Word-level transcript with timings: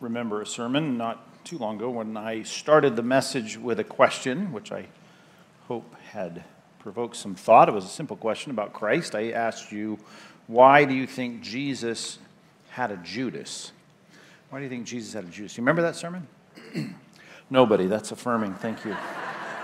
remember 0.00 0.42
a 0.42 0.46
sermon 0.46 0.96
not 0.96 1.44
too 1.44 1.58
long 1.58 1.76
ago 1.76 1.90
when 1.90 2.16
I 2.16 2.42
started 2.42 2.96
the 2.96 3.02
message 3.02 3.56
with 3.56 3.78
a 3.78 3.84
question, 3.84 4.52
which 4.52 4.72
I 4.72 4.86
hope 5.68 5.94
had 6.10 6.44
provoked 6.78 7.16
some 7.16 7.34
thought. 7.34 7.68
It 7.68 7.72
was 7.72 7.84
a 7.84 7.88
simple 7.88 8.16
question 8.16 8.50
about 8.50 8.72
Christ. 8.72 9.14
I 9.14 9.30
asked 9.30 9.72
you, 9.72 9.98
why 10.46 10.84
do 10.84 10.94
you 10.94 11.06
think 11.06 11.42
Jesus 11.42 12.18
had 12.70 12.90
a 12.90 12.96
Judas? 12.98 13.72
Why 14.50 14.58
do 14.58 14.64
you 14.64 14.70
think 14.70 14.86
Jesus 14.86 15.14
had 15.14 15.24
a 15.24 15.28
Judas? 15.28 15.56
You 15.56 15.62
remember 15.62 15.82
that 15.82 15.96
sermon? 15.96 16.26
Nobody. 17.50 17.86
That's 17.86 18.12
affirming. 18.12 18.54
Thank 18.54 18.84
you. 18.84 18.96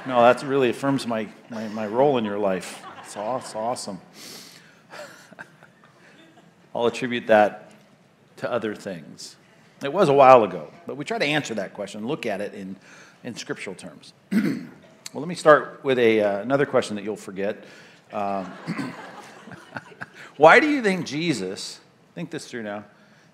No, 0.06 0.20
that 0.22 0.42
really 0.42 0.70
affirms 0.70 1.06
my, 1.06 1.28
my, 1.50 1.68
my 1.68 1.86
role 1.86 2.18
in 2.18 2.24
your 2.24 2.38
life. 2.38 2.84
It's, 3.04 3.16
awesome. 3.16 4.00
I'll 6.74 6.86
attribute 6.86 7.28
that 7.28 7.70
to 8.38 8.50
other 8.50 8.74
things. 8.74 9.36
It 9.84 9.92
was 9.92 10.08
a 10.08 10.12
while 10.12 10.44
ago, 10.44 10.72
but 10.86 10.96
we 10.96 11.04
try 11.04 11.18
to 11.18 11.24
answer 11.24 11.54
that 11.54 11.74
question, 11.74 12.06
look 12.06 12.24
at 12.24 12.40
it 12.40 12.54
in, 12.54 12.76
in 13.24 13.34
scriptural 13.34 13.74
terms. 13.74 14.12
well, 14.32 14.40
let 15.14 15.26
me 15.26 15.34
start 15.34 15.80
with 15.82 15.98
a, 15.98 16.20
uh, 16.20 16.38
another 16.40 16.66
question 16.66 16.94
that 16.96 17.02
you'll 17.04 17.16
forget. 17.16 17.64
Um, 18.12 18.46
why 20.36 20.60
do 20.60 20.68
you 20.68 20.82
think 20.82 21.04
Jesus, 21.06 21.80
think 22.14 22.30
this 22.30 22.46
through 22.46 22.62
now, 22.62 22.84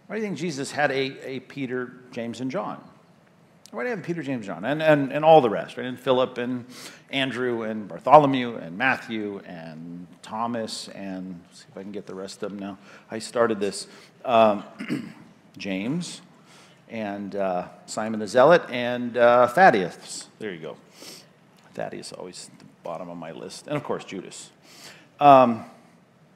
why 0.06 0.16
do 0.16 0.22
you 0.22 0.26
think 0.26 0.38
Jesus 0.38 0.70
had 0.70 0.90
a, 0.90 1.28
a 1.28 1.40
Peter, 1.40 1.92
James, 2.12 2.40
and 2.40 2.50
John? 2.50 2.82
Why 3.70 3.82
do 3.82 3.90
you 3.90 3.96
have 3.96 4.04
Peter, 4.04 4.22
James, 4.22 4.46
John, 4.46 4.64
and, 4.64 4.82
and, 4.82 5.12
and 5.12 5.22
all 5.26 5.42
the 5.42 5.50
rest, 5.50 5.76
right? 5.76 5.84
And 5.84 6.00
Philip, 6.00 6.38
and 6.38 6.64
Andrew, 7.10 7.64
and 7.64 7.86
Bartholomew, 7.86 8.56
and 8.56 8.78
Matthew, 8.78 9.42
and 9.46 10.06
Thomas, 10.22 10.88
and 10.88 11.38
see 11.52 11.66
if 11.70 11.76
I 11.76 11.82
can 11.82 11.92
get 11.92 12.06
the 12.06 12.14
rest 12.14 12.42
of 12.42 12.50
them 12.50 12.58
now. 12.58 12.78
I 13.10 13.18
started 13.18 13.60
this. 13.60 13.86
Um, 14.24 14.64
James, 15.58 16.22
and 16.90 17.34
uh, 17.36 17.68
Simon 17.86 18.20
the 18.20 18.26
Zealot, 18.26 18.62
and 18.70 19.16
uh, 19.16 19.46
Thaddeus. 19.48 20.28
There 20.38 20.52
you 20.52 20.60
go. 20.60 20.76
Thaddeus 21.74 22.12
always 22.12 22.50
at 22.52 22.58
the 22.58 22.64
bottom 22.82 23.08
of 23.08 23.16
my 23.16 23.32
list. 23.32 23.66
And 23.66 23.76
of 23.76 23.84
course, 23.84 24.04
Judas. 24.04 24.50
Um, 25.20 25.64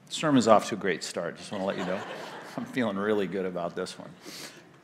sermon's 0.08 0.48
off 0.48 0.68
to 0.68 0.74
a 0.74 0.78
great 0.78 1.02
start. 1.02 1.36
Just 1.36 1.50
want 1.52 1.62
to 1.62 1.66
let 1.66 1.78
you 1.78 1.84
know. 1.84 2.00
I'm 2.56 2.64
feeling 2.66 2.96
really 2.96 3.26
good 3.26 3.46
about 3.46 3.74
this 3.74 3.96
one. 3.98 4.10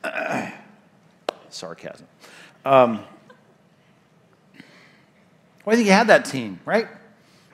Sarcasm. 1.49 2.07
Um, 2.65 3.03
well, 5.65 5.73
I 5.73 5.75
think 5.75 5.85
he 5.85 5.91
had 5.91 6.07
that 6.07 6.25
team, 6.25 6.59
right? 6.65 6.87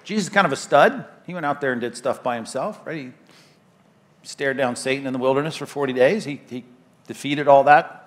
Jesus 0.03 0.25
is 0.25 0.29
kind 0.29 0.45
of 0.45 0.53
a 0.53 0.57
stud. 0.57 1.05
He 1.25 1.33
went 1.33 1.45
out 1.45 1.59
there 1.59 1.71
and 1.71 1.81
did 1.81 1.97
stuff 1.97 2.23
by 2.23 2.35
himself, 2.35 2.79
right? 2.85 2.97
He 2.97 3.11
stared 4.23 4.57
down 4.57 4.75
Satan 4.75 5.05
in 5.05 5.13
the 5.13 5.19
wilderness 5.19 5.55
for 5.55 5.65
40 5.65 5.93
days. 5.93 6.23
He, 6.23 6.39
he 6.49 6.63
defeated 7.07 7.47
all 7.47 7.63
that. 7.65 8.04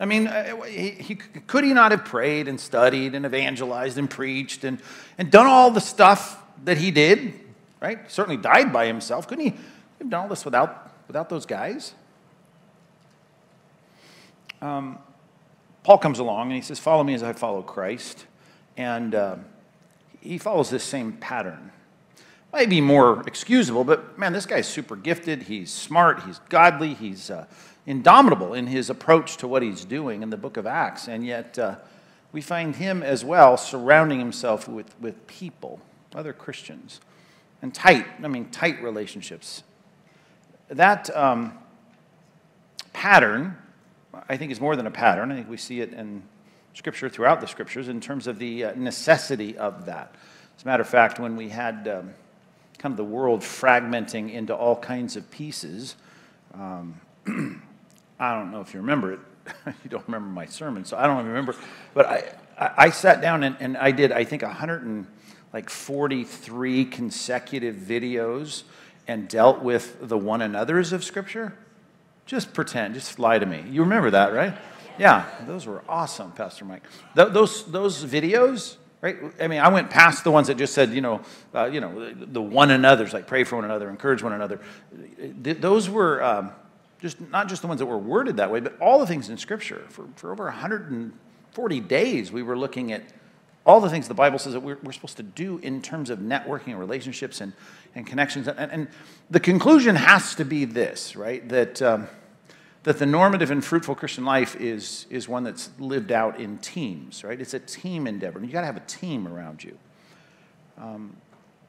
I 0.00 0.06
mean, 0.06 0.28
uh, 0.28 0.62
he, 0.62 0.90
he, 0.92 1.14
could 1.14 1.62
he 1.62 1.74
not 1.74 1.90
have 1.90 2.06
prayed 2.06 2.48
and 2.48 2.58
studied 2.58 3.14
and 3.14 3.26
evangelized 3.26 3.98
and 3.98 4.08
preached 4.08 4.64
and, 4.64 4.80
and 5.18 5.30
done 5.30 5.46
all 5.46 5.70
the 5.70 5.80
stuff 5.80 6.42
that 6.64 6.78
he 6.78 6.90
did, 6.90 7.34
right? 7.80 8.10
Certainly 8.10 8.38
died 8.38 8.72
by 8.72 8.86
himself. 8.86 9.28
Couldn't 9.28 9.44
he 9.44 9.54
have 9.98 10.08
done 10.08 10.22
all 10.22 10.28
this 10.28 10.46
without, 10.46 10.90
without 11.06 11.28
those 11.28 11.44
guys? 11.44 11.92
Um, 14.62 14.98
Paul 15.82 15.98
comes 15.98 16.18
along 16.18 16.48
and 16.48 16.56
he 16.56 16.62
says, 16.62 16.78
Follow 16.78 17.04
me 17.04 17.12
as 17.12 17.22
I 17.22 17.34
follow 17.34 17.62
Christ. 17.62 18.26
And 18.78 19.14
uh, 19.14 19.36
he 20.20 20.38
follows 20.38 20.70
this 20.70 20.84
same 20.84 21.12
pattern. 21.12 21.72
Might 22.52 22.70
be 22.70 22.80
more 22.80 23.22
excusable, 23.26 23.84
but 23.84 24.18
man, 24.18 24.32
this 24.32 24.46
guy's 24.46 24.66
super 24.66 24.96
gifted. 24.96 25.42
He's 25.42 25.70
smart. 25.70 26.24
He's 26.24 26.40
godly. 26.48 26.94
He's 26.94 27.30
uh, 27.30 27.46
indomitable 27.90 28.54
in 28.54 28.68
his 28.68 28.88
approach 28.88 29.36
to 29.38 29.48
what 29.48 29.62
he's 29.62 29.84
doing 29.84 30.22
in 30.22 30.30
the 30.30 30.36
book 30.36 30.56
of 30.56 30.64
Acts. 30.64 31.08
And 31.08 31.26
yet, 31.26 31.58
uh, 31.58 31.74
we 32.30 32.40
find 32.40 32.76
him 32.76 33.02
as 33.02 33.24
well 33.24 33.56
surrounding 33.56 34.20
himself 34.20 34.68
with, 34.68 34.94
with 35.00 35.26
people, 35.26 35.80
other 36.14 36.32
Christians, 36.32 37.00
and 37.60 37.74
tight, 37.74 38.06
I 38.22 38.28
mean, 38.28 38.48
tight 38.50 38.80
relationships. 38.80 39.64
That 40.68 41.14
um, 41.16 41.58
pattern, 42.92 43.58
I 44.28 44.36
think, 44.36 44.52
is 44.52 44.60
more 44.60 44.76
than 44.76 44.86
a 44.86 44.92
pattern. 44.92 45.32
I 45.32 45.34
think 45.34 45.50
we 45.50 45.56
see 45.56 45.80
it 45.80 45.92
in 45.92 46.22
Scripture 46.74 47.08
throughout 47.08 47.40
the 47.40 47.48
Scriptures 47.48 47.88
in 47.88 48.00
terms 48.00 48.28
of 48.28 48.38
the 48.38 48.66
uh, 48.66 48.72
necessity 48.76 49.58
of 49.58 49.86
that. 49.86 50.14
As 50.56 50.62
a 50.62 50.66
matter 50.66 50.82
of 50.82 50.88
fact, 50.88 51.18
when 51.18 51.34
we 51.34 51.48
had 51.48 51.88
um, 51.88 52.14
kind 52.78 52.92
of 52.92 52.96
the 52.96 53.04
world 53.04 53.40
fragmenting 53.40 54.32
into 54.32 54.54
all 54.54 54.76
kinds 54.76 55.16
of 55.16 55.28
pieces, 55.32 55.96
um, 56.54 57.00
I 58.20 58.34
don't 58.34 58.52
know 58.52 58.60
if 58.60 58.74
you 58.74 58.80
remember 58.80 59.14
it. 59.14 59.20
you 59.66 59.88
don't 59.88 60.06
remember 60.06 60.28
my 60.28 60.44
sermon, 60.44 60.84
so 60.84 60.98
I 60.98 61.06
don't 61.06 61.24
remember. 61.26 61.56
But 61.94 62.06
I, 62.06 62.34
I, 62.58 62.72
I 62.76 62.90
sat 62.90 63.22
down 63.22 63.42
and, 63.42 63.56
and 63.58 63.78
I 63.78 63.92
did, 63.92 64.12
I 64.12 64.24
think, 64.24 64.42
143 64.42 66.84
consecutive 66.84 67.76
videos 67.76 68.64
and 69.08 69.26
dealt 69.26 69.62
with 69.62 70.06
the 70.06 70.18
one 70.18 70.42
another's 70.42 70.92
of 70.92 71.02
Scripture. 71.02 71.56
Just 72.26 72.52
pretend, 72.52 72.92
just 72.94 73.18
lie 73.18 73.38
to 73.38 73.46
me. 73.46 73.64
You 73.68 73.80
remember 73.80 74.10
that, 74.10 74.34
right? 74.34 74.54
Yeah, 74.98 75.24
those 75.46 75.64
were 75.66 75.82
awesome, 75.88 76.32
Pastor 76.32 76.66
Mike. 76.66 76.82
Th- 77.16 77.30
those, 77.30 77.64
those 77.72 78.04
videos, 78.04 78.76
right? 79.00 79.16
I 79.40 79.48
mean, 79.48 79.60
I 79.60 79.68
went 79.68 79.88
past 79.88 80.24
the 80.24 80.30
ones 80.30 80.48
that 80.48 80.58
just 80.58 80.74
said, 80.74 80.92
you 80.92 81.00
know, 81.00 81.22
uh, 81.54 81.64
you 81.64 81.80
know, 81.80 82.12
the 82.12 82.42
one 82.42 82.70
another's, 82.70 83.14
like 83.14 83.26
pray 83.26 83.44
for 83.44 83.56
one 83.56 83.64
another, 83.64 83.88
encourage 83.88 84.22
one 84.22 84.34
another. 84.34 84.60
Th- 85.42 85.58
those 85.58 85.88
were 85.88 86.22
um, 86.22 86.52
just 87.00 87.20
not 87.20 87.48
just 87.48 87.62
the 87.62 87.68
ones 87.68 87.78
that 87.78 87.86
were 87.86 87.98
worded 87.98 88.36
that 88.36 88.50
way, 88.50 88.60
but 88.60 88.78
all 88.80 88.98
the 88.98 89.06
things 89.06 89.28
in 89.28 89.38
Scripture. 89.38 89.84
For, 89.88 90.06
for 90.16 90.32
over 90.32 90.44
140 90.44 91.80
days, 91.80 92.30
we 92.30 92.42
were 92.42 92.56
looking 92.56 92.92
at 92.92 93.02
all 93.66 93.80
the 93.80 93.90
things 93.90 94.08
the 94.08 94.14
Bible 94.14 94.38
says 94.38 94.54
that 94.54 94.60
we're, 94.60 94.78
we're 94.82 94.92
supposed 94.92 95.16
to 95.18 95.22
do 95.22 95.58
in 95.58 95.82
terms 95.82 96.10
of 96.10 96.18
networking 96.18 96.68
and 96.68 96.78
relationships 96.78 97.40
and, 97.40 97.52
and 97.94 98.06
connections. 98.06 98.48
And, 98.48 98.72
and 98.72 98.88
the 99.30 99.40
conclusion 99.40 99.96
has 99.96 100.34
to 100.36 100.44
be 100.44 100.64
this, 100.64 101.14
right? 101.14 101.46
That, 101.48 101.80
um, 101.82 102.08
that 102.84 102.98
the 102.98 103.06
normative 103.06 103.50
and 103.50 103.64
fruitful 103.64 103.94
Christian 103.94 104.24
life 104.24 104.56
is, 104.56 105.06
is 105.10 105.28
one 105.28 105.44
that's 105.44 105.70
lived 105.78 106.10
out 106.10 106.40
in 106.40 106.58
teams, 106.58 107.22
right? 107.22 107.38
It's 107.40 107.54
a 107.54 107.60
team 107.60 108.06
endeavor. 108.06 108.38
And 108.38 108.46
you 108.46 108.52
got 108.52 108.60
to 108.60 108.66
have 108.66 108.78
a 108.78 108.86
team 108.86 109.28
around 109.28 109.62
you. 109.62 109.78
Um, 110.78 111.16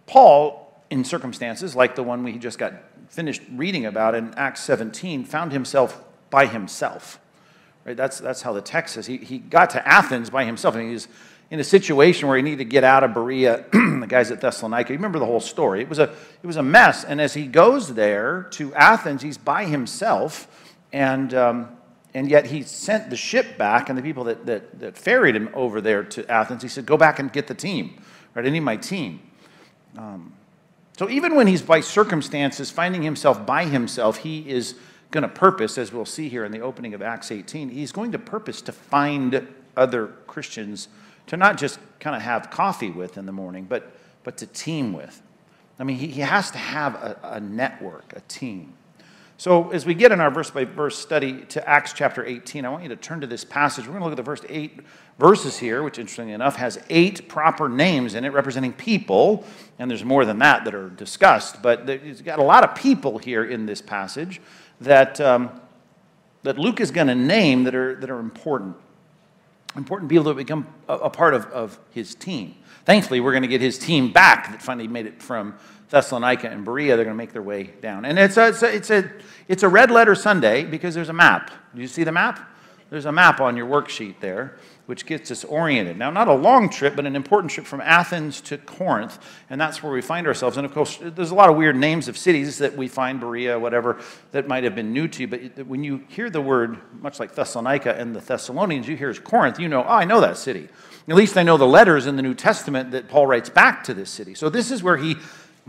Paul, 0.06 0.72
in 0.90 1.04
circumstances 1.04 1.76
like 1.76 1.96
the 1.96 2.04
one 2.04 2.24
we 2.24 2.38
just 2.38 2.58
got 2.58 2.74
finished 3.12 3.42
reading 3.52 3.86
about 3.86 4.16
in 4.16 4.34
Acts 4.36 4.64
17, 4.64 5.26
found 5.26 5.52
himself 5.52 6.02
by 6.30 6.46
himself. 6.46 7.20
Right? 7.86 7.98
That's, 7.98 8.20
that's 8.20 8.42
how 8.42 8.54
the 8.54 8.62
text 8.62 8.96
says. 8.96 9.06
He, 9.06 9.18
he 9.18 9.38
got 9.38 9.70
to 9.72 9.86
Athens 9.86 10.30
by 10.30 10.46
himself, 10.46 10.76
and 10.76 10.86
he 10.86 10.94
was 10.94 11.10
in 11.50 11.60
a 11.60 11.64
situation 11.64 12.30
where 12.30 12.38
he 12.38 12.44
needed 12.44 12.60
to 12.60 12.66
get 12.66 12.86
out 12.86 13.04
of 13.04 13.14
Berea, 13.14 13.66
the 13.74 14.06
guys 14.08 14.32
at 14.32 14.40
Thessalonica. 14.40 14.94
You 14.94 14.98
remember 14.98 15.20
the 15.20 15.26
whole 15.26 15.42
story. 15.42 15.82
It 15.82 15.90
was, 15.90 16.00
a, 16.00 16.04
it 16.04 16.48
was 16.48 16.56
a 16.56 16.64
mess. 16.64 17.04
And 17.04 17.20
as 17.20 17.34
he 17.34 17.48
goes 17.48 17.96
there 17.96 18.44
to 18.52 18.74
Athens, 18.76 19.22
he's 19.22 19.38
by 19.38 19.66
himself, 19.66 20.48
and, 20.94 21.34
um, 21.34 21.68
and 22.14 22.30
yet 22.30 22.46
he 22.46 22.64
sent 22.64 23.10
the 23.10 23.18
ship 23.18 23.58
back, 23.58 23.90
and 23.90 23.98
the 23.98 24.04
people 24.04 24.24
that, 24.24 24.46
that, 24.46 24.80
that 24.80 24.98
ferried 24.98 25.36
him 25.36 25.50
over 25.54 25.82
there 25.82 26.06
to 26.06 26.32
Athens, 26.32 26.64
he 26.64 26.70
said, 26.70 26.86
Go 26.86 26.96
back 26.96 27.20
and 27.20 27.34
get 27.34 27.48
the 27.48 27.56
team. 27.56 28.02
Right? 28.34 28.46
I 28.46 28.50
need 28.50 28.62
my 28.62 28.78
team. 28.78 29.20
Um, 29.98 30.32
so 31.02 31.10
even 31.10 31.34
when 31.34 31.48
he's 31.48 31.64
by 31.64 31.80
circumstances 31.80 32.70
finding 32.70 33.02
himself 33.02 33.44
by 33.44 33.66
himself, 33.66 34.18
he 34.18 34.48
is 34.48 34.76
going 35.10 35.24
to 35.24 35.28
purpose, 35.28 35.80
as 35.80 35.92
we'll 35.92 36.06
see 36.06 36.30
here 36.30 36.46
in 36.46 36.52
the 36.52 36.60
opening 36.60 36.94
of 36.94 37.02
Acts 37.02 37.32
18, 37.32 37.70
he's 37.70 37.92
going 37.92 38.12
to 38.12 38.20
purpose 38.20 38.62
to 38.62 38.72
find 38.72 39.48
other 39.76 40.14
Christians 40.28 40.90
to 41.26 41.38
not 41.38 41.58
just 41.58 41.80
kind 42.00 42.16
of 42.16 42.22
have 42.22 42.52
coffee 42.52 42.92
with 42.92 43.18
in 43.18 43.26
the 43.26 43.32
morning, 43.32 43.66
but, 43.68 43.94
but 44.24 44.38
to 44.38 44.46
team 44.46 44.94
with. 44.94 45.24
I 45.80 45.86
mean, 45.86 45.98
he, 45.98 46.06
he 46.06 46.22
has 46.22 46.52
to 46.52 46.60
have 46.60 46.94
a, 46.94 47.18
a 47.24 47.40
network, 47.40 48.14
a 48.16 48.22
team. 48.28 48.74
So, 49.42 49.72
as 49.72 49.88
we 49.88 49.96
get 49.96 50.12
in 50.12 50.22
our 50.22 50.30
verse 50.30 50.52
by 50.52 50.66
verse 50.66 50.96
study 50.96 51.42
to 51.46 51.68
Acts 51.68 51.94
chapter 51.94 52.24
18, 52.24 52.64
I 52.64 52.70
want 52.70 52.84
you 52.84 52.90
to 52.90 52.96
turn 52.96 53.22
to 53.22 53.26
this 53.26 53.44
passage. 53.44 53.88
We're 53.88 53.94
going 53.94 54.02
to 54.02 54.06
look 54.06 54.14
at 54.14 54.18
the 54.18 54.24
first 54.24 54.46
eight 54.48 54.82
verses 55.18 55.58
here, 55.58 55.82
which, 55.82 55.98
interestingly 55.98 56.34
enough, 56.34 56.58
has 56.58 56.80
eight 56.92 57.28
proper 57.28 57.68
names 57.68 58.14
in 58.14 58.24
it 58.24 58.34
representing 58.34 58.72
people. 58.72 59.44
And 59.80 59.90
there's 59.90 60.06
more 60.06 60.26
than 60.26 60.38
that 60.38 60.64
that 60.66 60.76
are 60.76 60.90
discussed, 60.90 61.64
but 61.64 61.90
it's 61.90 62.22
got 62.22 62.38
a 62.38 62.44
lot 62.44 62.64
of 62.64 62.76
people 62.76 63.18
here 63.18 63.44
in 63.44 63.66
this 63.66 63.82
passage 63.82 64.40
that, 64.80 65.20
um, 65.20 65.50
that 66.44 66.60
Luke 66.60 66.80
is 66.80 66.92
going 66.92 67.08
to 67.08 67.16
name 67.16 67.64
that 67.64 67.74
are, 67.74 67.96
that 67.96 68.12
are 68.12 68.20
important. 68.20 68.76
Important 69.76 70.08
people 70.08 70.26
that 70.26 70.38
become 70.38 70.68
a, 70.88 70.94
a 70.98 71.10
part 71.10 71.34
of, 71.34 71.48
of 71.48 71.80
his 71.90 72.14
team. 72.14 72.54
Thankfully, 72.86 73.20
we're 73.22 73.32
going 73.32 73.42
to 73.42 73.48
get 73.48 73.62
his 73.62 73.80
team 73.80 74.12
back 74.12 74.52
that 74.52 74.62
finally 74.62 74.88
made 74.88 75.08
it 75.08 75.20
from 75.20 75.56
Thessalonica 75.92 76.50
and 76.50 76.66
Berea, 76.66 76.96
they're 76.96 77.06
going 77.06 77.16
to 77.16 77.18
make 77.18 77.34
their 77.34 77.42
way 77.42 77.64
down. 77.82 78.06
And 78.06 78.18
it's 78.18 78.38
a, 78.38 78.48
it's 78.48 78.64
a, 78.64 78.76
it's 78.76 78.90
a, 78.90 79.12
it's 79.48 79.64
a 79.64 79.70
red 79.70 79.92
letter 79.92 80.16
Sunday 80.16 80.64
because 80.64 80.96
there's 80.96 81.10
a 81.10 81.14
map. 81.14 81.52
Do 81.76 81.82
you 81.82 81.88
see 81.88 82.04
the 82.04 82.12
map? 82.12 82.50
There's 82.90 83.06
a 83.06 83.12
map 83.12 83.40
on 83.40 83.56
your 83.56 83.68
worksheet 83.68 84.20
there 84.20 84.58
which 84.92 85.06
gets 85.06 85.32
us 85.32 85.46
oriented. 85.46 85.98
Now, 85.98 86.10
not 86.10 86.28
a 86.28 86.34
long 86.34 86.68
trip, 86.68 86.98
but 86.98 87.06
an 87.06 87.16
important 87.16 87.50
trip 87.50 87.66
from 87.66 87.80
Athens 87.80 88.42
to 88.42 88.58
Corinth, 88.58 89.20
and 89.50 89.62
that's 89.62 89.82
where 89.82 89.94
we 89.94 90.02
find 90.02 90.28
ourselves. 90.28 90.58
And 90.58 90.66
of 90.66 90.74
course, 90.74 91.00
there's 91.02 91.32
a 91.32 91.36
lot 91.36 91.50
of 91.50 91.56
weird 91.56 91.78
names 91.78 92.10
of 92.10 92.18
cities 92.18 92.58
that 92.58 92.76
we 92.76 92.90
find, 92.90 93.20
Berea, 93.22 93.58
whatever, 93.58 94.02
that 94.34 94.50
might 94.50 94.66
have 94.66 94.76
been 94.76 94.92
new 94.92 95.08
to 95.08 95.22
you. 95.22 95.28
But 95.30 95.66
when 95.66 95.86
you 95.86 96.04
hear 96.10 96.30
the 96.30 96.42
word, 96.42 96.78
much 97.02 97.22
like 97.22 97.34
Thessalonica 97.36 97.98
and 97.98 98.14
the 98.14 98.20
Thessalonians, 98.20 98.86
you 98.86 98.98
hear 98.98 99.14
Corinth, 99.14 99.62
you 99.62 99.70
know, 99.70 99.84
oh, 99.84 99.94
I 99.94 100.04
know 100.04 100.20
that 100.20 100.38
city. 100.38 100.68
At 101.08 101.16
least 101.16 101.38
I 101.38 101.44
know 101.44 101.56
the 101.56 101.66
letters 101.66 102.06
in 102.06 102.18
the 102.18 102.22
New 102.22 102.34
Testament 102.34 102.92
that 102.92 103.08
Paul 103.08 103.28
writes 103.28 103.50
back 103.50 103.86
to 103.86 103.94
this 103.94 104.10
city. 104.10 104.36
So 104.36 104.50
this 104.50 104.72
is 104.72 104.84
where 104.84 104.98
he 104.98 105.16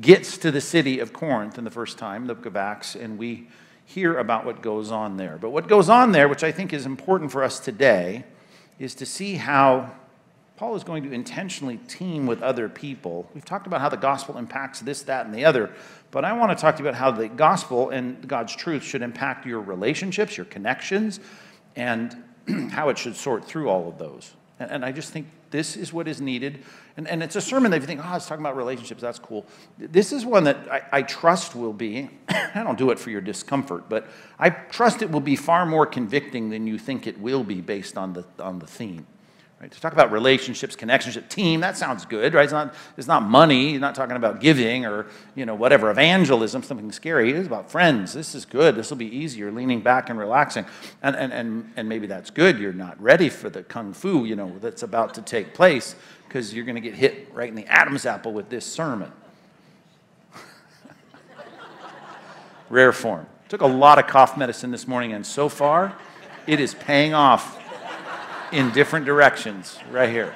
gets 0.01 0.39
to 0.39 0.51
the 0.51 0.61
city 0.61 0.99
of 0.99 1.13
Corinth 1.13 1.59
in 1.59 1.65
the 1.65 1.71
first 1.71 1.99
time, 1.99 2.27
the 2.27 2.35
book 2.35 2.47
of 2.47 2.57
Acts, 2.57 2.95
and 2.95 3.19
we 3.19 3.49
hear 3.85 4.19
about 4.19 4.45
what 4.45 4.63
goes 4.63 4.91
on 4.91 5.17
there. 5.17 5.39
But 5.41 5.51
what 5.51 5.69
goes 5.69 5.89
on 5.89 6.13
there, 6.13 6.29
which 6.29 6.45
I 6.45 6.53
think 6.53 6.73
is 6.73 6.87
important 6.87 7.31
for 7.31 7.45
us 7.45 7.61
today, 7.61 8.25
is 8.79 8.95
to 8.97 9.07
see 9.07 9.35
how 9.35 9.93
Paul 10.57 10.77
is 10.77 10.85
going 10.85 11.03
to 11.03 11.13
intentionally 11.13 11.77
team 11.89 12.27
with 12.27 12.43
other 12.43 12.69
people. 12.69 13.29
We've 13.35 13.45
talked 13.45 13.67
about 13.67 13.81
how 13.81 13.89
the 13.89 13.97
gospel 13.97 14.39
impacts 14.39 14.81
this, 14.81 15.03
that, 15.03 15.27
and 15.27 15.35
the 15.35 15.45
other, 15.45 15.71
but 16.11 16.25
I 16.25 16.33
want 16.33 16.57
to 16.57 16.61
talk 16.61 16.77
to 16.77 16.83
you 16.83 16.89
about 16.89 16.99
how 16.99 17.11
the 17.11 17.29
gospel 17.29 17.91
and 17.91 18.27
God's 18.29 18.55
truth 18.55 18.83
should 18.83 19.03
impact 19.03 19.47
your 19.47 19.61
relationships, 19.61 20.37
your 20.37 20.47
connections, 20.47 21.21
and 21.75 22.17
how 22.71 22.89
it 22.89 22.99
should 22.99 23.17
sort 23.17 23.45
through 23.45 23.69
all 23.69 23.89
of 23.89 23.99
those. 23.99 24.33
And 24.59 24.85
I 24.85 24.93
just 24.93 25.13
think 25.13 25.27
this 25.53 25.77
is 25.77 25.93
what 25.93 26.09
is 26.09 26.21
needed. 26.21 26.65
And, 26.97 27.07
and 27.07 27.23
it's 27.23 27.37
a 27.37 27.41
sermon 27.41 27.71
that 27.71 27.81
you 27.81 27.87
think, 27.87 28.01
oh, 28.05 28.17
it's 28.17 28.27
talking 28.27 28.43
about 28.43 28.57
relationships, 28.57 29.01
that's 29.01 29.19
cool. 29.19 29.47
This 29.79 30.13
is 30.13 30.27
one 30.27 30.45
that 30.45 30.57
I, 30.71 30.83
I 30.91 31.03
trust 31.03 31.55
will 31.55 31.73
be, 31.73 32.11
I 32.29 32.65
don't 32.65 32.77
do 32.77 32.91
it 32.91 32.99
for 32.99 33.11
your 33.11 33.21
discomfort, 33.21 33.89
but 33.89 34.09
I 34.39 34.51
trust 34.51 35.03
it 35.03 35.11
will 35.11 35.21
be 35.21 35.37
far 35.37 35.65
more 35.65 35.87
convicting 35.87 36.51
than 36.51 36.67
you 36.67 36.79
think 36.79 37.07
it 37.07 37.21
will 37.21 37.45
be 37.45 37.61
based 37.61 37.97
on 37.97 38.15
the, 38.15 38.25
on 38.41 38.59
the 38.59 38.67
theme. 38.67 39.07
Right? 39.63 39.71
To 39.71 39.81
talk 39.81 39.93
about 39.93 40.11
relationships, 40.11 40.75
connections, 40.75 41.17
team, 41.29 41.61
that 41.61 41.77
sounds 41.77 42.05
good, 42.05 42.35
right? 42.35 42.43
It's 42.43 42.53
not, 42.53 42.75
it's 42.97 43.07
not 43.07 43.23
money. 43.23 43.71
You're 43.71 43.81
not 43.81 43.95
talking 43.95 44.17
about 44.17 44.41
giving 44.41 44.85
or, 44.85 45.07
you 45.37 45.47
know, 45.47 45.55
whatever, 45.55 45.89
evangelism, 45.89 46.65
something 46.65 46.91
scary. 46.91 47.31
It 47.31 47.37
is 47.37 47.47
about 47.47 47.71
friends. 47.71 48.13
This 48.13 48.35
is 48.35 48.45
good. 48.45 48.75
This 48.75 48.91
will 48.91 48.97
be 48.97 49.17
easier, 49.17 49.53
leaning 49.53 49.81
back 49.81 50.11
and 50.11 50.19
relaxing. 50.19 50.67
And, 51.01 51.15
and, 51.15 51.33
and, 51.33 51.73
and 51.77 51.89
maybe 51.89 52.09
that's 52.09 52.29
good. 52.29 52.59
You're 52.59 52.73
not 52.73 53.01
ready 53.01 53.29
for 53.29 53.51
the 53.51 53.63
kung 53.63 53.93
fu, 53.93 54.25
you 54.25 54.35
know, 54.35 54.53
that's 54.59 54.83
about 54.83 55.15
to 55.15 55.23
take 55.23 55.55
place 55.55 55.95
because 56.27 56.53
you're 56.53 56.65
going 56.65 56.75
to 56.75 56.81
get 56.81 56.97
hit 56.97 57.29
right 57.33 57.49
in 57.49 57.55
the 57.55 57.67
Adam's 57.67 58.05
apple 58.05 58.33
with 58.33 58.49
this 58.49 58.67
sermon. 58.67 59.13
Rare 62.69 62.93
form. 62.93 63.29
Took 63.49 63.61
a 63.61 63.67
lot 63.67 64.01
of 64.01 64.09
cough 64.09 64.37
medicine 64.37 64.73
this 64.73 64.89
morning, 64.89 65.13
and 65.13 65.25
so 65.25 65.49
far, 65.49 65.97
it 66.49 66.59
is 66.59 66.75
paying 66.75 67.15
off 67.15 67.62
in 68.53 68.71
different 68.71 69.07
directions 69.07 69.79
right 69.91 70.11
here. 70.11 70.35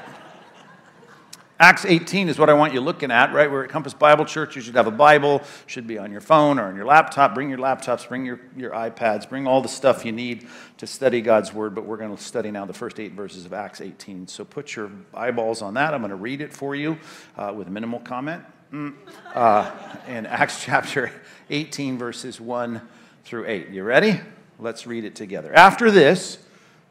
Acts 1.58 1.86
18 1.86 2.28
is 2.28 2.38
what 2.38 2.50
I 2.50 2.54
want 2.54 2.74
you 2.74 2.82
looking 2.82 3.10
at, 3.10 3.32
right? 3.32 3.50
We're 3.50 3.64
at 3.64 3.70
Compass 3.70 3.94
Bible 3.94 4.26
Church. 4.26 4.56
You 4.56 4.62
should 4.62 4.74
have 4.74 4.86
a 4.86 4.90
Bible, 4.90 5.42
should 5.66 5.86
be 5.86 5.96
on 5.96 6.12
your 6.12 6.20
phone 6.20 6.58
or 6.58 6.64
on 6.64 6.76
your 6.76 6.84
laptop. 6.84 7.34
Bring 7.34 7.48
your 7.48 7.58
laptops, 7.58 8.06
bring 8.06 8.26
your, 8.26 8.40
your 8.58 8.72
iPads, 8.72 9.26
bring 9.26 9.46
all 9.46 9.62
the 9.62 9.68
stuff 9.68 10.04
you 10.04 10.12
need 10.12 10.48
to 10.76 10.86
study 10.86 11.22
God's 11.22 11.54
Word. 11.54 11.74
But 11.74 11.86
we're 11.86 11.96
going 11.96 12.14
to 12.14 12.22
study 12.22 12.50
now 12.50 12.66
the 12.66 12.74
first 12.74 13.00
eight 13.00 13.12
verses 13.12 13.46
of 13.46 13.54
Acts 13.54 13.80
18. 13.80 14.28
So 14.28 14.44
put 14.44 14.76
your 14.76 14.90
eyeballs 15.14 15.62
on 15.62 15.74
that. 15.74 15.94
I'm 15.94 16.00
going 16.00 16.10
to 16.10 16.16
read 16.16 16.42
it 16.42 16.52
for 16.52 16.74
you 16.74 16.98
uh, 17.38 17.54
with 17.56 17.68
minimal 17.68 18.00
comment. 18.00 18.42
Mm. 18.70 18.94
Uh, 19.34 19.70
in 20.08 20.26
Acts 20.26 20.62
chapter 20.62 21.10
18, 21.48 21.96
verses 21.96 22.38
1 22.38 22.82
through 23.24 23.46
8. 23.46 23.70
You 23.70 23.82
ready? 23.82 24.20
Let's 24.58 24.86
read 24.86 25.04
it 25.04 25.14
together. 25.14 25.54
After 25.54 25.90
this, 25.90 26.38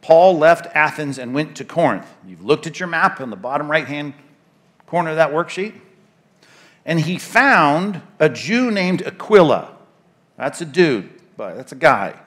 Paul 0.05 0.37
left 0.37 0.67
Athens 0.75 1.17
and 1.17 1.33
went 1.33 1.55
to 1.55 1.65
Corinth. 1.65 2.05
You've 2.27 2.45
looked 2.45 2.67
at 2.67 2.79
your 2.79 2.85
map 2.85 3.19
on 3.19 3.31
the 3.31 3.35
bottom 3.35 3.71
right 3.71 3.87
hand 3.87 4.13
corner 4.85 5.09
of 5.09 5.15
that 5.15 5.31
worksheet. 5.31 5.73
And 6.85 6.99
he 6.99 7.17
found 7.17 8.03
a 8.19 8.29
Jew 8.29 8.69
named 8.69 9.01
Aquila. 9.01 9.75
That's 10.37 10.61
a 10.61 10.65
dude, 10.65 11.09
but 11.35 11.55
that's 11.55 11.71
a 11.71 11.75
guy, 11.75 12.19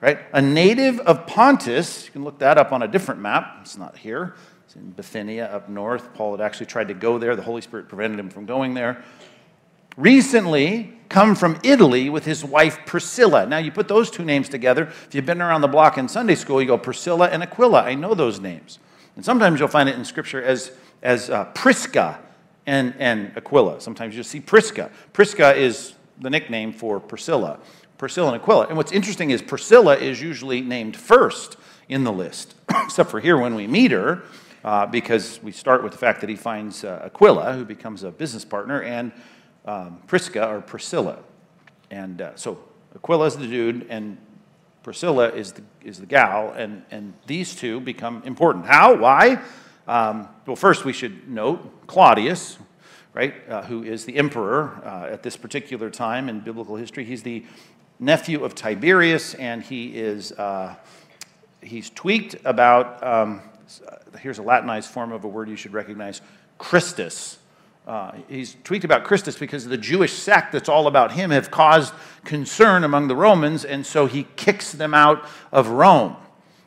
right? 0.00 0.20
A 0.32 0.40
native 0.40 1.00
of 1.00 1.26
Pontus. 1.26 2.06
You 2.06 2.12
can 2.12 2.22
look 2.22 2.38
that 2.38 2.58
up 2.58 2.70
on 2.70 2.80
a 2.80 2.86
different 2.86 3.20
map. 3.20 3.58
It's 3.62 3.76
not 3.76 3.98
here. 3.98 4.36
It's 4.64 4.76
in 4.76 4.92
Bithynia 4.92 5.46
up 5.46 5.68
north. 5.68 6.14
Paul 6.14 6.36
had 6.36 6.40
actually 6.40 6.66
tried 6.66 6.86
to 6.88 6.94
go 6.94 7.18
there. 7.18 7.34
The 7.34 7.42
Holy 7.42 7.60
Spirit 7.60 7.88
prevented 7.88 8.20
him 8.20 8.30
from 8.30 8.46
going 8.46 8.74
there 8.74 9.02
recently 10.00 10.96
come 11.08 11.34
from 11.34 11.58
Italy 11.62 12.08
with 12.08 12.24
his 12.24 12.44
wife 12.44 12.78
Priscilla. 12.86 13.44
Now, 13.44 13.58
you 13.58 13.72
put 13.72 13.88
those 13.88 14.10
two 14.10 14.24
names 14.24 14.48
together. 14.48 14.84
If 14.84 15.14
you've 15.14 15.26
been 15.26 15.42
around 15.42 15.60
the 15.60 15.68
block 15.68 15.98
in 15.98 16.08
Sunday 16.08 16.36
school, 16.36 16.60
you 16.60 16.68
go 16.68 16.78
Priscilla 16.78 17.28
and 17.28 17.42
Aquila. 17.42 17.82
I 17.82 17.94
know 17.94 18.14
those 18.14 18.40
names. 18.40 18.78
And 19.16 19.24
sometimes 19.24 19.58
you'll 19.58 19.68
find 19.68 19.88
it 19.88 19.96
in 19.96 20.04
Scripture 20.04 20.42
as, 20.42 20.72
as 21.02 21.28
uh, 21.28 21.46
Prisca 21.46 22.20
and, 22.66 22.94
and 22.98 23.32
Aquila. 23.36 23.80
Sometimes 23.80 24.14
you'll 24.14 24.24
see 24.24 24.40
Prisca. 24.40 24.90
Prisca 25.12 25.54
is 25.54 25.94
the 26.20 26.30
nickname 26.30 26.72
for 26.72 27.00
Priscilla. 27.00 27.58
Priscilla 27.98 28.32
and 28.32 28.40
Aquila. 28.40 28.68
And 28.68 28.76
what's 28.76 28.92
interesting 28.92 29.30
is 29.30 29.42
Priscilla 29.42 29.96
is 29.96 30.22
usually 30.22 30.60
named 30.60 30.96
first 30.96 31.56
in 31.88 32.04
the 32.04 32.12
list, 32.12 32.54
except 32.84 33.10
for 33.10 33.18
here 33.18 33.36
when 33.36 33.56
we 33.56 33.66
meet 33.66 33.90
her, 33.90 34.22
uh, 34.64 34.86
because 34.86 35.42
we 35.42 35.50
start 35.50 35.82
with 35.82 35.92
the 35.92 35.98
fact 35.98 36.20
that 36.20 36.30
he 36.30 36.36
finds 36.36 36.84
uh, 36.84 37.02
Aquila, 37.04 37.54
who 37.54 37.64
becomes 37.64 38.04
a 38.04 38.10
business 38.10 38.44
partner, 38.44 38.82
and 38.82 39.10
um, 39.70 39.98
Prisca 40.06 40.48
or 40.48 40.60
Priscilla. 40.60 41.18
And 41.90 42.20
uh, 42.20 42.34
so 42.34 42.58
Aquila 42.94 43.26
is 43.26 43.36
the 43.36 43.46
dude, 43.46 43.86
and 43.88 44.18
Priscilla 44.82 45.28
is 45.28 45.52
the, 45.52 45.62
is 45.84 46.00
the 46.00 46.06
gal, 46.06 46.52
and, 46.52 46.82
and 46.90 47.12
these 47.26 47.54
two 47.54 47.80
become 47.80 48.22
important. 48.24 48.66
How? 48.66 48.96
Why? 48.96 49.40
Um, 49.86 50.28
well, 50.46 50.56
first 50.56 50.84
we 50.84 50.92
should 50.92 51.28
note 51.28 51.86
Claudius, 51.86 52.58
right, 53.14 53.34
uh, 53.48 53.62
who 53.62 53.82
is 53.84 54.04
the 54.04 54.16
emperor 54.16 54.80
uh, 54.84 55.12
at 55.12 55.22
this 55.22 55.36
particular 55.36 55.90
time 55.90 56.28
in 56.28 56.40
biblical 56.40 56.76
history. 56.76 57.04
He's 57.04 57.22
the 57.22 57.44
nephew 57.98 58.44
of 58.44 58.54
Tiberius, 58.54 59.34
and 59.34 59.62
he 59.62 59.88
is 59.96 60.32
uh, 60.32 60.74
he's 61.62 61.90
tweaked 61.90 62.36
about. 62.44 63.02
Um, 63.06 63.42
here's 64.18 64.38
a 64.38 64.42
Latinized 64.42 64.90
form 64.90 65.12
of 65.12 65.24
a 65.24 65.28
word 65.28 65.48
you 65.48 65.56
should 65.56 65.72
recognize: 65.72 66.22
Christus. 66.58 67.39
Uh, 67.86 68.12
he's 68.28 68.56
tweaked 68.62 68.84
about 68.84 69.04
Christus 69.04 69.38
because 69.38 69.64
the 69.64 69.78
Jewish 69.78 70.12
sect 70.12 70.52
that's 70.52 70.68
all 70.68 70.86
about 70.86 71.12
him 71.12 71.30
have 71.30 71.50
caused 71.50 71.92
concern 72.24 72.84
among 72.84 73.08
the 73.08 73.16
Romans, 73.16 73.64
and 73.64 73.84
so 73.84 74.06
he 74.06 74.26
kicks 74.36 74.72
them 74.72 74.94
out 74.94 75.26
of 75.50 75.68
Rome. 75.68 76.16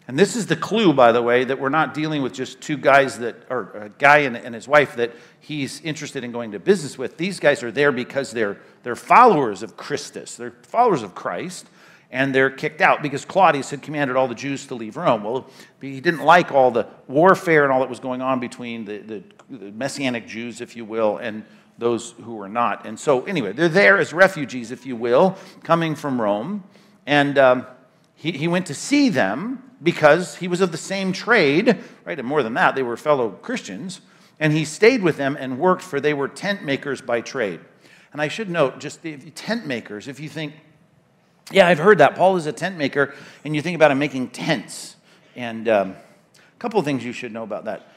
And 0.07 0.19
this 0.19 0.35
is 0.35 0.47
the 0.47 0.57
clue, 0.57 0.91
by 0.91 1.13
the 1.13 1.21
way, 1.21 1.45
that 1.45 1.59
we're 1.59 1.69
not 1.69 1.93
dealing 1.93 2.21
with 2.21 2.33
just 2.33 2.59
two 2.59 2.75
guys 2.75 3.19
that, 3.19 3.35
or 3.49 3.71
a 3.73 3.89
guy 3.89 4.19
and, 4.19 4.35
and 4.35 4.53
his 4.53 4.67
wife 4.67 4.97
that 4.97 5.13
he's 5.39 5.79
interested 5.81 6.25
in 6.25 6.33
going 6.33 6.51
to 6.51 6.59
business 6.59 6.97
with. 6.97 7.17
These 7.17 7.39
guys 7.39 7.63
are 7.63 7.71
there 7.71 7.91
because 7.93 8.31
they're, 8.31 8.57
they're 8.83 8.97
followers 8.97 9.63
of 9.63 9.77
Christus, 9.77 10.35
they're 10.35 10.53
followers 10.63 11.03
of 11.03 11.15
Christ, 11.15 11.67
and 12.13 12.33
they're 12.33 12.51
kicked 12.51 12.79
out 12.79 13.01
because 13.01 13.25
Claudius 13.25 13.71
had 13.71 13.81
commanded 13.81 14.15
all 14.15 14.27
the 14.27 14.35
Jews 14.35 14.67
to 14.67 14.75
leave 14.75 14.97
Rome. 14.97 15.23
Well, 15.23 15.49
he 15.81 15.99
didn't 15.99 16.23
like 16.23 16.51
all 16.51 16.69
the 16.69 16.87
warfare 17.07 17.63
and 17.63 17.73
all 17.73 17.79
that 17.79 17.89
was 17.89 17.99
going 17.99 18.21
on 18.21 18.39
between 18.39 18.85
the, 18.85 18.99
the, 18.99 19.23
the 19.49 19.71
Messianic 19.71 20.27
Jews, 20.27 20.61
if 20.61 20.75
you 20.75 20.85
will, 20.85 21.17
and 21.17 21.43
those 21.79 22.11
who 22.11 22.35
were 22.35 22.47
not. 22.47 22.85
And 22.85 22.99
so, 22.99 23.25
anyway, 23.25 23.51
they're 23.51 23.67
there 23.67 23.97
as 23.97 24.13
refugees, 24.13 24.69
if 24.69 24.85
you 24.85 24.95
will, 24.95 25.35
coming 25.63 25.95
from 25.95 26.21
Rome. 26.21 26.63
And 27.07 27.39
um, 27.39 27.65
he, 28.13 28.31
he 28.31 28.47
went 28.47 28.67
to 28.67 28.75
see 28.75 29.09
them 29.09 29.71
because 29.81 30.35
he 30.35 30.47
was 30.47 30.61
of 30.61 30.71
the 30.71 30.77
same 30.77 31.13
trade, 31.13 31.79
right? 32.05 32.19
And 32.19 32.27
more 32.27 32.43
than 32.43 32.53
that, 32.53 32.75
they 32.75 32.83
were 32.83 32.95
fellow 32.95 33.31
Christians. 33.31 34.01
And 34.39 34.53
he 34.53 34.65
stayed 34.65 35.01
with 35.01 35.17
them 35.17 35.35
and 35.39 35.57
worked, 35.57 35.81
for 35.81 35.99
they 35.99 36.13
were 36.13 36.27
tent 36.27 36.63
makers 36.63 37.01
by 37.01 37.21
trade. 37.21 37.59
And 38.11 38.21
I 38.21 38.27
should 38.27 38.51
note, 38.51 38.77
just 38.77 39.01
the 39.01 39.17
tent 39.31 39.65
makers, 39.65 40.07
if 40.07 40.19
you 40.19 40.29
think, 40.29 40.53
yeah, 41.51 41.67
I've 41.67 41.79
heard 41.79 41.97
that. 41.97 42.15
Paul 42.15 42.37
is 42.37 42.45
a 42.45 42.53
tent 42.53 42.77
maker, 42.77 43.13
and 43.43 43.55
you 43.55 43.61
think 43.61 43.75
about 43.75 43.91
him 43.91 43.99
making 43.99 44.29
tents. 44.29 44.95
And 45.35 45.67
um, 45.67 45.95
a 46.35 46.59
couple 46.59 46.79
of 46.79 46.85
things 46.85 47.03
you 47.03 47.13
should 47.13 47.31
know 47.31 47.43
about 47.43 47.65
that. 47.65 47.87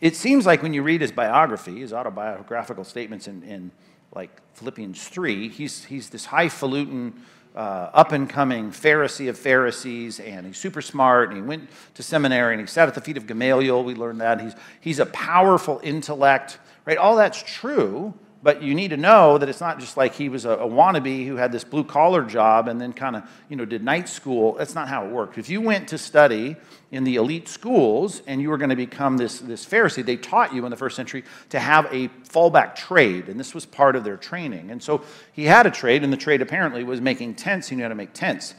It 0.00 0.14
seems 0.14 0.46
like 0.46 0.62
when 0.62 0.72
you 0.72 0.82
read 0.82 1.00
his 1.00 1.10
biography, 1.10 1.80
his 1.80 1.92
autobiographical 1.92 2.84
statements 2.84 3.26
in, 3.26 3.42
in 3.42 3.70
like 4.14 4.30
Philippians 4.54 5.08
3, 5.08 5.48
he's, 5.48 5.84
he's 5.84 6.08
this 6.08 6.26
highfalutin, 6.26 7.14
uh, 7.56 7.90
up 7.92 8.12
and 8.12 8.30
coming 8.30 8.70
Pharisee 8.70 9.28
of 9.28 9.36
Pharisees, 9.36 10.20
and 10.20 10.46
he's 10.46 10.56
super 10.58 10.80
smart, 10.80 11.30
and 11.30 11.36
he 11.36 11.42
went 11.42 11.68
to 11.94 12.02
seminary, 12.04 12.54
and 12.54 12.60
he 12.60 12.66
sat 12.66 12.86
at 12.86 12.94
the 12.94 13.00
feet 13.00 13.16
of 13.16 13.26
Gamaliel. 13.26 13.82
We 13.82 13.94
learned 13.94 14.20
that. 14.20 14.40
He's, 14.40 14.54
he's 14.80 14.98
a 15.00 15.06
powerful 15.06 15.80
intellect, 15.82 16.58
right? 16.84 16.96
All 16.96 17.16
that's 17.16 17.42
true, 17.42 18.14
but 18.42 18.62
you 18.62 18.74
need 18.74 18.88
to 18.88 18.96
know 18.96 19.38
that 19.38 19.48
it's 19.48 19.60
not 19.60 19.80
just 19.80 19.96
like 19.96 20.14
he 20.14 20.28
was 20.28 20.44
a, 20.44 20.50
a 20.50 20.68
wannabe 20.68 21.26
who 21.26 21.36
had 21.36 21.50
this 21.50 21.64
blue 21.64 21.84
collar 21.84 22.22
job 22.22 22.68
and 22.68 22.80
then 22.80 22.92
kind 22.92 23.16
of 23.16 23.24
you 23.48 23.56
know 23.56 23.64
did 23.64 23.82
night 23.82 24.08
school. 24.08 24.54
That's 24.54 24.74
not 24.74 24.88
how 24.88 25.04
it 25.04 25.10
worked 25.10 25.38
if 25.38 25.48
you 25.48 25.60
went 25.60 25.88
to 25.88 25.98
study 25.98 26.56
in 26.90 27.04
the 27.04 27.16
elite 27.16 27.48
schools 27.48 28.22
and 28.26 28.40
you 28.40 28.48
were 28.48 28.56
going 28.56 28.70
to 28.70 28.76
become 28.76 29.16
this, 29.16 29.40
this 29.40 29.64
pharisee 29.64 30.04
they 30.04 30.16
taught 30.16 30.54
you 30.54 30.64
in 30.64 30.70
the 30.70 30.76
first 30.76 30.96
century 30.96 31.22
to 31.50 31.58
have 31.58 31.84
a 31.92 32.08
fallback 32.28 32.74
trade 32.74 33.28
and 33.28 33.38
this 33.38 33.54
was 33.54 33.66
part 33.66 33.94
of 33.94 34.04
their 34.04 34.16
training. 34.16 34.70
And 34.70 34.82
so 34.82 35.02
he 35.32 35.44
had 35.44 35.66
a 35.66 35.70
trade 35.70 36.02
and 36.02 36.12
the 36.12 36.16
trade 36.16 36.40
apparently 36.40 36.84
was 36.84 37.00
making 37.00 37.34
tents. 37.34 37.68
He 37.68 37.76
knew 37.76 37.82
how 37.82 37.90
to 37.90 37.94
make 37.94 38.14
tents 38.14 38.54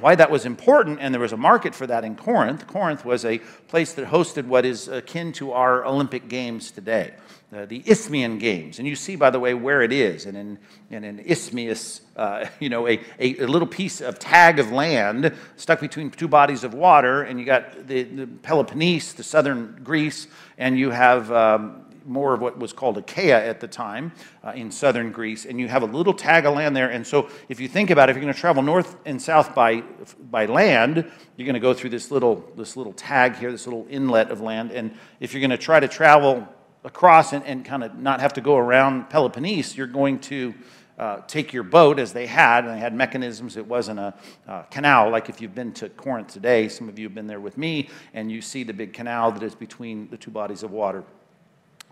why 0.00 0.14
that 0.14 0.30
was 0.30 0.46
important, 0.46 0.98
and 1.00 1.14
there 1.14 1.20
was 1.20 1.32
a 1.32 1.36
market 1.36 1.74
for 1.74 1.86
that 1.86 2.04
in 2.04 2.16
Corinth. 2.16 2.66
Corinth 2.66 3.04
was 3.04 3.24
a 3.24 3.38
place 3.68 3.92
that 3.94 4.06
hosted 4.06 4.46
what 4.46 4.64
is 4.64 4.88
akin 4.88 5.32
to 5.34 5.52
our 5.52 5.84
Olympic 5.84 6.28
Games 6.28 6.70
today, 6.70 7.14
uh, 7.54 7.66
the 7.66 7.82
Isthmian 7.86 8.38
Games. 8.38 8.78
And 8.78 8.88
you 8.88 8.96
see, 8.96 9.16
by 9.16 9.30
the 9.30 9.40
way, 9.40 9.54
where 9.54 9.82
it 9.82 9.92
is. 9.92 10.26
And 10.26 10.58
in, 10.90 11.04
in 11.04 11.20
Isthmus, 11.20 12.02
uh, 12.16 12.46
you 12.60 12.68
know, 12.68 12.86
a, 12.88 13.00
a, 13.18 13.38
a, 13.38 13.46
little 13.46 13.68
piece 13.68 14.00
of 14.00 14.18
tag 14.18 14.58
of 14.58 14.72
land 14.72 15.34
stuck 15.56 15.80
between 15.80 16.10
two 16.10 16.28
bodies 16.28 16.64
of 16.64 16.74
water, 16.74 17.22
and 17.22 17.38
you 17.38 17.46
got 17.46 17.86
the, 17.86 18.02
the 18.02 18.26
Peloponnese, 18.26 19.14
the 19.14 19.22
southern 19.22 19.80
Greece, 19.82 20.26
and 20.58 20.78
you 20.78 20.90
have 20.90 21.30
um, 21.32 21.83
more 22.06 22.34
of 22.34 22.40
what 22.40 22.58
was 22.58 22.72
called 22.72 22.98
Achaia 22.98 23.44
at 23.44 23.60
the 23.60 23.68
time 23.68 24.12
uh, 24.42 24.50
in 24.50 24.70
southern 24.70 25.10
Greece, 25.12 25.44
and 25.44 25.58
you 25.58 25.68
have 25.68 25.82
a 25.82 25.86
little 25.86 26.14
tag 26.14 26.46
of 26.46 26.54
land 26.54 26.76
there. 26.76 26.90
And 26.90 27.06
so, 27.06 27.28
if 27.48 27.60
you 27.60 27.68
think 27.68 27.90
about 27.90 28.08
it, 28.08 28.10
if 28.10 28.16
you're 28.16 28.24
going 28.24 28.34
to 28.34 28.40
travel 28.40 28.62
north 28.62 28.96
and 29.04 29.20
south 29.20 29.54
by, 29.54 29.82
by 30.30 30.46
land, 30.46 31.10
you're 31.36 31.46
going 31.46 31.54
to 31.54 31.60
go 31.60 31.74
through 31.74 31.90
this 31.90 32.10
little, 32.10 32.44
this 32.56 32.76
little 32.76 32.92
tag 32.92 33.36
here, 33.36 33.50
this 33.50 33.66
little 33.66 33.86
inlet 33.88 34.30
of 34.30 34.40
land. 34.40 34.70
And 34.72 34.94
if 35.20 35.32
you're 35.32 35.40
going 35.40 35.50
to 35.50 35.58
try 35.58 35.80
to 35.80 35.88
travel 35.88 36.48
across 36.84 37.32
and, 37.32 37.44
and 37.44 37.64
kind 37.64 37.82
of 37.82 37.96
not 37.98 38.20
have 38.20 38.34
to 38.34 38.40
go 38.40 38.56
around 38.56 39.08
Peloponnese, 39.08 39.76
you're 39.76 39.86
going 39.86 40.18
to 40.20 40.54
uh, 40.98 41.20
take 41.26 41.52
your 41.52 41.62
boat 41.62 41.98
as 41.98 42.12
they 42.12 42.26
had, 42.26 42.64
and 42.64 42.74
they 42.74 42.78
had 42.78 42.94
mechanisms. 42.94 43.56
It 43.56 43.66
wasn't 43.66 43.98
a 43.98 44.14
uh, 44.46 44.62
canal 44.64 45.10
like 45.10 45.28
if 45.28 45.40
you've 45.40 45.54
been 45.54 45.72
to 45.72 45.88
Corinth 45.88 46.28
today. 46.28 46.68
Some 46.68 46.88
of 46.88 46.98
you 46.98 47.06
have 47.06 47.14
been 47.14 47.26
there 47.26 47.40
with 47.40 47.58
me, 47.58 47.88
and 48.12 48.30
you 48.30 48.40
see 48.40 48.62
the 48.62 48.72
big 48.72 48.92
canal 48.92 49.32
that 49.32 49.42
is 49.42 49.54
between 49.54 50.08
the 50.10 50.16
two 50.16 50.30
bodies 50.30 50.62
of 50.62 50.70
water. 50.70 51.02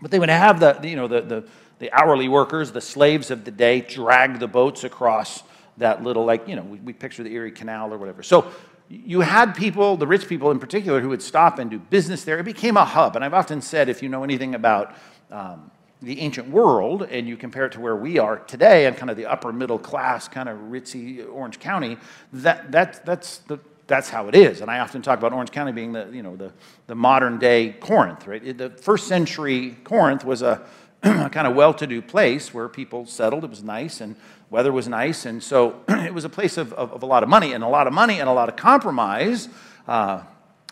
But 0.03 0.11
they 0.11 0.19
would 0.19 0.29
have 0.29 0.59
the, 0.59 0.77
you 0.83 0.97
know, 0.97 1.07
the, 1.07 1.21
the, 1.21 1.47
the 1.79 1.89
hourly 1.93 2.27
workers, 2.27 2.73
the 2.73 2.81
slaves 2.81 3.31
of 3.31 3.45
the 3.45 3.51
day, 3.51 3.79
drag 3.79 4.37
the 4.37 4.49
boats 4.49 4.83
across 4.83 5.43
that 5.77 6.03
little, 6.03 6.25
like, 6.25 6.45
you 6.45 6.57
know, 6.57 6.61
we, 6.61 6.77
we 6.79 6.91
picture 6.91 7.23
the 7.23 7.33
Erie 7.33 7.53
Canal 7.53 7.93
or 7.93 7.97
whatever. 7.97 8.21
So 8.21 8.51
you 8.89 9.21
had 9.21 9.55
people, 9.55 9.95
the 9.95 10.05
rich 10.05 10.27
people 10.27 10.51
in 10.51 10.59
particular, 10.59 10.99
who 10.99 11.07
would 11.07 11.21
stop 11.21 11.57
and 11.57 11.71
do 11.71 11.79
business 11.79 12.25
there. 12.25 12.37
It 12.37 12.43
became 12.43 12.75
a 12.75 12.83
hub. 12.83 13.15
And 13.15 13.23
I've 13.23 13.33
often 13.33 13.61
said, 13.61 13.87
if 13.87 14.03
you 14.03 14.09
know 14.09 14.25
anything 14.25 14.55
about 14.55 14.93
um, 15.31 15.71
the 16.01 16.19
ancient 16.19 16.49
world 16.49 17.03
and 17.03 17.25
you 17.25 17.37
compare 17.37 17.65
it 17.65 17.71
to 17.71 17.79
where 17.79 17.95
we 17.95 18.19
are 18.19 18.39
today 18.39 18.87
and 18.87 18.97
kind 18.97 19.09
of 19.09 19.15
the 19.15 19.25
upper 19.25 19.53
middle 19.53 19.79
class, 19.79 20.27
kind 20.27 20.49
of 20.49 20.57
ritzy 20.57 21.25
Orange 21.31 21.59
County, 21.59 21.95
that, 22.33 22.73
that, 22.73 23.05
that's 23.05 23.37
the 23.37 23.57
that's 23.87 24.09
how 24.09 24.27
it 24.27 24.35
is. 24.35 24.61
And 24.61 24.71
I 24.71 24.79
often 24.79 25.01
talk 25.01 25.19
about 25.19 25.33
Orange 25.33 25.51
County 25.51 25.71
being 25.71 25.91
the, 25.91 26.09
you 26.11 26.23
know, 26.23 26.35
the, 26.35 26.51
the 26.87 26.95
modern 26.95 27.37
day 27.37 27.75
Corinth, 27.79 28.25
right? 28.27 28.57
The 28.57 28.69
first 28.69 29.07
century 29.07 29.77
Corinth 29.83 30.23
was 30.23 30.41
a 30.41 30.61
kind 31.01 31.47
of 31.47 31.55
well 31.55 31.73
to 31.73 31.85
do 31.85 32.01
place 32.01 32.53
where 32.53 32.69
people 32.69 33.05
settled. 33.05 33.43
It 33.43 33.49
was 33.49 33.63
nice 33.63 33.99
and 33.99 34.15
weather 34.49 34.71
was 34.71 34.87
nice. 34.87 35.25
And 35.25 35.43
so 35.43 35.81
it 35.89 36.13
was 36.13 36.23
a 36.23 36.29
place 36.29 36.57
of, 36.57 36.71
of, 36.73 36.93
of, 36.93 37.03
a 37.03 37.05
lot 37.05 37.23
of 37.23 37.29
money 37.29 37.53
and 37.53 37.63
a 37.63 37.67
lot 37.67 37.87
of 37.87 37.93
money 37.93 38.19
and 38.19 38.29
a 38.29 38.33
lot 38.33 38.47
of 38.47 38.55
compromise. 38.55 39.49
Uh, 39.87 40.21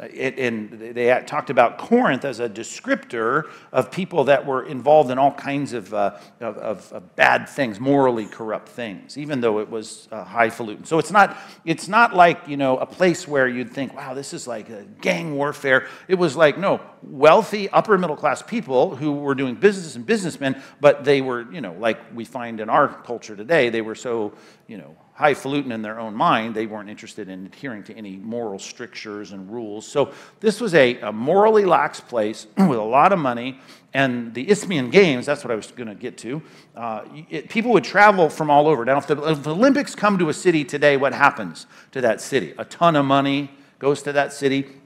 it, 0.01 0.39
and 0.39 0.95
they 0.95 1.23
talked 1.27 1.49
about 1.49 1.77
Corinth 1.77 2.25
as 2.25 2.39
a 2.39 2.49
descriptor 2.49 3.49
of 3.71 3.91
people 3.91 4.23
that 4.25 4.45
were 4.45 4.63
involved 4.63 5.11
in 5.11 5.17
all 5.17 5.31
kinds 5.31 5.73
of, 5.73 5.93
uh, 5.93 6.17
of, 6.39 6.91
of, 6.91 7.15
bad 7.15 7.47
things, 7.47 7.79
morally 7.79 8.25
corrupt 8.25 8.69
things, 8.69 9.17
even 9.17 9.41
though 9.41 9.59
it 9.59 9.69
was 9.69 10.07
uh, 10.11 10.23
highfalutin. 10.23 10.85
So 10.85 10.97
it's 10.97 11.11
not, 11.11 11.37
it's 11.65 11.87
not 11.87 12.15
like, 12.15 12.47
you 12.47 12.57
know, 12.57 12.77
a 12.77 12.85
place 12.85 13.27
where 13.27 13.47
you'd 13.47 13.71
think, 13.71 13.93
wow, 13.93 14.13
this 14.13 14.33
is 14.33 14.47
like 14.47 15.01
gang 15.01 15.35
warfare. 15.35 15.87
It 16.07 16.15
was 16.15 16.35
like, 16.35 16.57
no, 16.57 16.81
wealthy, 17.03 17.69
upper 17.69 17.97
middle 17.97 18.15
class 18.15 18.41
people 18.41 18.95
who 18.95 19.13
were 19.13 19.35
doing 19.35 19.55
business 19.55 19.95
and 19.95 20.05
businessmen, 20.05 20.61
but 20.79 21.03
they 21.03 21.21
were, 21.21 21.51
you 21.51 21.61
know, 21.61 21.73
like 21.73 21.99
we 22.13 22.25
find 22.25 22.59
in 22.59 22.69
our 22.69 22.87
culture 22.87 23.35
today, 23.35 23.69
they 23.69 23.81
were 23.81 23.95
so, 23.95 24.33
you 24.67 24.77
know, 24.77 24.95
highfalutin 25.21 25.71
in 25.71 25.81
their 25.81 25.99
own 25.99 26.15
mind. 26.15 26.55
They 26.55 26.65
weren't 26.65 26.89
interested 26.89 27.29
in 27.29 27.45
adhering 27.45 27.83
to 27.83 27.95
any 27.95 28.17
moral 28.17 28.59
strictures 28.59 29.31
and 29.31 29.49
rules. 29.49 29.87
So 29.87 30.11
this 30.39 30.59
was 30.59 30.73
a, 30.73 30.99
a 30.99 31.11
morally 31.11 31.65
lax 31.65 31.99
place 31.99 32.47
with 32.57 32.77
a 32.77 32.83
lot 32.83 33.13
of 33.13 33.19
money. 33.19 33.59
And 33.93 34.33
the 34.33 34.49
Isthmian 34.49 34.89
Games, 34.89 35.25
that's 35.25 35.43
what 35.43 35.51
I 35.51 35.55
was 35.55 35.71
going 35.71 35.89
to 35.89 35.95
get 35.95 36.17
to. 36.19 36.41
Uh, 36.75 37.03
it, 37.29 37.49
people 37.49 37.71
would 37.71 37.83
travel 37.83 38.29
from 38.29 38.49
all 38.49 38.67
over. 38.67 38.83
Now, 38.83 38.97
if 38.97 39.07
the, 39.07 39.21
if 39.29 39.43
the 39.43 39.51
Olympics 39.51 39.95
come 39.95 40.17
to 40.17 40.29
a 40.29 40.33
city 40.33 40.65
today, 40.65 40.97
what 40.97 41.13
happens 41.13 41.67
to 41.91 42.01
that 42.01 42.19
city? 42.19 42.53
A 42.57 42.65
ton 42.65 42.95
of 42.95 43.05
money 43.05 43.51
goes 43.79 44.01
to 44.03 44.13
that 44.13 44.33
city 44.33 44.80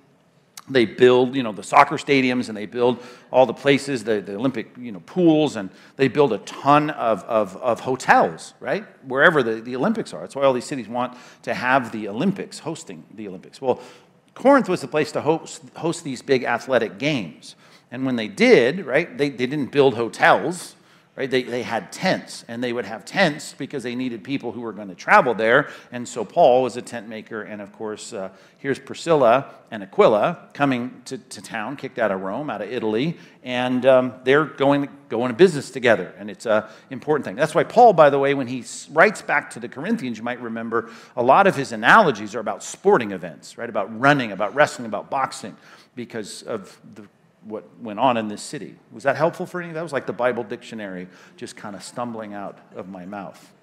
they 0.67 0.85
build, 0.85 1.35
you 1.35 1.43
know, 1.43 1.51
the 1.51 1.63
soccer 1.63 1.95
stadiums 1.95 2.49
and 2.49 2.57
they 2.57 2.65
build 2.65 3.03
all 3.31 3.45
the 3.45 3.53
places, 3.53 4.03
the, 4.03 4.21
the 4.21 4.35
Olympic, 4.35 4.71
you 4.79 4.91
know, 4.91 5.01
pools, 5.01 5.55
and 5.55 5.69
they 5.95 6.07
build 6.07 6.33
a 6.33 6.39
ton 6.39 6.89
of, 6.89 7.23
of, 7.25 7.55
of 7.57 7.81
hotels, 7.81 8.55
right? 8.59 8.83
Wherever 9.07 9.43
the, 9.43 9.61
the 9.61 9.75
Olympics 9.75 10.13
are. 10.13 10.21
That's 10.21 10.35
why 10.35 10.43
all 10.43 10.53
these 10.53 10.65
cities 10.65 10.87
want 10.87 11.15
to 11.43 11.53
have 11.53 11.91
the 11.91 12.07
Olympics, 12.07 12.59
hosting 12.59 13.03
the 13.13 13.27
Olympics. 13.27 13.61
Well, 13.61 13.79
Corinth 14.33 14.67
was 14.67 14.81
the 14.81 14.87
place 14.87 15.11
to 15.11 15.21
host, 15.21 15.61
host 15.75 16.03
these 16.03 16.21
big 16.21 16.43
athletic 16.43 16.97
games. 16.97 17.55
And 17.91 18.05
when 18.05 18.15
they 18.15 18.27
did, 18.27 18.85
right, 18.85 19.15
they, 19.17 19.29
they 19.29 19.45
didn't 19.45 19.71
build 19.71 19.93
hotels, 19.93 20.75
right? 21.15 21.31
They, 21.31 21.43
they 21.43 21.63
had 21.63 21.93
tents, 21.93 22.43
and 22.47 22.61
they 22.61 22.73
would 22.73 22.85
have 22.85 23.05
tents 23.05 23.53
because 23.57 23.83
they 23.83 23.95
needed 23.95 24.23
people 24.23 24.51
who 24.51 24.61
were 24.61 24.73
going 24.73 24.89
to 24.89 24.95
travel 24.95 25.33
there. 25.33 25.69
And 25.91 26.07
so 26.07 26.25
Paul 26.25 26.63
was 26.63 26.75
a 26.75 26.81
tent 26.81 27.07
maker. 27.07 27.41
And 27.41 27.61
of 27.61 27.71
course, 27.71 28.11
uh, 28.11 28.29
here's 28.57 28.79
Priscilla 28.79 29.53
and 29.71 29.81
Aquila 29.81 30.49
coming 30.53 31.01
to, 31.05 31.17
to 31.17 31.41
town, 31.41 31.77
kicked 31.77 31.99
out 31.99 32.11
of 32.11 32.19
Rome, 32.21 32.49
out 32.49 32.61
of 32.61 32.69
Italy, 32.69 33.17
and 33.43 33.85
um, 33.85 34.13
they're 34.25 34.43
going, 34.43 34.89
going 35.07 35.29
to 35.29 35.37
business 35.37 35.71
together. 35.71 36.13
And 36.17 36.29
it's 36.29 36.45
an 36.45 36.65
important 36.89 37.25
thing. 37.25 37.35
That's 37.35 37.55
why 37.55 37.63
Paul, 37.63 37.93
by 37.93 38.09
the 38.09 38.19
way, 38.19 38.33
when 38.33 38.47
he 38.47 38.65
writes 38.91 39.21
back 39.21 39.51
to 39.51 39.59
the 39.61 39.69
Corinthians, 39.69 40.17
you 40.17 40.23
might 40.23 40.41
remember 40.41 40.91
a 41.15 41.23
lot 41.23 41.47
of 41.47 41.55
his 41.55 41.71
analogies 41.71 42.35
are 42.35 42.39
about 42.39 42.61
sporting 42.61 43.11
events, 43.11 43.57
right? 43.57 43.69
About 43.69 43.97
running, 43.99 44.33
about 44.33 44.53
wrestling, 44.53 44.85
about 44.85 45.09
boxing 45.09 45.55
because 45.95 46.41
of 46.43 46.77
the 46.95 47.07
what 47.45 47.63
went 47.79 47.99
on 47.99 48.17
in 48.17 48.27
this 48.27 48.41
city. 48.41 48.75
Was 48.91 49.03
that 49.03 49.15
helpful 49.15 49.45
for 49.45 49.61
any? 49.61 49.69
Of 49.69 49.75
that 49.75 49.83
was 49.83 49.93
like 49.93 50.07
the 50.07 50.13
Bible 50.13 50.43
dictionary 50.43 51.07
just 51.37 51.55
kind 51.55 51.75
of 51.75 51.83
stumbling 51.83 52.33
out 52.33 52.57
of 52.75 52.89
my 52.89 53.05
mouth. 53.05 53.53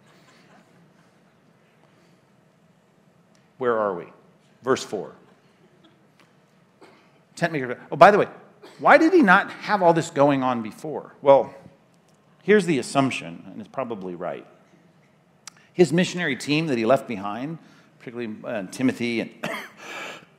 Where 3.58 3.78
are 3.78 3.94
we? 3.94 4.06
Verse 4.62 4.82
4. 4.84 5.12
Tent 7.36 7.52
maker. 7.52 7.78
Oh, 7.90 7.96
by 7.96 8.10
the 8.10 8.18
way, 8.18 8.28
why 8.78 8.98
did 8.98 9.12
he 9.12 9.22
not 9.22 9.50
have 9.50 9.82
all 9.82 9.92
this 9.92 10.10
going 10.10 10.42
on 10.42 10.62
before? 10.62 11.14
Well, 11.22 11.54
here's 12.42 12.66
the 12.66 12.78
assumption, 12.78 13.44
and 13.46 13.60
it's 13.60 13.70
probably 13.70 14.14
right. 14.14 14.46
His 15.72 15.92
missionary 15.92 16.36
team 16.36 16.66
that 16.66 16.78
he 16.78 16.84
left 16.84 17.08
behind, 17.08 17.58
particularly 17.98 18.36
uh, 18.44 18.64
Timothy 18.70 19.20
and, 19.20 19.30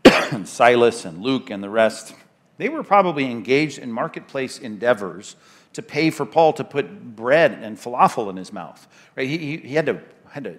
and 0.31 0.47
Silas 0.47 1.05
and 1.05 1.21
Luke 1.21 1.49
and 1.49 1.63
the 1.63 1.69
rest, 1.69 2.13
they 2.57 2.69
were 2.69 2.83
probably 2.83 3.29
engaged 3.29 3.79
in 3.79 3.91
marketplace 3.91 4.59
endeavors 4.59 5.35
to 5.73 5.81
pay 5.81 6.09
for 6.09 6.25
Paul 6.25 6.53
to 6.53 6.63
put 6.63 7.15
bread 7.15 7.51
and 7.51 7.77
falafel 7.77 8.29
in 8.29 8.37
his 8.37 8.53
mouth. 8.53 8.87
Right? 9.15 9.27
He, 9.27 9.57
he, 9.57 9.75
had, 9.75 9.87
to, 9.87 10.01
had, 10.29 10.43
to, 10.43 10.57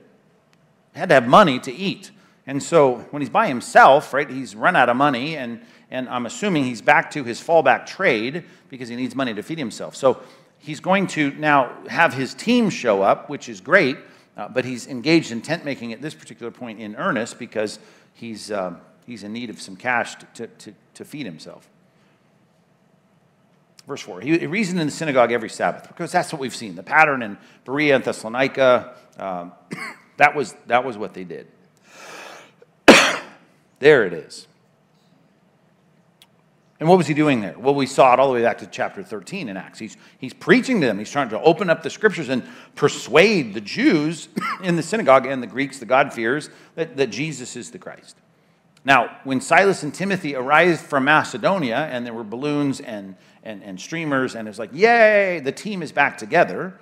had 0.95 1.09
to 1.11 1.15
have 1.15 1.29
money 1.29 1.59
to 1.61 1.73
eat. 1.73 2.11
And 2.47 2.63
so 2.63 2.97
when 3.11 3.23
he's 3.23 3.31
by 3.31 3.49
himself, 3.49 4.13
right, 4.13 4.29
he's 4.29 4.55
run 4.55 4.77
out 4.77 4.89
of 4.89 4.97
money, 4.97 5.37
and, 5.37 5.63
and 5.91 6.09
I'm 6.09 6.27
assuming 6.27 6.65
he's 6.65 6.83
back 6.83 7.11
to 7.13 7.25
his 7.25 7.41
fallback 7.41 7.87
trade 7.87 8.45
because 8.69 8.89
he 8.89 8.97
needs 8.97 9.15
money 9.15 9.33
to 9.35 9.43
feed 9.43 9.59
himself. 9.59 9.97
So 9.97 10.21
he's 10.59 10.81
going 10.81 11.07
to 11.09 11.31
now 11.33 11.73
have 11.89 12.13
his 12.13 12.35
team 12.35 12.69
show 12.69 13.03
up, 13.03 13.31
which 13.31 13.49
is 13.49 13.61
great, 13.61 13.97
uh, 14.37 14.49
but 14.49 14.65
he's 14.65 14.89
engaged 14.89 15.31
in 15.31 15.41
tent 15.41 15.65
making 15.65 15.93
at 15.93 16.03
this 16.03 16.13
particular 16.13 16.51
point 16.51 16.81
in 16.81 16.97
earnest 16.97 17.39
because 17.39 17.79
he's, 18.13 18.51
uh, 18.51 18.75
he's 19.07 19.23
in 19.23 19.33
need 19.33 19.49
of 19.49 19.61
some 19.61 19.77
cash 19.77 20.17
to, 20.35 20.47
to, 20.47 20.75
to 20.95 21.05
feed 21.05 21.25
himself. 21.25 21.71
Verse 23.87 24.01
4. 24.01 24.23
He 24.23 24.47
reasoned 24.47 24.81
in 24.81 24.87
the 24.87 24.93
synagogue 24.93 25.31
every 25.31 25.51
Sabbath 25.51 25.89
because 25.89 26.11
that's 26.11 26.33
what 26.33 26.41
we've 26.41 26.55
seen. 26.55 26.75
The 26.75 26.83
pattern 26.83 27.23
in 27.23 27.37
Berea 27.65 27.97
and 27.97 28.05
Thessalonica, 28.05 28.95
um, 29.19 29.53
that, 30.17 30.35
was, 30.35 30.55
that 30.67 30.85
was 30.85 30.97
what 30.97 31.13
they 31.13 31.25
did. 31.25 31.49
there 33.81 34.07
it 34.07 34.15
is. 34.15 34.47
And 36.81 36.89
what 36.89 36.99
was 36.99 37.07
he 37.07 37.15
doing 37.15 37.41
there? 37.41 37.59
Well, 37.59 37.75
we 37.75 37.87
saw 37.87 38.13
it 38.15 38.21
all 38.21 38.27
the 38.27 38.35
way 38.35 38.43
back 38.43 38.59
to 38.59 38.67
chapter 38.67 39.03
13 39.03 39.49
in 39.49 39.57
Acts. 39.57 39.79
He's, 39.79 39.97
he's 40.19 40.35
preaching 40.35 40.81
to 40.81 40.87
them. 40.87 40.99
He's 40.99 41.11
trying 41.11 41.29
to 41.29 41.41
open 41.41 41.71
up 41.71 41.83
the 41.83 41.91
scriptures 41.91 42.31
and 42.31 42.43
persuade 42.75 43.55
the 43.55 43.61
Jews 43.61 44.29
in 44.63 44.77
the 44.77 44.83
synagogue 44.83 45.27
and 45.27 45.43
the 45.43 45.47
Greeks, 45.47 45.79
the 45.79 45.87
God-fearers, 45.87 46.51
that, 46.75 46.97
that 46.97 47.09
Jesus 47.09 47.55
is 47.55 47.71
the 47.71 47.79
Christ. 47.79 48.17
Now, 48.85 49.17
when 49.25 49.41
Silas 49.41 49.83
and 49.83 49.95
Timothy 49.95 50.35
arrived 50.35 50.81
from 50.81 51.05
Macedonia 51.05 51.89
and 51.91 52.05
there 52.05 52.13
were 52.13 52.25
balloons 52.25 52.81
and, 52.81 53.17
and, 53.43 53.63
and 53.63 53.81
streamers, 53.81 54.35
and 54.35 54.47
it 54.47 54.51
was 54.51 54.59
like, 54.59 54.71
yay, 54.73 55.41
the 55.41 55.53
team 55.53 55.83
is 55.83 55.91
back 55.91 56.19
together, 56.19 56.79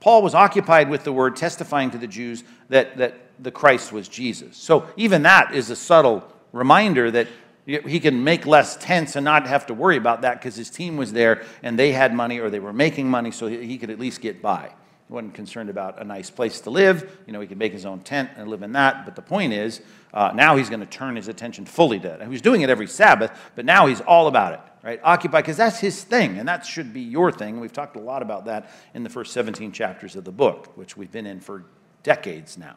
Paul 0.00 0.22
was 0.22 0.34
occupied 0.34 0.88
with 0.88 1.04
the 1.04 1.12
word 1.12 1.36
testifying 1.36 1.90
to 1.90 1.98
the 1.98 2.06
Jews 2.06 2.42
that, 2.70 2.96
that 2.96 3.14
the 3.38 3.50
Christ 3.50 3.92
was 3.92 4.08
Jesus. 4.08 4.56
So 4.56 4.86
even 4.96 5.22
that 5.22 5.54
is 5.54 5.70
a 5.70 5.76
subtle 5.76 6.26
reminder 6.52 7.10
that 7.10 7.28
he 7.64 8.00
can 8.00 8.24
make 8.24 8.44
less 8.44 8.76
tents 8.76 9.14
and 9.14 9.24
not 9.24 9.46
have 9.46 9.66
to 9.66 9.74
worry 9.74 9.96
about 9.96 10.22
that 10.22 10.40
because 10.40 10.56
his 10.56 10.70
team 10.70 10.96
was 10.96 11.12
there 11.12 11.44
and 11.62 11.78
they 11.78 11.92
had 11.92 12.12
money 12.12 12.40
or 12.40 12.50
they 12.50 12.58
were 12.58 12.72
making 12.72 13.08
money 13.08 13.30
so 13.30 13.46
he 13.46 13.78
could 13.78 13.90
at 13.90 14.00
least 14.00 14.20
get 14.20 14.42
by. 14.42 14.74
Wasn't 15.12 15.34
concerned 15.34 15.70
about 15.70 16.00
a 16.00 16.04
nice 16.04 16.30
place 16.30 16.60
to 16.62 16.70
live. 16.70 17.18
You 17.26 17.32
know, 17.32 17.40
he 17.40 17.46
could 17.46 17.58
make 17.58 17.72
his 17.72 17.86
own 17.86 18.00
tent 18.00 18.30
and 18.36 18.48
live 18.48 18.62
in 18.62 18.72
that. 18.72 19.04
But 19.04 19.14
the 19.14 19.22
point 19.22 19.52
is, 19.52 19.80
uh, 20.12 20.32
now 20.34 20.56
he's 20.56 20.68
going 20.68 20.80
to 20.80 20.86
turn 20.86 21.16
his 21.16 21.28
attention 21.28 21.64
fully 21.64 22.00
to 22.00 22.08
it. 22.08 22.14
And 22.14 22.22
he 22.22 22.28
was 22.28 22.42
doing 22.42 22.62
it 22.62 22.70
every 22.70 22.86
Sabbath, 22.86 23.30
but 23.54 23.64
now 23.64 23.86
he's 23.86 24.00
all 24.00 24.26
about 24.26 24.54
it, 24.54 24.60
right? 24.82 25.00
Occupy, 25.04 25.40
because 25.40 25.56
that's 25.56 25.78
his 25.78 26.02
thing, 26.02 26.38
and 26.38 26.48
that 26.48 26.66
should 26.66 26.92
be 26.92 27.00
your 27.00 27.30
thing. 27.30 27.60
We've 27.60 27.72
talked 27.72 27.96
a 27.96 28.00
lot 28.00 28.22
about 28.22 28.46
that 28.46 28.70
in 28.94 29.02
the 29.02 29.10
first 29.10 29.32
17 29.32 29.72
chapters 29.72 30.16
of 30.16 30.24
the 30.24 30.32
book, 30.32 30.76
which 30.76 30.96
we've 30.96 31.12
been 31.12 31.26
in 31.26 31.40
for 31.40 31.64
decades 32.02 32.58
now. 32.58 32.76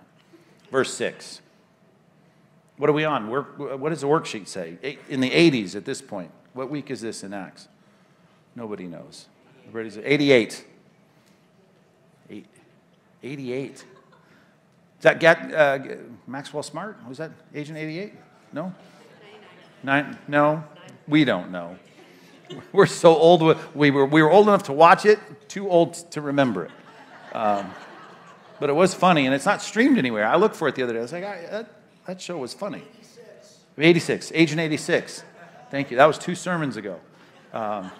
Verse 0.71 0.93
6. 0.93 1.41
What 2.77 2.89
are 2.89 2.93
we 2.93 3.05
on? 3.05 3.29
what 3.29 3.89
does 3.89 4.01
the 4.01 4.07
worksheet 4.07 4.47
say? 4.47 4.97
In 5.09 5.21
the 5.21 5.29
80s 5.29 5.75
at 5.75 5.85
this 5.85 6.01
point. 6.01 6.31
What 6.53 6.69
week 6.69 6.91
is 6.91 7.01
this 7.01 7.23
in 7.23 7.33
Acts? 7.33 7.67
Nobody 8.55 8.85
knows. 8.85 9.27
Everybody's 9.67 9.97
88. 9.97 10.65
88. 13.25 13.71
Is 13.71 13.83
that 15.01 15.19
get, 15.19 15.53
uh, 15.53 15.79
Maxwell 16.27 16.63
Smart? 16.63 16.97
Was 17.07 17.17
that 17.17 17.31
Agent 17.53 17.77
88? 17.77 18.13
No? 18.53 18.73
Nine? 19.83 20.17
No? 20.27 20.63
We 21.07 21.25
don't 21.25 21.51
know. 21.51 21.77
We're 22.71 22.85
so 22.85 23.15
old. 23.15 23.57
We 23.73 23.91
were, 23.91 24.05
we 24.05 24.21
were 24.21 24.31
old 24.31 24.47
enough 24.47 24.63
to 24.63 24.73
watch 24.73 25.05
it, 25.05 25.19
too 25.49 25.69
old 25.69 25.93
to 26.11 26.21
remember 26.21 26.65
it. 26.65 26.71
Um, 27.35 27.71
but 28.59 28.69
it 28.69 28.73
was 28.73 28.93
funny, 28.93 29.25
and 29.25 29.35
it's 29.35 29.45
not 29.45 29.61
streamed 29.61 29.97
anywhere. 29.97 30.25
I 30.25 30.37
looked 30.37 30.55
for 30.55 30.67
it 30.67 30.75
the 30.75 30.83
other 30.83 30.93
day. 30.93 30.99
I 30.99 31.01
was 31.01 31.11
like, 31.11 31.23
that, 31.23 31.69
that 32.07 32.21
show 32.21 32.37
was 32.37 32.53
funny. 32.53 32.83
86. 32.97 33.59
86. 33.77 34.31
Agent 34.33 34.61
86. 34.61 35.23
Thank 35.69 35.91
you. 35.91 35.97
That 35.97 36.05
was 36.05 36.17
two 36.17 36.35
sermons 36.35 36.77
ago. 36.77 36.99
Um, 37.51 37.91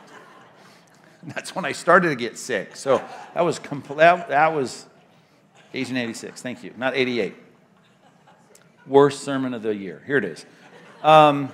that's 1.24 1.56
when 1.56 1.66
I 1.66 1.74
started 1.74 2.10
to 2.10 2.16
get 2.16 2.38
sick. 2.38 2.76
So 2.76 3.04
that 3.34 3.42
was 3.42 3.60
compl- 3.60 3.98
that, 3.98 4.30
that 4.30 4.54
was 4.54 4.86
Agent 5.76 5.98
86. 5.98 6.42
Thank 6.42 6.64
you. 6.64 6.74
Not 6.78 6.96
88. 6.96 7.36
Worst 8.88 9.24
sermon 9.24 9.54
of 9.54 9.62
the 9.62 9.76
year. 9.76 10.02
Here 10.08 10.18
it 10.18 10.24
is. 10.24 10.46
Um, 11.04 11.52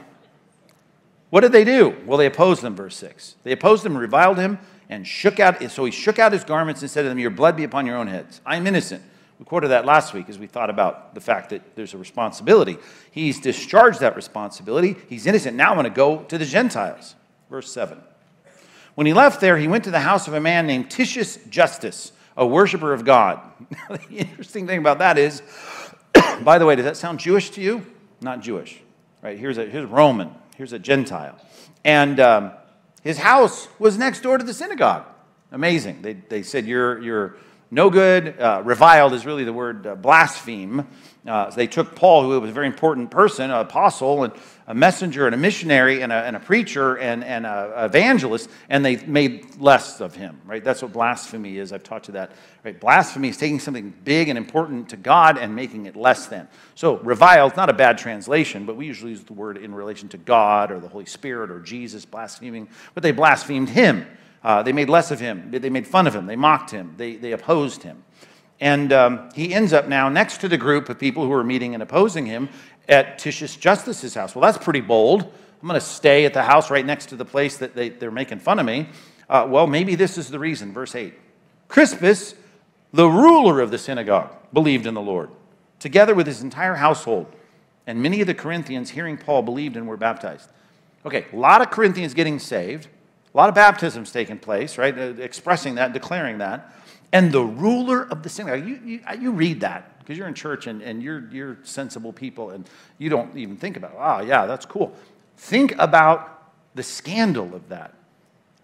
what 1.31 1.41
did 1.41 1.53
they 1.53 1.63
do? 1.63 1.95
Well, 2.05 2.17
they 2.17 2.25
opposed 2.25 2.61
them, 2.61 2.75
verse 2.75 2.95
6. 2.97 3.35
They 3.43 3.51
opposed 3.51 3.85
him, 3.85 3.97
reviled 3.97 4.37
him, 4.37 4.59
and 4.89 5.07
shook 5.07 5.39
out. 5.39 5.63
So 5.71 5.85
he 5.85 5.91
shook 5.91 6.19
out 6.19 6.33
his 6.33 6.43
garments 6.43 6.81
and 6.81 6.91
said 6.91 7.03
to 7.03 7.09
them, 7.09 7.17
Your 7.17 7.31
blood 7.31 7.55
be 7.55 7.63
upon 7.63 7.85
your 7.85 7.97
own 7.97 8.07
heads. 8.07 8.41
I'm 8.45 8.67
innocent. 8.67 9.01
We 9.39 9.45
quoted 9.45 9.69
that 9.69 9.85
last 9.85 10.13
week 10.13 10.29
as 10.29 10.37
we 10.37 10.45
thought 10.45 10.69
about 10.69 11.15
the 11.15 11.21
fact 11.21 11.49
that 11.49 11.75
there's 11.75 11.95
a 11.95 11.97
responsibility. 11.97 12.77
He's 13.09 13.39
discharged 13.39 14.01
that 14.01 14.15
responsibility. 14.15 14.97
He's 15.09 15.25
innocent. 15.25 15.57
Now 15.57 15.71
I'm 15.71 15.77
going 15.77 15.85
to 15.85 15.89
go 15.89 16.23
to 16.25 16.37
the 16.37 16.45
Gentiles. 16.45 17.15
Verse 17.49 17.71
7. 17.71 17.99
When 18.93 19.07
he 19.07 19.13
left 19.13 19.41
there, 19.41 19.57
he 19.57 19.67
went 19.67 19.85
to 19.85 19.91
the 19.91 20.01
house 20.01 20.27
of 20.27 20.35
a 20.35 20.41
man 20.41 20.67
named 20.67 20.91
Titius 20.91 21.39
Justus, 21.49 22.11
a 22.41 22.45
worshiper 22.45 22.91
of 22.91 23.05
God. 23.05 23.39
Now, 23.89 23.95
the 23.95 24.17
interesting 24.17 24.67
thing 24.67 24.79
about 24.79 24.99
that 24.99 25.17
is, 25.17 25.41
by 26.41 26.57
the 26.57 26.65
way, 26.65 26.75
does 26.75 26.83
that 26.83 26.97
sound 26.97 27.19
Jewish 27.19 27.51
to 27.51 27.61
you? 27.61 27.85
Not 28.19 28.41
Jewish, 28.41 28.81
right? 29.21 29.37
Here's 29.39 29.57
a 29.57 29.65
here's 29.65 29.85
Roman. 29.85 30.31
Here's 30.57 30.73
a 30.73 30.79
Gentile, 30.79 31.39
and 31.85 32.19
um, 32.19 32.51
his 33.01 33.19
house 33.19 33.69
was 33.79 33.97
next 33.97 34.21
door 34.21 34.37
to 34.37 34.43
the 34.43 34.53
synagogue. 34.53 35.05
Amazing. 35.51 36.01
They, 36.01 36.13
they 36.13 36.43
said 36.43 36.65
you're 36.65 37.01
you're 37.01 37.35
no 37.73 37.89
good. 37.89 38.37
Uh, 38.37 38.61
reviled 38.65 39.13
is 39.13 39.25
really 39.25 39.45
the 39.45 39.53
word 39.53 39.87
uh, 39.87 39.95
blaspheme. 39.95 40.85
Uh, 41.25 41.49
they 41.51 41.67
took 41.67 41.95
Paul, 41.95 42.23
who 42.23 42.41
was 42.41 42.49
a 42.49 42.53
very 42.53 42.67
important 42.67 43.11
person, 43.11 43.49
an 43.49 43.57
apostle, 43.59 44.25
and 44.25 44.33
a 44.67 44.73
messenger, 44.73 45.25
and 45.25 45.33
a 45.33 45.37
missionary, 45.37 46.01
and 46.01 46.11
a, 46.11 46.15
and 46.15 46.35
a 46.35 46.39
preacher, 46.39 46.97
and, 46.97 47.23
and 47.23 47.45
an 47.45 47.85
evangelist, 47.85 48.49
and 48.69 48.83
they 48.83 48.97
made 49.05 49.55
less 49.57 50.01
of 50.01 50.15
him, 50.15 50.41
right? 50.45 50.63
That's 50.63 50.81
what 50.81 50.91
blasphemy 50.91 51.59
is. 51.59 51.71
I've 51.71 51.83
taught 51.83 52.07
you 52.07 52.13
that, 52.15 52.31
right? 52.65 52.77
Blasphemy 52.77 53.29
is 53.29 53.37
taking 53.37 53.59
something 53.59 53.93
big 54.03 54.27
and 54.27 54.37
important 54.37 54.89
to 54.89 54.97
God 54.97 55.37
and 55.37 55.55
making 55.55 55.85
it 55.85 55.95
less 55.95 56.25
than. 56.25 56.49
So, 56.75 56.97
reviled, 56.97 57.55
not 57.55 57.69
a 57.69 57.73
bad 57.73 57.97
translation, 57.97 58.65
but 58.65 58.75
we 58.75 58.85
usually 58.85 59.11
use 59.11 59.23
the 59.23 59.33
word 59.33 59.57
in 59.57 59.73
relation 59.73 60.09
to 60.09 60.17
God 60.17 60.71
or 60.71 60.79
the 60.79 60.89
Holy 60.89 61.05
Spirit 61.05 61.51
or 61.51 61.61
Jesus, 61.61 62.03
blaspheming, 62.03 62.67
but 62.95 63.03
they 63.03 63.11
blasphemed 63.11 63.69
him. 63.69 64.05
Uh, 64.43 64.63
they 64.63 64.73
made 64.73 64.89
less 64.89 65.11
of 65.11 65.19
him. 65.19 65.51
They 65.51 65.69
made 65.69 65.85
fun 65.85 66.07
of 66.07 66.15
him. 66.15 66.25
They 66.25 66.35
mocked 66.35 66.71
him. 66.71 66.95
They, 66.97 67.15
they 67.15 67.31
opposed 67.31 67.83
him. 67.83 68.03
And 68.59 68.93
um, 68.93 69.29
he 69.35 69.53
ends 69.53 69.73
up 69.73 69.87
now 69.87 70.09
next 70.09 70.41
to 70.41 70.47
the 70.47 70.57
group 70.57 70.89
of 70.89 70.99
people 70.99 71.25
who 71.25 71.31
are 71.33 71.43
meeting 71.43 71.73
and 71.73 71.81
opposing 71.81 72.25
him 72.25 72.49
at 72.87 73.17
Titius 73.19 73.55
Justus's 73.55 74.13
house. 74.13 74.35
Well, 74.35 74.43
that's 74.43 74.63
pretty 74.63 74.81
bold. 74.81 75.23
I'm 75.23 75.67
going 75.67 75.79
to 75.79 75.85
stay 75.85 76.25
at 76.25 76.33
the 76.33 76.43
house 76.43 76.71
right 76.71 76.85
next 76.85 77.07
to 77.07 77.15
the 77.15 77.25
place 77.25 77.57
that 77.57 77.75
they, 77.75 77.89
they're 77.89 78.11
making 78.11 78.39
fun 78.39 78.59
of 78.59 78.65
me. 78.65 78.89
Uh, 79.29 79.47
well, 79.49 79.67
maybe 79.67 79.95
this 79.95 80.17
is 80.17 80.29
the 80.29 80.39
reason. 80.39 80.73
Verse 80.73 80.95
8 80.95 81.13
Crispus, 81.67 82.35
the 82.91 83.07
ruler 83.07 83.61
of 83.61 83.71
the 83.71 83.77
synagogue, 83.77 84.35
believed 84.53 84.85
in 84.85 84.93
the 84.93 85.01
Lord, 85.01 85.29
together 85.79 86.13
with 86.13 86.27
his 86.27 86.41
entire 86.41 86.75
household. 86.75 87.33
And 87.87 88.01
many 88.01 88.21
of 88.21 88.27
the 88.27 88.33
Corinthians, 88.33 88.91
hearing 88.91 89.17
Paul, 89.17 89.41
believed 89.41 89.75
and 89.75 89.87
were 89.87 89.97
baptized. 89.97 90.49
Okay, 91.05 91.25
a 91.33 91.35
lot 91.35 91.61
of 91.61 91.71
Corinthians 91.71 92.13
getting 92.13 92.37
saved. 92.37 92.87
A 93.33 93.37
lot 93.37 93.49
of 93.49 93.55
baptisms 93.55 94.11
taking 94.11 94.37
place, 94.37 94.77
right? 94.77 94.97
Uh, 94.97 95.13
expressing 95.19 95.75
that, 95.75 95.93
declaring 95.93 96.39
that. 96.39 96.75
And 97.13 97.31
the 97.31 97.43
ruler 97.43 98.03
of 98.03 98.23
the 98.23 98.29
synagogue, 98.29 98.67
you, 98.67 98.79
you, 98.83 98.99
uh, 99.07 99.13
you 99.13 99.31
read 99.31 99.61
that 99.61 99.99
because 99.99 100.17
you're 100.17 100.27
in 100.27 100.33
church 100.33 100.67
and, 100.67 100.81
and 100.81 101.01
you're, 101.01 101.29
you're 101.31 101.57
sensible 101.63 102.13
people 102.13 102.51
and 102.51 102.69
you 102.97 103.09
don't 103.09 103.35
even 103.37 103.57
think 103.57 103.77
about, 103.77 103.93
oh, 103.97 104.25
yeah, 104.25 104.45
that's 104.45 104.65
cool. 104.65 104.93
Think 105.37 105.75
about 105.77 106.51
the 106.75 106.83
scandal 106.83 107.53
of 107.55 107.69
that, 107.69 107.93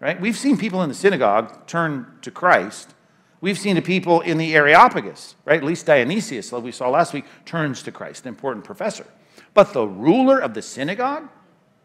right? 0.00 0.20
We've 0.20 0.36
seen 0.36 0.56
people 0.56 0.82
in 0.82 0.88
the 0.88 0.94
synagogue 0.94 1.66
turn 1.66 2.06
to 2.22 2.30
Christ. 2.30 2.94
We've 3.40 3.58
seen 3.58 3.76
the 3.76 3.82
people 3.82 4.20
in 4.22 4.38
the 4.38 4.54
Areopagus, 4.54 5.36
right? 5.44 5.58
At 5.58 5.64
least 5.64 5.86
Dionysius, 5.86 6.52
like 6.52 6.62
we 6.62 6.72
saw 6.72 6.88
last 6.90 7.12
week, 7.12 7.24
turns 7.44 7.82
to 7.84 7.92
Christ, 7.92 8.24
an 8.24 8.28
important 8.28 8.64
professor. 8.64 9.06
But 9.54 9.72
the 9.72 9.86
ruler 9.86 10.38
of 10.38 10.54
the 10.54 10.62
synagogue, 10.62 11.28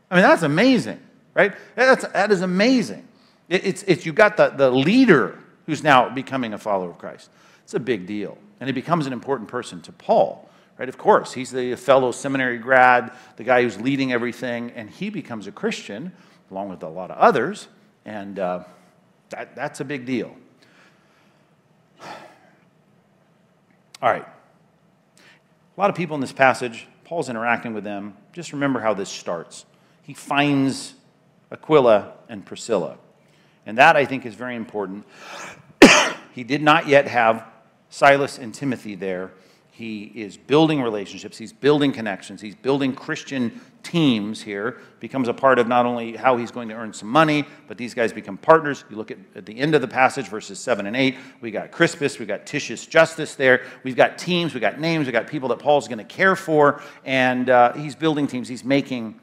I 0.10 0.16
mean, 0.16 0.24
that's 0.24 0.44
amazing 0.44 1.00
right? 1.34 1.54
That's, 1.76 2.06
that 2.08 2.32
is 2.32 2.42
amazing. 2.42 3.08
It, 3.50 3.66
it's, 3.66 3.84
it's, 3.84 4.06
you've 4.06 4.16
got 4.16 4.38
the, 4.38 4.50
the 4.50 4.72
leader 4.72 5.40
who's 5.66 5.84
now 5.84 6.10
becoming 6.10 6.54
a 6.54 6.58
follower 6.58 6.92
of 6.92 6.98
Christ. 6.98 7.30
It's 7.64 7.74
a 7.74 7.80
big 7.80 8.06
deal. 8.06 8.38
And 8.60 8.68
he 8.68 8.74
becomes 8.74 9.08
an 9.08 9.14
important 9.14 9.50
person 9.50 9.82
to 9.82 9.92
Paul, 9.92 10.50
right? 10.78 10.90
Of 10.90 10.98
course, 10.98 11.34
he's 11.34 11.52
the 11.52 11.76
fellow 11.76 12.12
seminary 12.12 12.58
grad, 12.58 13.12
the 13.38 13.44
guy 13.44 13.64
who's 13.64 13.80
leading 13.80 14.12
everything, 14.12 14.72
and 14.72 14.90
he 14.90 15.10
becomes 15.10 15.48
a 15.48 15.52
Christian 15.52 16.12
along 16.52 16.70
with 16.70 16.84
a 16.84 16.88
lot 16.88 17.10
of 17.10 17.18
others, 17.18 17.68
and 18.06 18.38
uh, 18.38 18.64
that, 19.30 19.56
that's 19.56 19.80
a 19.80 19.86
big 19.86 20.06
deal. 20.06 20.36
All 24.02 24.12
right. 24.12 24.26
A 24.26 25.82
lot 25.82 25.90
of 25.90 25.96
people 25.96 26.14
in 26.16 26.22
this 26.22 26.34
passage, 26.34 26.88
Paul's 27.06 27.30
interacting 27.30 27.74
with 27.74 27.84
them. 27.84 28.16
Just 28.34 28.54
remember 28.54 28.80
how 28.82 28.94
this 28.94 29.10
starts. 29.10 29.66
He 30.04 30.14
finds 30.14 30.94
Aquila 31.54 32.14
and 32.28 32.46
Priscilla. 32.46 32.98
And 33.66 33.78
that, 33.78 33.96
I 33.96 34.06
think, 34.06 34.26
is 34.26 34.36
very 34.36 34.56
important. 34.56 35.06
he 36.34 36.44
did 36.44 36.62
not 36.62 36.88
yet 36.88 37.08
have 37.08 37.46
Silas 37.90 38.38
and 38.38 38.54
Timothy 38.54 38.96
there. 38.96 39.32
He 39.72 40.04
is 40.04 40.38
building 40.38 40.84
relationships, 40.84 41.36
he's 41.36 41.52
building 41.52 41.92
connections, 41.92 42.42
he's 42.42 42.54
building 42.54 42.94
Christian 42.94 43.60
teams 43.82 44.40
here. 44.40 44.78
Becomes 45.00 45.28
a 45.28 45.34
part 45.34 45.58
of 45.58 45.68
not 45.68 45.88
only 45.88 46.16
how 46.16 46.38
he's 46.38 46.52
going 46.52 46.70
to 46.70 46.76
earn 46.76 46.94
some 46.94 47.10
money, 47.10 47.44
but 47.68 47.76
these 47.76 47.96
guys 47.96 48.14
become 48.14 48.38
partners. 48.38 48.86
You 48.92 48.98
look 48.98 49.10
at, 49.10 49.18
at 49.34 49.48
the 49.48 49.58
end 49.58 49.74
of 49.74 49.82
the 49.82 49.88
passage, 49.88 50.28
verses 50.28 50.60
7 50.60 50.86
and 50.86 50.96
8. 50.96 51.18
We 51.42 51.50
got 51.50 51.72
Crispus, 51.72 52.20
we 52.20 52.28
got 52.28 52.46
Titius 52.46 52.86
Justus 52.86 53.34
there. 53.34 53.66
We've 53.84 53.96
got 53.96 54.20
teams, 54.20 54.54
we've 54.54 54.62
got 54.62 54.80
names, 54.80 55.08
we've 55.08 55.14
got 55.14 55.26
people 55.26 55.50
that 55.50 55.58
Paul's 55.58 55.88
going 55.88 55.98
to 55.98 56.04
care 56.04 56.36
for, 56.36 56.80
and 57.04 57.50
uh, 57.50 57.74
he's 57.74 57.96
building 57.96 58.28
teams, 58.28 58.48
he's 58.48 58.64
making 58.64 59.20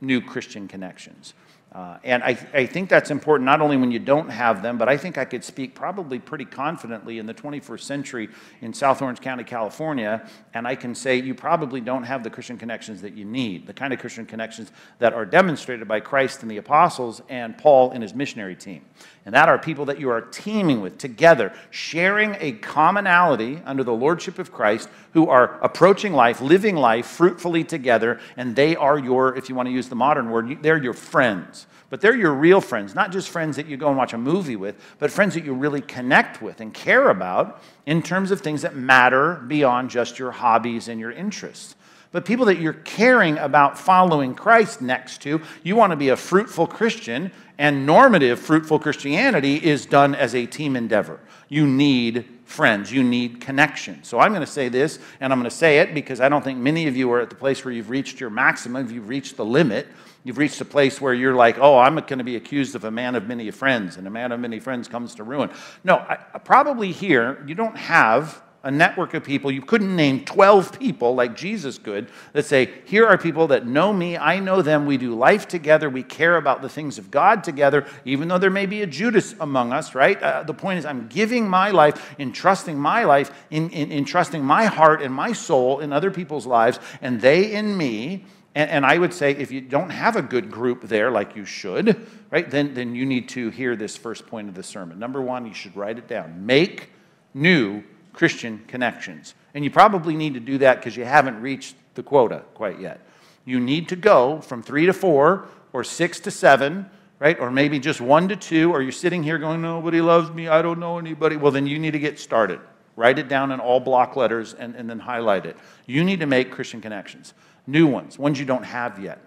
new 0.00 0.22
Christian 0.22 0.68
connections. 0.68 1.34
Uh, 1.74 1.96
and 2.04 2.22
I, 2.22 2.36
I 2.52 2.66
think 2.66 2.90
that's 2.90 3.10
important 3.10 3.46
not 3.46 3.62
only 3.62 3.78
when 3.78 3.90
you 3.90 3.98
don't 3.98 4.28
have 4.28 4.62
them, 4.62 4.76
but 4.76 4.90
I 4.90 4.98
think 4.98 5.16
I 5.16 5.24
could 5.24 5.42
speak 5.42 5.74
probably 5.74 6.18
pretty 6.18 6.44
confidently 6.44 7.18
in 7.18 7.24
the 7.24 7.32
21st 7.32 7.80
century 7.80 8.28
in 8.60 8.74
South 8.74 9.00
Orange 9.00 9.22
County, 9.22 9.42
California, 9.42 10.28
and 10.52 10.68
I 10.68 10.74
can 10.74 10.94
say 10.94 11.16
you 11.16 11.34
probably 11.34 11.80
don't 11.80 12.02
have 12.02 12.24
the 12.24 12.30
Christian 12.30 12.58
connections 12.58 13.00
that 13.00 13.14
you 13.14 13.24
need, 13.24 13.66
the 13.66 13.72
kind 13.72 13.94
of 13.94 14.00
Christian 14.00 14.26
connections 14.26 14.70
that 14.98 15.14
are 15.14 15.24
demonstrated 15.24 15.88
by 15.88 16.00
Christ 16.00 16.42
and 16.42 16.50
the 16.50 16.58
apostles 16.58 17.22
and 17.30 17.56
Paul 17.56 17.92
and 17.92 18.02
his 18.02 18.14
missionary 18.14 18.54
team. 18.54 18.84
And 19.24 19.34
that 19.34 19.48
are 19.48 19.58
people 19.58 19.84
that 19.84 20.00
you 20.00 20.10
are 20.10 20.20
teaming 20.20 20.80
with 20.80 20.98
together, 20.98 21.52
sharing 21.70 22.36
a 22.40 22.52
commonality 22.52 23.60
under 23.64 23.84
the 23.84 23.92
lordship 23.92 24.38
of 24.38 24.52
Christ, 24.52 24.88
who 25.12 25.28
are 25.28 25.60
approaching 25.62 26.12
life, 26.12 26.40
living 26.40 26.74
life 26.74 27.06
fruitfully 27.06 27.62
together, 27.62 28.18
and 28.36 28.56
they 28.56 28.74
are 28.74 28.98
your, 28.98 29.36
if 29.36 29.48
you 29.48 29.54
want 29.54 29.68
to 29.68 29.72
use 29.72 29.88
the 29.88 29.94
modern 29.94 30.30
word, 30.30 30.62
they're 30.62 30.82
your 30.82 30.94
friends 30.94 31.66
but 31.92 32.00
they're 32.00 32.16
your 32.16 32.32
real 32.32 32.62
friends, 32.62 32.94
not 32.94 33.12
just 33.12 33.28
friends 33.28 33.56
that 33.56 33.66
you 33.66 33.76
go 33.76 33.88
and 33.88 33.98
watch 33.98 34.14
a 34.14 34.18
movie 34.18 34.56
with, 34.56 34.76
but 34.98 35.10
friends 35.10 35.34
that 35.34 35.44
you 35.44 35.52
really 35.52 35.82
connect 35.82 36.40
with 36.40 36.62
and 36.62 36.72
care 36.72 37.10
about 37.10 37.62
in 37.84 38.00
terms 38.02 38.30
of 38.30 38.40
things 38.40 38.62
that 38.62 38.74
matter 38.74 39.34
beyond 39.46 39.90
just 39.90 40.18
your 40.18 40.30
hobbies 40.30 40.88
and 40.88 40.98
your 40.98 41.10
interests. 41.10 41.76
But 42.12 42.26
people 42.26 42.46
that 42.46 42.60
you're 42.60 42.74
caring 42.74 43.38
about 43.38 43.78
following 43.78 44.34
Christ 44.34 44.82
next 44.82 45.22
to, 45.22 45.40
you 45.62 45.74
want 45.76 45.90
to 45.90 45.96
be 45.96 46.10
a 46.10 46.16
fruitful 46.16 46.66
Christian, 46.66 47.32
and 47.58 47.86
normative 47.86 48.38
fruitful 48.38 48.78
Christianity 48.78 49.56
is 49.56 49.86
done 49.86 50.14
as 50.14 50.34
a 50.34 50.46
team 50.46 50.76
endeavor. 50.76 51.20
You 51.48 51.66
need 51.66 52.26
friends. 52.44 52.92
You 52.92 53.02
need 53.02 53.40
connection. 53.40 54.04
So 54.04 54.18
I'm 54.18 54.32
going 54.32 54.44
to 54.44 54.46
say 54.46 54.68
this, 54.68 54.98
and 55.20 55.32
I'm 55.32 55.38
going 55.38 55.50
to 55.50 55.56
say 55.56 55.78
it 55.78 55.94
because 55.94 56.20
I 56.20 56.28
don't 56.28 56.44
think 56.44 56.58
many 56.58 56.86
of 56.86 56.96
you 56.96 57.10
are 57.12 57.20
at 57.20 57.30
the 57.30 57.36
place 57.36 57.64
where 57.64 57.72
you've 57.72 57.90
reached 57.90 58.20
your 58.20 58.30
maximum, 58.30 58.90
you've 58.90 59.08
reached 59.08 59.36
the 59.36 59.44
limit. 59.44 59.86
You've 60.24 60.38
reached 60.38 60.60
a 60.60 60.64
place 60.64 61.00
where 61.00 61.14
you're 61.14 61.34
like, 61.34 61.58
oh, 61.58 61.78
I'm 61.78 61.96
going 61.96 62.18
to 62.18 62.24
be 62.24 62.36
accused 62.36 62.76
of 62.76 62.84
a 62.84 62.90
man 62.90 63.16
of 63.16 63.26
many 63.26 63.50
friends, 63.50 63.96
and 63.96 64.06
a 64.06 64.10
man 64.10 64.30
of 64.30 64.38
many 64.38 64.60
friends 64.60 64.86
comes 64.86 65.16
to 65.16 65.24
ruin. 65.24 65.50
No, 65.82 65.96
I, 65.96 66.14
probably 66.38 66.92
here, 66.92 67.42
you 67.46 67.56
don't 67.56 67.76
have 67.76 68.40
a 68.64 68.70
network 68.70 69.14
of 69.14 69.24
people. 69.24 69.50
You 69.50 69.62
couldn't 69.62 69.94
name 69.94 70.24
12 70.24 70.78
people 70.78 71.14
like 71.14 71.36
Jesus 71.36 71.78
could 71.78 72.08
that 72.32 72.44
say, 72.44 72.72
Here 72.84 73.06
are 73.06 73.18
people 73.18 73.48
that 73.48 73.66
know 73.66 73.92
me, 73.92 74.16
I 74.16 74.38
know 74.38 74.62
them, 74.62 74.86
we 74.86 74.96
do 74.96 75.14
life 75.14 75.48
together, 75.48 75.90
we 75.90 76.02
care 76.02 76.36
about 76.36 76.62
the 76.62 76.68
things 76.68 76.98
of 76.98 77.10
God 77.10 77.42
together, 77.42 77.86
even 78.04 78.28
though 78.28 78.38
there 78.38 78.50
may 78.50 78.66
be 78.66 78.82
a 78.82 78.86
Judas 78.86 79.34
among 79.40 79.72
us, 79.72 79.94
right? 79.94 80.20
Uh, 80.22 80.44
the 80.44 80.54
point 80.54 80.78
is, 80.78 80.86
I'm 80.86 81.08
giving 81.08 81.48
my 81.48 81.70
life, 81.70 82.14
entrusting 82.18 82.78
my 82.78 83.04
life, 83.04 83.30
in, 83.50 83.70
in, 83.70 83.90
entrusting 83.90 84.44
my 84.44 84.66
heart 84.66 85.02
and 85.02 85.12
my 85.12 85.32
soul 85.32 85.80
in 85.80 85.92
other 85.92 86.10
people's 86.10 86.46
lives, 86.46 86.78
and 87.00 87.20
they 87.20 87.52
in 87.52 87.76
me. 87.76 88.24
And, 88.54 88.70
and 88.70 88.86
I 88.86 88.98
would 88.98 89.14
say, 89.14 89.32
if 89.32 89.50
you 89.50 89.60
don't 89.60 89.90
have 89.90 90.14
a 90.14 90.22
good 90.22 90.50
group 90.50 90.82
there 90.82 91.10
like 91.10 91.34
you 91.34 91.44
should, 91.44 92.06
right, 92.30 92.48
then, 92.48 92.74
then 92.74 92.94
you 92.94 93.06
need 93.06 93.28
to 93.30 93.48
hear 93.48 93.74
this 93.74 93.96
first 93.96 94.26
point 94.26 94.48
of 94.48 94.54
the 94.54 94.62
sermon. 94.62 94.98
Number 94.98 95.20
one, 95.20 95.46
you 95.46 95.54
should 95.54 95.74
write 95.74 95.98
it 95.98 96.06
down. 96.06 96.44
Make 96.46 96.90
new 97.34 97.82
Christian 98.12 98.62
connections. 98.68 99.34
And 99.54 99.64
you 99.64 99.70
probably 99.70 100.16
need 100.16 100.34
to 100.34 100.40
do 100.40 100.58
that 100.58 100.76
because 100.76 100.96
you 100.96 101.04
haven't 101.04 101.40
reached 101.40 101.76
the 101.94 102.02
quota 102.02 102.42
quite 102.54 102.80
yet. 102.80 103.00
You 103.44 103.60
need 103.60 103.88
to 103.88 103.96
go 103.96 104.40
from 104.40 104.62
three 104.62 104.86
to 104.86 104.92
four 104.92 105.48
or 105.72 105.84
six 105.84 106.20
to 106.20 106.30
seven, 106.30 106.88
right? 107.18 107.38
Or 107.38 107.50
maybe 107.50 107.78
just 107.78 108.00
one 108.00 108.28
to 108.28 108.36
two, 108.36 108.72
or 108.72 108.82
you're 108.82 108.92
sitting 108.92 109.22
here 109.22 109.38
going, 109.38 109.62
Nobody 109.62 110.00
loves 110.00 110.30
me, 110.30 110.48
I 110.48 110.62
don't 110.62 110.78
know 110.78 110.98
anybody. 110.98 111.36
Well, 111.36 111.52
then 111.52 111.66
you 111.66 111.78
need 111.78 111.92
to 111.92 111.98
get 111.98 112.18
started. 112.18 112.60
Write 112.94 113.18
it 113.18 113.28
down 113.28 113.52
in 113.52 113.60
all 113.60 113.80
block 113.80 114.16
letters 114.16 114.54
and, 114.54 114.74
and 114.74 114.88
then 114.88 114.98
highlight 114.98 115.46
it. 115.46 115.56
You 115.86 116.04
need 116.04 116.20
to 116.20 116.26
make 116.26 116.50
Christian 116.50 116.80
connections, 116.80 117.32
new 117.66 117.86
ones, 117.86 118.18
ones 118.18 118.38
you 118.38 118.44
don't 118.44 118.64
have 118.64 118.98
yet. 118.98 119.18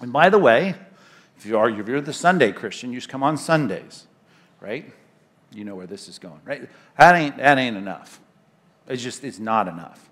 And 0.00 0.12
by 0.12 0.30
the 0.30 0.38
way, 0.38 0.74
if 1.36 1.44
you 1.44 1.58
are 1.58 1.68
if 1.68 1.88
you're 1.88 2.00
the 2.00 2.12
Sunday 2.12 2.52
Christian, 2.52 2.92
you 2.92 2.98
just 2.98 3.08
come 3.08 3.22
on 3.22 3.36
Sundays, 3.36 4.06
right? 4.60 4.90
You 5.52 5.64
know 5.64 5.74
where 5.74 5.86
this 5.86 6.08
is 6.08 6.18
going, 6.18 6.40
right? 6.44 6.68
That 6.96 7.14
ain't, 7.14 7.36
that 7.38 7.58
ain't 7.58 7.76
enough. 7.76 8.20
It's 8.86 9.02
just, 9.02 9.24
it's 9.24 9.38
not 9.38 9.68
enough. 9.68 10.08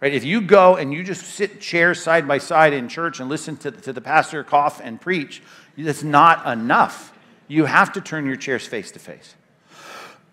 Right? 0.00 0.12
If 0.12 0.24
you 0.24 0.40
go 0.40 0.76
and 0.76 0.92
you 0.92 1.04
just 1.04 1.22
sit 1.22 1.60
chairs 1.60 2.02
side 2.02 2.26
by 2.26 2.38
side 2.38 2.72
in 2.72 2.88
church 2.88 3.20
and 3.20 3.28
listen 3.28 3.56
to, 3.58 3.70
to 3.70 3.92
the 3.92 4.00
pastor 4.00 4.42
cough 4.42 4.80
and 4.82 5.00
preach, 5.00 5.42
that's 5.78 6.02
not 6.02 6.46
enough. 6.46 7.16
You 7.48 7.66
have 7.66 7.92
to 7.92 8.00
turn 8.00 8.26
your 8.26 8.36
chairs 8.36 8.66
face 8.66 8.90
to 8.92 8.98
face. 8.98 9.34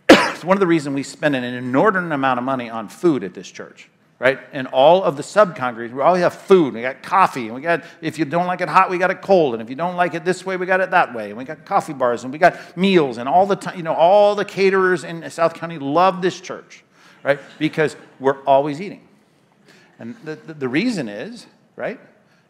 It's 0.39 0.45
one 0.45 0.56
of 0.56 0.62
the 0.62 0.67
reasons 0.67 0.95
we 0.95 1.04
spend 1.04 1.36
an 1.36 1.43
inordinate 1.43 2.13
amount 2.13 2.38
of 2.38 2.45
money 2.45 2.69
on 2.69 2.88
food 2.88 3.26
at 3.26 3.34
this 3.34 3.52
church 3.52 3.89
right? 4.20 4.40
And 4.52 4.68
all 4.68 5.02
of 5.04 5.16
the 5.16 5.24
sub 5.24 5.56
congregations, 5.56 5.96
we 5.96 6.04
always 6.04 6.22
have 6.22 6.34
food. 6.34 6.74
We 6.74 6.82
got 6.82 7.02
coffee, 7.02 7.46
and 7.46 7.56
we 7.56 7.62
got, 7.62 7.84
if 8.02 8.20
you 8.20 8.26
don't 8.26 8.48
like 8.48 8.60
it 8.60 8.68
hot, 8.68 8.90
we 8.90 8.98
got 8.98 9.12
it 9.12 9.22
cold. 9.22 9.54
And 9.54 9.64
if 9.64 9.70
you 9.70 9.76
don't 9.76 9.96
like 9.96 10.14
it 10.14 10.26
this 10.26 10.46
way, 10.46 10.58
we 10.58 10.66
got 10.66 10.82
it 10.82 10.92
that 10.92 11.16
way. 11.16 11.30
And 11.30 11.38
we 11.38 11.46
got 11.46 11.66
coffee 11.66 11.94
bars, 11.94 12.26
and 12.26 12.34
we 12.34 12.38
got 12.38 12.78
meals, 12.78 13.18
and 13.18 13.30
all 13.30 13.46
the 13.46 13.56
time, 13.56 13.78
you 13.78 13.84
know, 13.84 13.94
all 13.94 14.36
the 14.36 14.46
caterers 14.46 15.06
in 15.06 15.28
South 15.32 15.54
County 15.54 15.80
love 15.80 16.22
this 16.22 16.40
church, 16.40 16.84
right? 17.24 17.40
Because 17.58 17.96
we're 18.20 18.44
always 18.44 18.82
eating. 18.82 19.08
And 20.00 20.16
the, 20.26 20.36
the, 20.36 20.54
the 20.54 20.70
reason 20.70 21.08
is, 21.08 21.48
right? 21.78 22.00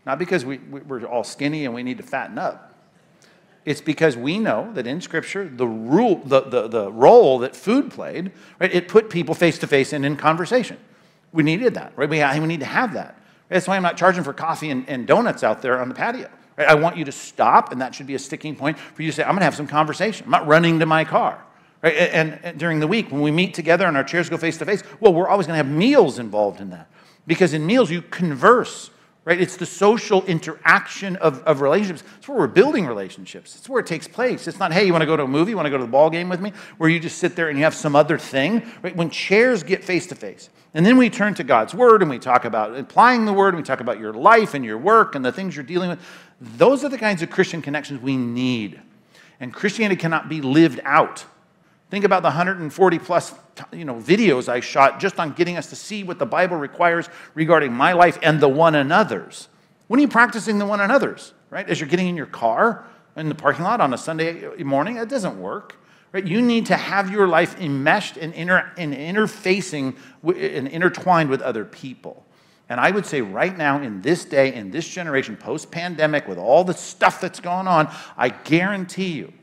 Not 0.06 0.18
because 0.18 0.44
we, 0.44 0.58
we're 0.58 1.06
all 1.06 1.24
skinny 1.24 1.66
and 1.66 1.74
we 1.74 1.84
need 1.84 1.98
to 1.98 2.04
fatten 2.04 2.40
up. 2.40 2.74
It's 3.66 3.82
because 3.82 4.18
we 4.18 4.40
know 4.40 4.72
that 4.74 4.88
in 4.88 5.02
Scripture, 5.02 5.48
the, 5.48 5.68
rule, 5.68 6.22
the, 6.26 6.42
the, 6.42 6.68
the 6.68 6.92
role 6.92 7.38
that 7.40 7.56
food 7.56 7.92
played, 7.92 8.32
right, 8.60 8.74
it 8.74 8.88
put 8.88 9.12
people 9.12 9.36
face 9.36 9.60
to 9.60 9.68
face 9.68 9.94
and 9.94 10.04
in 10.04 10.16
conversation. 10.16 10.78
We 11.32 11.44
needed 11.44 11.76
that, 11.76 11.94
right? 11.96 12.10
We, 12.10 12.24
we 12.42 12.48
need 12.48 12.62
to 12.62 12.66
have 12.66 12.94
that. 12.94 13.20
That's 13.50 13.68
why 13.68 13.76
I'm 13.76 13.84
not 13.84 13.98
charging 13.98 14.24
for 14.24 14.34
coffee 14.34 14.70
and, 14.70 14.88
and 14.88 15.08
donuts 15.08 15.44
out 15.44 15.62
there 15.62 15.82
on 15.82 15.90
the 15.90 15.96
patio. 15.96 16.30
Right? 16.58 16.68
I 16.68 16.76
want 16.76 16.98
you 16.98 17.06
to 17.06 17.12
stop, 17.12 17.72
and 17.72 17.82
that 17.82 17.96
should 17.96 18.08
be 18.08 18.16
a 18.16 18.20
sticking 18.20 18.56
point 18.56 18.78
for 18.78 19.02
you 19.02 19.10
to 19.12 19.16
say, 19.16 19.24
I'm 19.24 19.30
going 19.30 19.40
to 19.40 19.46
have 19.46 19.56
some 19.56 19.68
conversation. 19.68 20.26
I'm 20.26 20.32
not 20.32 20.48
running 20.48 20.80
to 20.80 20.86
my 20.86 21.04
car. 21.04 21.44
Right? 21.82 21.96
And, 21.96 22.40
and 22.44 22.60
during 22.60 22.80
the 22.80 22.88
week, 22.88 23.12
when 23.12 23.22
we 23.22 23.32
meet 23.32 23.54
together 23.54 23.86
and 23.86 23.96
our 23.98 24.04
chairs 24.04 24.30
go 24.30 24.38
face 24.38 24.58
to 24.58 24.66
face, 24.66 24.84
well, 25.00 25.14
we're 25.14 25.28
always 25.28 25.48
going 25.48 25.58
to 25.58 25.64
have 25.64 25.74
meals 25.74 26.20
involved 26.20 26.62
in 26.62 26.70
that. 26.72 26.90
Because 27.26 27.54
in 27.54 27.66
meals, 27.66 27.92
you 27.92 28.02
converse 28.02 28.92
right? 29.30 29.40
It's 29.40 29.58
the 29.58 29.66
social 29.68 30.26
interaction 30.26 31.16
of, 31.18 31.44
of 31.44 31.62
relationships. 31.62 32.04
It's 32.18 32.28
where 32.28 32.40
we're 32.40 32.48
building 32.48 32.88
relationships. 32.88 33.56
It's 33.56 33.70
where 33.70 33.80
it 33.80 33.86
takes 33.86 34.08
place. 34.08 34.48
It's 34.48 34.58
not, 34.58 34.74
hey, 34.74 34.86
you 34.86 34.92
want 34.92 35.04
to 35.04 35.06
go 35.06 35.16
to 35.16 35.24
a 35.24 35.28
movie? 35.28 35.52
You 35.52 35.56
want 35.56 35.68
to 35.68 35.70
go 35.70 35.78
to 35.78 35.84
the 35.84 35.92
ball 35.92 36.10
game 36.10 36.30
with 36.30 36.42
me? 36.42 36.52
Where 36.80 36.90
you 36.90 37.00
just 37.00 37.20
sit 37.20 37.36
there 37.36 37.50
and 37.50 37.56
you 37.56 37.64
have 37.64 37.76
some 37.76 37.96
other 37.96 38.18
thing, 38.18 38.68
right? 38.82 38.96
When 38.96 39.12
chairs 39.12 39.62
get 39.62 39.84
face 39.84 40.08
to 40.08 40.16
face. 40.16 40.50
And 40.74 40.86
then 40.86 40.98
we 40.98 41.10
turn 41.10 41.34
to 41.36 41.44
God's 41.44 41.74
word 41.74 42.02
and 42.02 42.10
we 42.10 42.20
talk 42.20 42.46
about 42.46 42.78
applying 42.78 43.26
the 43.26 43.34
word 43.34 43.50
and 43.50 43.58
we 43.58 43.64
talk 43.64 43.80
about 43.80 44.00
your 44.00 44.14
life 44.14 44.54
and 44.54 44.64
your 44.64 44.78
work 44.78 45.16
and 45.16 45.26
the 45.26 45.32
things 45.32 45.56
you're 45.56 45.64
dealing 45.66 45.90
with. 45.90 46.00
Those 46.40 46.84
are 46.84 46.90
the 46.90 46.98
kinds 46.98 47.22
of 47.22 47.30
Christian 47.30 47.62
connections 47.62 48.02
we 48.02 48.18
need. 48.18 48.80
And 49.40 49.54
Christianity 49.54 50.00
cannot 50.00 50.30
be 50.30 50.42
lived 50.42 50.80
out 50.84 51.26
Think 51.90 52.06
about 52.06 52.22
the 52.22 52.28
140 52.28 53.00
plus 53.00 53.34
you 53.72 53.84
know, 53.84 53.96
videos 53.96 54.48
I 54.48 54.60
shot 54.60 55.00
just 55.00 55.20
on 55.20 55.34
getting 55.34 55.58
us 55.58 55.68
to 55.68 55.76
see 55.76 56.04
what 56.04 56.20
the 56.20 56.26
Bible 56.26 56.56
requires 56.56 57.10
regarding 57.34 57.74
my 57.74 57.94
life 57.94 58.20
and 58.22 58.40
the 58.40 58.48
one 58.48 58.76
another's. 58.76 59.48
When 59.88 60.00
are 60.00 60.02
you 60.02 60.08
practicing 60.08 60.60
the 60.60 60.68
one 60.68 60.82
another's, 60.82 61.34
right? 61.50 61.68
As 61.68 61.80
you're 61.80 61.90
getting 61.90 62.08
in 62.08 62.16
your 62.16 62.28
car 62.28 62.86
in 63.16 63.28
the 63.28 63.36
parking 63.36 63.66
lot 63.66 63.82
on 63.82 63.94
a 63.94 63.98
Sunday 63.98 64.64
morning, 64.64 64.98
it 64.98 65.10
doesn't 65.10 65.42
work. 65.42 65.78
Right? 66.12 66.26
You 66.26 66.42
need 66.42 66.66
to 66.68 66.76
have 66.76 67.12
your 67.12 67.28
life 67.28 67.60
enmeshed 67.60 68.18
and, 68.18 68.34
inter- 68.34 68.72
and 68.78 68.94
interfacing 68.94 69.96
and 70.24 70.68
intertwined 70.68 71.30
with 71.30 71.42
other 71.42 71.66
people. 71.66 72.26
And 72.68 72.80
I 72.80 72.92
would 72.92 73.06
say 73.06 73.22
right 73.22 73.56
now, 73.56 73.82
in 73.82 74.02
this 74.02 74.26
day, 74.26 74.54
in 74.54 74.72
this 74.72 74.88
generation, 74.88 75.38
post 75.38 75.72
pandemic, 75.72 76.28
with 76.28 76.38
all 76.38 76.64
the 76.64 76.74
stuff 76.74 77.22
that's 77.22 77.40
going 77.40 77.68
on, 77.68 77.92
I 78.18 78.30
guarantee 78.30 79.10
you 79.10 79.34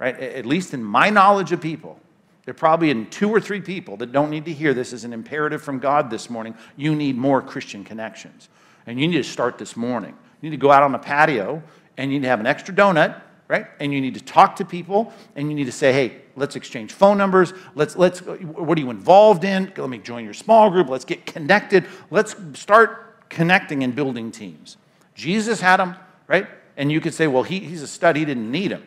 right? 0.00 0.18
At 0.18 0.46
least 0.46 0.74
in 0.74 0.82
my 0.82 1.10
knowledge 1.10 1.52
of 1.52 1.60
people, 1.60 2.00
there 2.44 2.52
are 2.52 2.54
probably 2.54 2.90
in 2.90 3.08
two 3.10 3.28
or 3.28 3.40
three 3.40 3.60
people 3.60 3.96
that 3.98 4.10
don't 4.10 4.30
need 4.30 4.46
to 4.46 4.52
hear 4.52 4.74
this 4.74 4.92
as 4.92 5.04
an 5.04 5.12
imperative 5.12 5.62
from 5.62 5.78
God 5.78 6.10
this 6.10 6.28
morning. 6.28 6.56
You 6.76 6.96
need 6.96 7.16
more 7.16 7.40
Christian 7.40 7.84
connections. 7.84 8.48
And 8.86 8.98
you 8.98 9.06
need 9.06 9.18
to 9.18 9.24
start 9.24 9.58
this 9.58 9.76
morning. 9.76 10.16
You 10.40 10.50
need 10.50 10.56
to 10.56 10.60
go 10.60 10.72
out 10.72 10.82
on 10.82 10.90
the 10.90 10.98
patio 10.98 11.62
and 11.96 12.10
you 12.10 12.18
need 12.18 12.24
to 12.24 12.30
have 12.30 12.40
an 12.40 12.46
extra 12.46 12.74
donut, 12.74 13.20
right? 13.50 13.66
And 13.80 13.92
you 13.92 14.00
need 14.00 14.14
to 14.14 14.22
talk 14.22 14.54
to 14.56 14.64
people 14.64 15.12
and 15.34 15.48
you 15.50 15.56
need 15.56 15.64
to 15.64 15.72
say, 15.72 15.92
hey, 15.92 16.18
let's 16.36 16.54
exchange 16.54 16.92
phone 16.92 17.18
numbers. 17.18 17.52
Let's, 17.74 17.96
let's, 17.96 18.20
what 18.20 18.78
are 18.78 18.80
you 18.80 18.90
involved 18.90 19.42
in? 19.42 19.72
Let 19.76 19.90
me 19.90 19.98
join 19.98 20.24
your 20.24 20.34
small 20.34 20.70
group. 20.70 20.88
Let's 20.88 21.04
get 21.04 21.26
connected. 21.26 21.86
Let's 22.12 22.36
start 22.52 23.28
connecting 23.28 23.82
and 23.82 23.92
building 23.92 24.30
teams. 24.30 24.76
Jesus 25.16 25.60
had 25.60 25.78
them, 25.78 25.96
right? 26.28 26.46
And 26.76 26.92
you 26.92 27.00
could 27.00 27.12
say, 27.12 27.26
well, 27.26 27.42
he, 27.42 27.58
he's 27.58 27.82
a 27.82 27.88
stud. 27.88 28.14
He 28.14 28.24
didn't 28.24 28.52
need 28.52 28.70
them. 28.70 28.84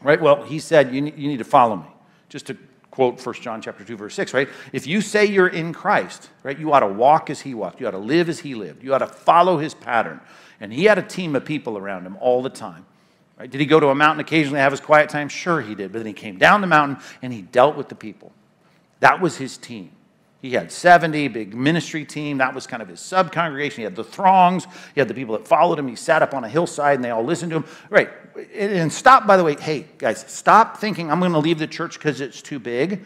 Right? 0.00 0.22
Well, 0.22 0.42
he 0.44 0.58
said, 0.58 0.94
you 0.94 1.02
need, 1.02 1.18
you 1.18 1.28
need 1.28 1.38
to 1.38 1.44
follow 1.44 1.76
me. 1.76 1.86
Just 2.30 2.46
to 2.46 2.56
quote 2.90 3.24
1 3.24 3.34
John 3.42 3.60
chapter 3.60 3.84
2, 3.84 3.94
verse 3.94 4.14
6, 4.14 4.32
right? 4.32 4.48
If 4.72 4.86
you 4.86 5.02
say 5.02 5.26
you're 5.26 5.48
in 5.48 5.74
Christ, 5.74 6.30
right, 6.42 6.58
you 6.58 6.72
ought 6.72 6.80
to 6.80 6.86
walk 6.86 7.28
as 7.28 7.42
he 7.42 7.52
walked. 7.52 7.82
You 7.82 7.88
ought 7.88 7.90
to 7.90 7.98
live 7.98 8.30
as 8.30 8.38
he 8.40 8.54
lived. 8.54 8.82
You 8.82 8.94
ought 8.94 8.98
to 8.98 9.06
follow 9.06 9.58
his 9.58 9.74
pattern. 9.74 10.18
And 10.60 10.72
he 10.72 10.84
had 10.84 10.96
a 10.96 11.02
team 11.02 11.36
of 11.36 11.44
people 11.44 11.76
around 11.76 12.06
him 12.06 12.16
all 12.22 12.40
the 12.40 12.48
time. 12.48 12.86
Right? 13.38 13.50
Did 13.50 13.60
he 13.60 13.66
go 13.66 13.78
to 13.78 13.88
a 13.88 13.94
mountain 13.94 14.20
occasionally 14.20 14.60
have 14.60 14.72
his 14.72 14.80
quiet 14.80 15.10
time? 15.10 15.28
Sure, 15.28 15.60
he 15.60 15.74
did. 15.74 15.92
But 15.92 15.98
then 15.98 16.06
he 16.06 16.12
came 16.12 16.38
down 16.38 16.62
the 16.62 16.66
mountain 16.66 16.98
and 17.22 17.32
he 17.32 17.42
dealt 17.42 17.76
with 17.76 17.88
the 17.88 17.94
people. 17.94 18.32
That 19.00 19.20
was 19.20 19.36
his 19.36 19.58
team. 19.58 19.92
He 20.40 20.52
had 20.52 20.70
70, 20.70 21.28
big 21.28 21.54
ministry 21.54 22.04
team. 22.04 22.38
That 22.38 22.54
was 22.54 22.66
kind 22.66 22.82
of 22.82 22.88
his 22.88 23.00
sub 23.00 23.32
congregation. 23.32 23.78
He 23.78 23.84
had 23.84 23.96
the 23.96 24.04
throngs. 24.04 24.64
He 24.94 25.00
had 25.00 25.08
the 25.08 25.14
people 25.14 25.36
that 25.36 25.46
followed 25.46 25.78
him. 25.78 25.88
He 25.88 25.96
sat 25.96 26.22
up 26.22 26.34
on 26.34 26.44
a 26.44 26.48
hillside 26.48 26.96
and 26.96 27.04
they 27.04 27.10
all 27.10 27.24
listened 27.24 27.50
to 27.50 27.56
him. 27.56 27.64
Right. 27.90 28.10
And 28.54 28.92
stop, 28.92 29.26
by 29.26 29.36
the 29.36 29.44
way, 29.44 29.56
hey, 29.58 29.86
guys, 29.98 30.24
stop 30.28 30.78
thinking 30.78 31.10
I'm 31.10 31.20
going 31.20 31.32
to 31.32 31.38
leave 31.38 31.58
the 31.58 31.66
church 31.66 31.98
because 31.98 32.20
it's 32.20 32.40
too 32.40 32.58
big. 32.58 33.04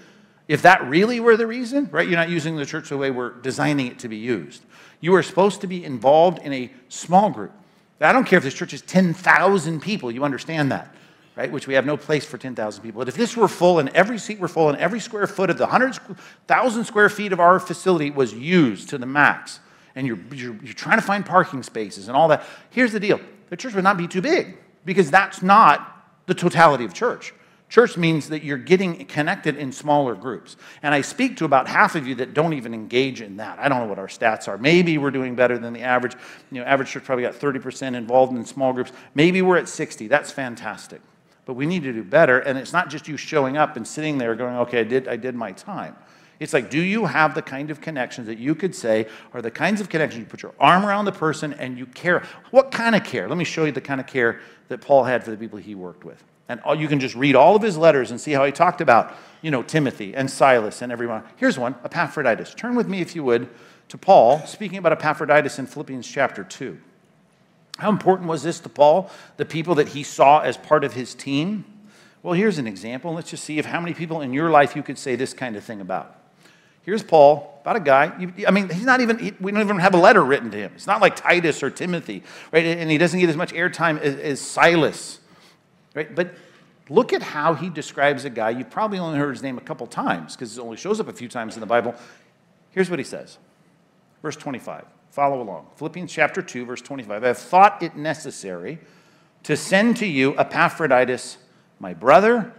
If 0.48 0.62
that 0.62 0.84
really 0.88 1.20
were 1.20 1.36
the 1.36 1.46
reason, 1.46 1.88
right, 1.92 2.06
you're 2.06 2.18
not 2.18 2.28
using 2.28 2.56
the 2.56 2.66
church 2.66 2.88
the 2.88 2.96
way 2.96 3.10
we're 3.10 3.34
designing 3.40 3.86
it 3.86 4.00
to 4.00 4.08
be 4.08 4.16
used. 4.16 4.64
You 5.00 5.14
are 5.14 5.22
supposed 5.22 5.60
to 5.60 5.66
be 5.66 5.84
involved 5.84 6.40
in 6.40 6.52
a 6.52 6.70
small 6.88 7.30
group. 7.30 7.52
I 8.00 8.12
don't 8.12 8.24
care 8.24 8.38
if 8.38 8.44
this 8.44 8.54
church 8.54 8.72
is 8.72 8.82
10,000 8.82 9.80
people, 9.80 10.10
you 10.10 10.24
understand 10.24 10.72
that 10.72 10.94
right? 11.40 11.50
Which 11.50 11.66
we 11.66 11.72
have 11.72 11.86
no 11.86 11.96
place 11.96 12.24
for 12.24 12.36
10,000 12.36 12.82
people. 12.82 12.98
But 12.98 13.08
if 13.08 13.14
this 13.14 13.34
were 13.34 13.48
full 13.48 13.78
and 13.78 13.88
every 13.90 14.18
seat 14.18 14.38
were 14.38 14.48
full 14.48 14.68
and 14.68 14.76
every 14.78 15.00
square 15.00 15.26
foot 15.26 15.48
of 15.48 15.56
the 15.56 15.64
100,000 15.64 16.84
square 16.84 17.08
feet 17.08 17.32
of 17.32 17.40
our 17.40 17.58
facility 17.58 18.10
was 18.10 18.34
used 18.34 18.90
to 18.90 18.98
the 18.98 19.06
max, 19.06 19.60
and 19.94 20.06
you're, 20.06 20.18
you're, 20.34 20.54
you're 20.62 20.74
trying 20.74 20.98
to 20.98 21.02
find 21.02 21.24
parking 21.24 21.62
spaces 21.62 22.08
and 22.08 22.16
all 22.16 22.28
that, 22.28 22.44
here's 22.68 22.92
the 22.92 23.00
deal 23.00 23.20
the 23.48 23.56
church 23.56 23.74
would 23.74 23.84
not 23.84 23.96
be 23.96 24.06
too 24.06 24.20
big 24.20 24.58
because 24.84 25.10
that's 25.10 25.42
not 25.42 26.06
the 26.26 26.34
totality 26.34 26.84
of 26.84 26.92
church. 26.92 27.32
Church 27.70 27.96
means 27.96 28.28
that 28.30 28.42
you're 28.42 28.58
getting 28.58 29.06
connected 29.06 29.56
in 29.56 29.70
smaller 29.70 30.16
groups. 30.16 30.56
And 30.82 30.92
I 30.92 31.02
speak 31.02 31.36
to 31.36 31.44
about 31.44 31.68
half 31.68 31.94
of 31.94 32.04
you 32.04 32.16
that 32.16 32.34
don't 32.34 32.52
even 32.52 32.74
engage 32.74 33.20
in 33.20 33.36
that. 33.36 33.60
I 33.60 33.68
don't 33.68 33.78
know 33.78 33.86
what 33.86 34.00
our 34.00 34.08
stats 34.08 34.48
are. 34.48 34.58
Maybe 34.58 34.98
we're 34.98 35.12
doing 35.12 35.36
better 35.36 35.56
than 35.56 35.72
the 35.72 35.82
average. 35.82 36.16
You 36.50 36.60
know, 36.60 36.66
average 36.66 36.90
church 36.90 37.04
probably 37.04 37.22
got 37.22 37.34
30% 37.34 37.94
involved 37.94 38.36
in 38.36 38.44
small 38.44 38.72
groups. 38.72 38.90
Maybe 39.14 39.40
we're 39.40 39.56
at 39.56 39.68
60. 39.68 40.08
That's 40.08 40.32
fantastic. 40.32 41.00
But 41.46 41.54
we 41.54 41.64
need 41.64 41.84
to 41.84 41.92
do 41.92 42.02
better. 42.02 42.40
And 42.40 42.58
it's 42.58 42.72
not 42.72 42.90
just 42.90 43.06
you 43.06 43.16
showing 43.16 43.56
up 43.56 43.76
and 43.76 43.86
sitting 43.86 44.18
there 44.18 44.34
going, 44.34 44.56
okay, 44.56 44.80
I 44.80 44.84
did, 44.84 45.06
I 45.06 45.14
did 45.14 45.36
my 45.36 45.52
time. 45.52 45.94
It's 46.40 46.52
like, 46.52 46.70
do 46.70 46.80
you 46.80 47.04
have 47.04 47.36
the 47.36 47.42
kind 47.42 47.70
of 47.70 47.80
connections 47.80 48.26
that 48.26 48.38
you 48.38 48.56
could 48.56 48.74
say 48.74 49.06
are 49.32 49.42
the 49.42 49.50
kinds 49.50 49.80
of 49.80 49.88
connections 49.88 50.20
you 50.20 50.26
put 50.26 50.42
your 50.42 50.54
arm 50.58 50.84
around 50.84 51.04
the 51.04 51.12
person 51.12 51.52
and 51.52 51.78
you 51.78 51.86
care? 51.86 52.24
What 52.50 52.72
kind 52.72 52.96
of 52.96 53.04
care? 53.04 53.28
Let 53.28 53.38
me 53.38 53.44
show 53.44 53.64
you 53.64 53.72
the 53.72 53.80
kind 53.80 54.00
of 54.00 54.08
care 54.08 54.40
that 54.66 54.80
Paul 54.80 55.04
had 55.04 55.22
for 55.22 55.30
the 55.30 55.36
people 55.36 55.58
he 55.58 55.76
worked 55.76 56.04
with. 56.04 56.24
And 56.50 56.80
you 56.80 56.88
can 56.88 56.98
just 56.98 57.14
read 57.14 57.36
all 57.36 57.54
of 57.54 57.62
his 57.62 57.78
letters 57.78 58.10
and 58.10 58.20
see 58.20 58.32
how 58.32 58.44
he 58.44 58.50
talked 58.50 58.80
about, 58.80 59.14
you 59.40 59.52
know, 59.52 59.62
Timothy 59.62 60.16
and 60.16 60.28
Silas 60.28 60.82
and 60.82 60.90
everyone. 60.90 61.22
Here's 61.36 61.56
one 61.56 61.76
Epaphroditus. 61.84 62.54
Turn 62.54 62.74
with 62.74 62.88
me, 62.88 63.00
if 63.00 63.14
you 63.14 63.22
would, 63.22 63.48
to 63.88 63.96
Paul, 63.96 64.44
speaking 64.46 64.78
about 64.78 64.90
Epaphroditus 64.90 65.60
in 65.60 65.66
Philippians 65.66 66.08
chapter 66.08 66.42
2. 66.42 66.76
How 67.78 67.88
important 67.88 68.28
was 68.28 68.42
this 68.42 68.58
to 68.60 68.68
Paul, 68.68 69.12
the 69.36 69.44
people 69.44 69.76
that 69.76 69.90
he 69.90 70.02
saw 70.02 70.40
as 70.40 70.56
part 70.56 70.82
of 70.82 70.94
his 70.94 71.14
team? 71.14 71.64
Well, 72.24 72.34
here's 72.34 72.58
an 72.58 72.66
example. 72.66 73.14
Let's 73.14 73.30
just 73.30 73.44
see 73.44 73.60
if 73.60 73.64
how 73.64 73.80
many 73.80 73.94
people 73.94 74.20
in 74.20 74.32
your 74.32 74.50
life 74.50 74.74
you 74.74 74.82
could 74.82 74.98
say 74.98 75.14
this 75.14 75.32
kind 75.32 75.54
of 75.54 75.62
thing 75.62 75.80
about. 75.80 76.16
Here's 76.82 77.04
Paul, 77.04 77.60
about 77.62 77.76
a 77.76 77.80
guy. 77.80 78.12
I 78.44 78.50
mean, 78.50 78.68
he's 78.70 78.84
not 78.84 79.00
even, 79.00 79.20
he, 79.20 79.34
we 79.38 79.52
don't 79.52 79.60
even 79.60 79.78
have 79.78 79.94
a 79.94 79.98
letter 79.98 80.24
written 80.24 80.50
to 80.50 80.56
him. 80.56 80.72
It's 80.74 80.88
not 80.88 81.00
like 81.00 81.14
Titus 81.14 81.62
or 81.62 81.70
Timothy, 81.70 82.24
right? 82.50 82.64
And 82.64 82.90
he 82.90 82.98
doesn't 82.98 83.20
get 83.20 83.28
as 83.28 83.36
much 83.36 83.52
airtime 83.52 84.00
as, 84.00 84.16
as 84.16 84.40
Silas, 84.40 85.20
right? 85.94 86.14
But 86.14 86.34
look 86.88 87.12
at 87.12 87.22
how 87.22 87.54
he 87.54 87.68
describes 87.68 88.24
a 88.24 88.30
guy. 88.30 88.50
You've 88.50 88.70
probably 88.70 88.98
only 88.98 89.18
heard 89.18 89.32
his 89.32 89.42
name 89.42 89.58
a 89.58 89.62
couple 89.62 89.86
times 89.86 90.34
because 90.34 90.56
it 90.56 90.60
only 90.60 90.76
shows 90.76 91.00
up 91.00 91.08
a 91.08 91.12
few 91.12 91.28
times 91.28 91.54
in 91.54 91.60
the 91.60 91.66
Bible. 91.66 91.94
Here's 92.70 92.90
what 92.90 92.98
he 92.98 93.04
says, 93.04 93.38
verse 94.22 94.36
25. 94.36 94.84
Follow 95.10 95.42
along. 95.42 95.66
Philippians 95.76 96.12
chapter 96.12 96.40
2, 96.40 96.64
verse 96.64 96.80
25. 96.80 97.24
I 97.24 97.26
have 97.26 97.38
thought 97.38 97.82
it 97.82 97.96
necessary 97.96 98.78
to 99.42 99.56
send 99.56 99.96
to 99.96 100.06
you 100.06 100.38
Epaphroditus, 100.38 101.38
my 101.80 101.94
brother, 101.94 102.52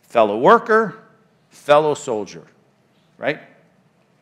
fellow 0.00 0.38
worker, 0.38 1.02
fellow 1.50 1.92
soldier 1.94 2.46
right? 3.18 3.40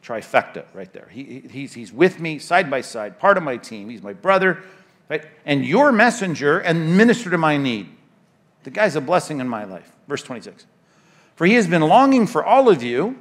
Trifecta 0.03 0.65
right 0.75 0.93
there. 0.93 1.09
He, 1.11 1.45
he's, 1.51 1.75
he's 1.75 1.93
with 1.93 2.19
me 2.19 2.39
side 2.39 2.71
by 2.71 2.81
side, 2.81 3.19
part 3.19 3.37
of 3.37 3.45
my 3.45 3.57
team. 3.57 3.89
He's 3.89 4.03
my 4.03 4.15
brother, 4.15 4.63
right? 5.09 5.25
And 5.45 5.65
your 5.65 5.93
messenger 5.93 6.59
and 6.59 6.97
minister 6.97 7.31
to 7.31 7.39
my 7.39 7.57
need. 7.57 7.91
The 8.67 8.73
guy's 8.73 8.97
a 8.97 9.01
blessing 9.01 9.39
in 9.39 9.49
my 9.49 9.63
life. 9.63 9.93
Verse 10.09 10.25
26. 10.25 10.67
For 11.37 11.47
he 11.47 11.55
has 11.55 11.69
been 11.69 11.83
longing 11.83 12.27
for 12.27 12.45
all 12.45 12.69
of 12.69 12.83
you 12.83 13.17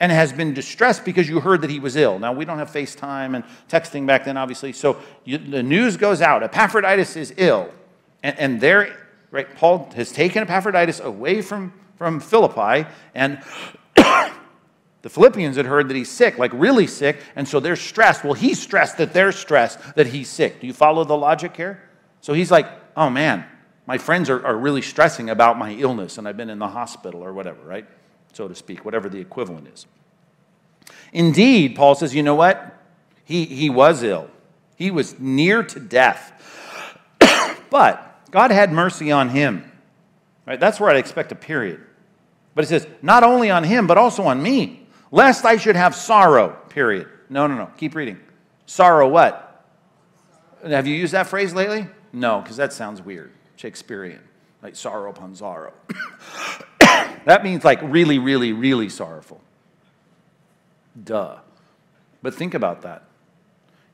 and 0.00 0.10
has 0.10 0.32
been 0.32 0.54
distressed 0.54 1.04
because 1.04 1.28
you 1.28 1.38
heard 1.38 1.60
that 1.60 1.70
he 1.70 1.78
was 1.78 1.94
ill. 1.94 2.18
Now, 2.18 2.32
we 2.32 2.44
don't 2.44 2.58
have 2.58 2.72
FaceTime 2.72 3.36
and 3.36 3.44
texting 3.68 4.08
back 4.08 4.24
then, 4.24 4.36
obviously. 4.36 4.72
So 4.72 5.00
you, 5.24 5.38
the 5.38 5.62
news 5.62 5.96
goes 5.96 6.20
out 6.20 6.42
Epaphroditus 6.42 7.14
is 7.14 7.32
ill. 7.36 7.70
And, 8.24 8.36
and 8.40 8.60
there, 8.60 9.06
right, 9.30 9.54
Paul 9.54 9.88
has 9.94 10.10
taken 10.10 10.42
Epaphroditus 10.42 10.98
away 10.98 11.42
from, 11.42 11.72
from 11.94 12.18
Philippi 12.18 12.84
and 13.14 13.40
the 13.94 15.08
Philippians 15.08 15.54
had 15.54 15.66
heard 15.66 15.86
that 15.90 15.96
he's 15.96 16.10
sick, 16.10 16.38
like 16.38 16.50
really 16.52 16.88
sick, 16.88 17.20
and 17.36 17.46
so 17.46 17.60
they're 17.60 17.76
stressed. 17.76 18.24
Well, 18.24 18.34
he's 18.34 18.60
stressed 18.60 18.98
that 18.98 19.12
they're 19.12 19.30
stressed 19.30 19.94
that 19.94 20.08
he's 20.08 20.28
sick. 20.28 20.60
Do 20.60 20.66
you 20.66 20.72
follow 20.72 21.04
the 21.04 21.16
logic 21.16 21.56
here? 21.56 21.88
So 22.20 22.32
he's 22.32 22.50
like, 22.50 22.66
oh 22.96 23.10
man, 23.10 23.46
my 23.92 23.98
friends 23.98 24.30
are, 24.30 24.42
are 24.46 24.56
really 24.56 24.80
stressing 24.80 25.28
about 25.28 25.58
my 25.58 25.72
illness, 25.72 26.16
and 26.16 26.26
I've 26.26 26.38
been 26.38 26.48
in 26.48 26.58
the 26.58 26.68
hospital 26.68 27.22
or 27.22 27.34
whatever, 27.34 27.60
right? 27.62 27.86
So 28.32 28.48
to 28.48 28.54
speak, 28.54 28.86
whatever 28.86 29.10
the 29.10 29.18
equivalent 29.18 29.68
is. 29.68 29.84
Indeed, 31.12 31.76
Paul 31.76 31.94
says, 31.94 32.14
you 32.14 32.22
know 32.22 32.34
what? 32.34 32.74
He, 33.26 33.44
he 33.44 33.68
was 33.68 34.02
ill, 34.02 34.30
he 34.76 34.90
was 34.90 35.20
near 35.20 35.62
to 35.62 35.78
death. 35.78 36.32
but 37.70 38.30
God 38.30 38.50
had 38.50 38.72
mercy 38.72 39.12
on 39.12 39.28
him. 39.28 39.70
Right? 40.46 40.58
That's 40.58 40.80
where 40.80 40.88
I'd 40.88 40.96
expect 40.96 41.30
a 41.30 41.34
period. 41.34 41.84
But 42.54 42.64
it 42.64 42.68
says, 42.68 42.86
not 43.02 43.24
only 43.24 43.50
on 43.50 43.62
him, 43.62 43.86
but 43.86 43.98
also 43.98 44.22
on 44.22 44.42
me 44.42 44.86
lest 45.10 45.44
I 45.44 45.58
should 45.58 45.76
have 45.76 45.94
sorrow, 45.94 46.58
period. 46.70 47.08
No, 47.28 47.46
no, 47.46 47.56
no. 47.56 47.66
Keep 47.76 47.94
reading. 47.94 48.20
Sorrow 48.64 49.06
what? 49.06 49.66
Have 50.66 50.86
you 50.86 50.94
used 50.94 51.12
that 51.12 51.26
phrase 51.26 51.52
lately? 51.52 51.88
No, 52.10 52.40
because 52.40 52.56
that 52.56 52.72
sounds 52.72 53.02
weird. 53.02 53.32
Shakespearean. 53.62 54.18
Like 54.60 54.74
sorrow 54.74 55.10
upon 55.10 55.36
sorrow. 55.36 55.72
that 56.80 57.42
means 57.44 57.64
like 57.64 57.80
really, 57.82 58.18
really, 58.18 58.52
really 58.52 58.88
sorrowful. 58.88 59.40
Duh. 61.02 61.38
But 62.22 62.34
think 62.34 62.54
about 62.54 62.82
that. 62.82 63.04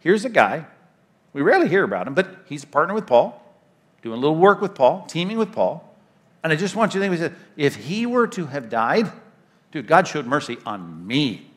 Here's 0.01 0.25
a 0.25 0.31
guy, 0.31 0.65
we 1.33 1.43
rarely 1.43 1.69
hear 1.69 1.85
about 1.85 2.07
him, 2.07 2.15
but 2.15 2.29
he's 2.47 2.65
a 2.65 2.67
partner 2.67 2.95
with 2.95 3.07
Paul, 3.07 3.43
doing 4.03 4.17
a 4.17 4.21
little 4.21 4.37
work 4.37 4.61
with 4.61 4.75
Paul, 4.75 5.05
teaming 5.07 5.37
with 5.37 5.53
Paul. 5.53 5.85
And 6.43 6.53
I 6.53 6.57
just 6.57 6.75
want 6.75 6.95
you 6.95 7.01
to 7.01 7.17
think, 7.17 7.35
if 7.57 7.77
he 7.77 8.07
were 8.07 8.27
to 8.29 8.47
have 8.47 8.71
died, 8.71 9.13
Dude, 9.71 9.87
God 9.87 10.09
showed 10.09 10.27
mercy 10.27 10.59
on 10.65 11.07
me. 11.07 11.48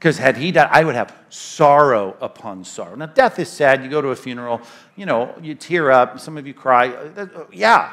Because 0.00 0.16
had 0.16 0.38
he 0.38 0.50
died, 0.50 0.70
I 0.72 0.82
would 0.82 0.94
have 0.94 1.14
sorrow 1.28 2.16
upon 2.22 2.64
sorrow. 2.64 2.96
Now, 2.96 3.04
death 3.04 3.38
is 3.38 3.50
sad. 3.50 3.84
You 3.84 3.90
go 3.90 4.00
to 4.00 4.08
a 4.08 4.16
funeral, 4.16 4.62
you 4.96 5.04
know, 5.04 5.34
you 5.42 5.54
tear 5.54 5.90
up. 5.90 6.18
Some 6.18 6.38
of 6.38 6.46
you 6.46 6.54
cry. 6.54 6.88
Uh, 6.88 7.26
uh, 7.36 7.44
yeah. 7.52 7.92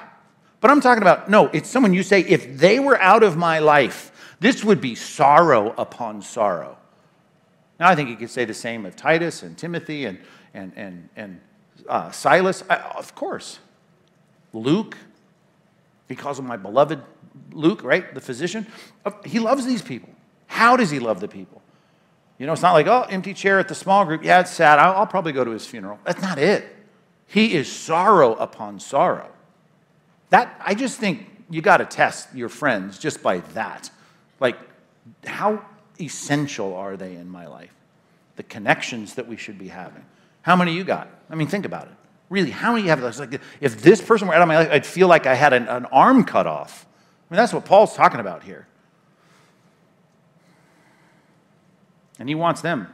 But 0.62 0.72
I'm 0.72 0.80
talking 0.80 1.02
about, 1.02 1.30
no, 1.30 1.48
it's 1.48 1.70
someone 1.70 1.94
you 1.94 2.04
say, 2.04 2.22
if 2.22 2.58
they 2.58 2.80
were 2.80 2.98
out 3.02 3.24
of 3.24 3.36
my 3.36 3.60
life, 3.60 4.14
this 4.40 4.64
would 4.64 4.80
be 4.80 4.96
sorrow 4.96 5.76
upon 5.78 6.22
sorrow. 6.22 6.78
Now, 7.78 7.90
I 7.90 7.96
think 7.96 8.08
you 8.10 8.16
could 8.16 8.30
say 8.30 8.46
the 8.46 8.54
same 8.54 8.86
of 8.86 8.96
Titus 8.96 9.44
and 9.44 9.58
Timothy 9.58 10.06
and, 10.06 10.18
and, 10.54 10.72
and, 10.78 11.10
and 11.18 11.42
uh, 11.90 12.12
Silas. 12.12 12.64
I, 12.70 12.78
of 12.78 13.16
course. 13.16 13.60
Luke, 14.54 14.96
because 16.08 16.40
of 16.40 16.46
my 16.46 16.56
beloved 16.56 17.02
Luke, 17.52 17.84
right, 17.84 18.16
the 18.16 18.22
physician, 18.22 18.66
uh, 19.04 19.12
he 19.26 19.40
loves 19.40 19.66
these 19.66 19.82
people. 19.82 20.10
How 20.46 20.78
does 20.78 20.90
he 20.90 21.00
love 21.00 21.20
the 21.20 21.28
people? 21.28 21.62
You 22.38 22.46
know, 22.46 22.54
it's 22.54 22.62
not 22.62 22.74
like, 22.74 22.88
oh, 22.88 23.06
empty 23.10 23.34
chair 23.34 23.60
at 23.60 23.68
the 23.68 23.76
small 23.76 24.06
group. 24.06 24.24
Yeah, 24.24 24.42
it's 24.42 24.52
sad. 24.52 24.80
I'll, 24.80 24.98
I'll 24.98 25.08
probably 25.08 25.32
go 25.32 25.44
to 25.44 25.52
his 25.52 25.66
funeral. 25.66 26.00
That's 26.04 26.22
not 26.22 26.38
it. 26.38 26.76
He 27.26 27.56
is 27.56 27.72
sorrow 27.72 28.36
upon 28.36 28.80
sorrow. 28.80 29.30
That, 30.30 30.60
I 30.64 30.76
just 30.76 31.00
think 31.00 31.28
you 31.50 31.62
got 31.62 31.78
to 31.78 31.86
test 31.86 32.34
your 32.36 32.50
friends 32.50 33.00
just 33.00 33.24
by 33.24 33.40
that. 33.54 33.90
Like, 34.40 34.58
how 35.26 35.66
essential 36.00 36.76
are 36.76 36.96
they 36.96 37.16
in 37.16 37.30
my 37.30 37.48
life? 37.48 37.74
The 38.36 38.44
connections 38.44 39.16
that 39.16 39.28
we 39.28 39.36
should 39.36 39.58
be 39.58 39.70
having. 39.70 40.06
How 40.44 40.56
many 40.56 40.74
you 40.74 40.84
got? 40.84 41.10
I 41.30 41.36
mean, 41.36 41.48
think 41.48 41.66
about 41.66 41.86
it. 41.86 41.94
Really, 42.30 42.52
how 42.52 42.74
many 42.74 42.84
you 42.84 42.90
have? 42.90 43.02
Like, 43.20 43.42
if 43.62 43.82
this 43.82 44.02
person 44.02 44.28
were 44.28 44.36
out 44.36 44.42
of 44.42 44.48
my 44.48 44.58
life, 44.58 44.70
I'd 44.72 44.86
feel 44.86 45.08
like 45.08 45.26
I 45.26 45.34
had 45.34 45.54
an, 45.54 45.68
an 45.68 45.86
arm 45.86 46.24
cut 46.24 46.46
off. 46.46 46.86
I 47.30 47.34
mean, 47.34 47.38
that's 47.38 47.54
what 47.54 47.66
Paul's 47.66 47.96
talking 47.96 48.20
about 48.20 48.44
here. 48.44 48.68
And 52.20 52.28
he 52.28 52.36
wants 52.36 52.62
them 52.62 52.88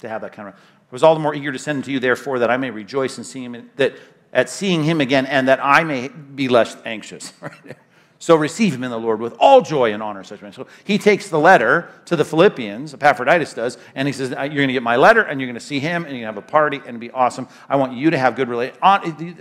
to 0.00 0.08
have 0.08 0.22
that 0.22 0.32
kind 0.32 0.48
of. 0.48 0.54
I 0.54 0.58
was 0.90 1.02
all 1.02 1.14
the 1.14 1.20
more 1.20 1.34
eager 1.34 1.52
to 1.52 1.58
send 1.58 1.78
him 1.78 1.82
to 1.84 1.92
you, 1.92 2.00
therefore, 2.00 2.40
that 2.40 2.50
I 2.50 2.56
may 2.56 2.70
rejoice 2.70 3.18
in 3.18 3.24
seeing 3.24 3.54
him, 3.54 3.70
that 3.76 3.94
at 4.32 4.48
seeing 4.48 4.82
him 4.84 5.00
again, 5.00 5.26
and 5.26 5.48
that 5.48 5.60
I 5.62 5.84
may 5.84 6.08
be 6.08 6.48
less 6.48 6.76
anxious. 6.84 7.32
so 8.18 8.36
receive 8.36 8.74
him 8.74 8.84
in 8.84 8.90
the 8.90 8.98
Lord 8.98 9.20
with 9.20 9.34
all 9.38 9.60
joy 9.60 9.92
and 9.92 10.02
honor. 10.02 10.24
Such 10.24 10.42
man. 10.42 10.52
So 10.52 10.66
he 10.84 10.98
takes 10.98 11.28
the 11.28 11.38
letter 11.38 11.90
to 12.06 12.16
the 12.16 12.24
Philippians, 12.24 12.94
Epaphroditus 12.94 13.54
does, 13.54 13.78
and 13.94 14.08
he 14.08 14.12
says, 14.12 14.32
uh, 14.32 14.42
"You're 14.42 14.56
going 14.56 14.68
to 14.68 14.72
get 14.72 14.82
my 14.82 14.96
letter, 14.96 15.22
and 15.22 15.40
you're 15.40 15.48
going 15.48 15.54
to 15.54 15.64
see 15.64 15.80
him, 15.80 16.04
and 16.04 16.16
you're 16.16 16.24
going 16.24 16.34
to 16.34 16.40
have 16.40 16.48
a 16.48 16.52
party, 16.52 16.78
and 16.78 16.88
it'll 16.88 16.98
be 16.98 17.10
awesome. 17.10 17.48
I 17.68 17.76
want 17.76 17.92
you 17.92 18.10
to 18.10 18.18
have 18.18 18.36
good 18.36 18.48
relations. 18.48 18.78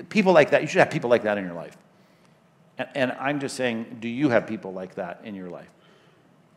People 0.10 0.34
like 0.34 0.52
that. 0.52 0.62
You 0.62 0.68
should 0.68 0.80
have 0.80 0.92
people 0.92 1.10
like 1.10 1.24
that 1.24 1.38
in 1.38 1.46
your 1.46 1.56
life." 1.56 1.78
And 2.96 3.12
I'm 3.14 3.40
just 3.40 3.56
saying, 3.56 3.98
do 4.00 4.08
you 4.08 4.30
have 4.30 4.48
people 4.48 4.72
like 4.72 4.96
that 4.96 5.22
in 5.24 5.36
your 5.36 5.50
life? 5.50 5.70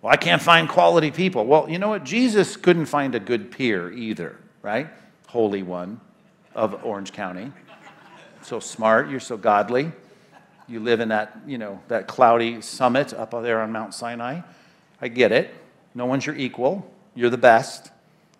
Well, 0.02 0.12
I 0.12 0.16
can't 0.16 0.42
find 0.42 0.68
quality 0.68 1.12
people. 1.12 1.46
Well, 1.46 1.70
you 1.70 1.78
know 1.78 1.88
what? 1.88 2.02
Jesus 2.02 2.56
couldn't 2.56 2.86
find 2.86 3.14
a 3.14 3.20
good 3.20 3.52
peer 3.52 3.90
either, 3.92 4.36
right? 4.60 4.88
Holy 5.28 5.62
One 5.62 6.00
of 6.56 6.84
Orange 6.84 7.12
County. 7.12 7.52
So 8.42 8.58
smart, 8.58 9.08
you're 9.08 9.20
so 9.20 9.36
godly. 9.36 9.92
You 10.66 10.80
live 10.80 10.98
in 10.98 11.10
that, 11.10 11.38
you 11.46 11.56
know, 11.56 11.80
that 11.86 12.08
cloudy 12.08 12.60
summit 12.62 13.14
up 13.14 13.30
there 13.30 13.60
on 13.60 13.70
Mount 13.70 13.94
Sinai. 13.94 14.40
I 15.00 15.08
get 15.08 15.30
it. 15.30 15.54
No 15.94 16.06
one's 16.06 16.26
your 16.26 16.34
equal. 16.34 16.90
You're 17.14 17.30
the 17.30 17.38
best, 17.38 17.90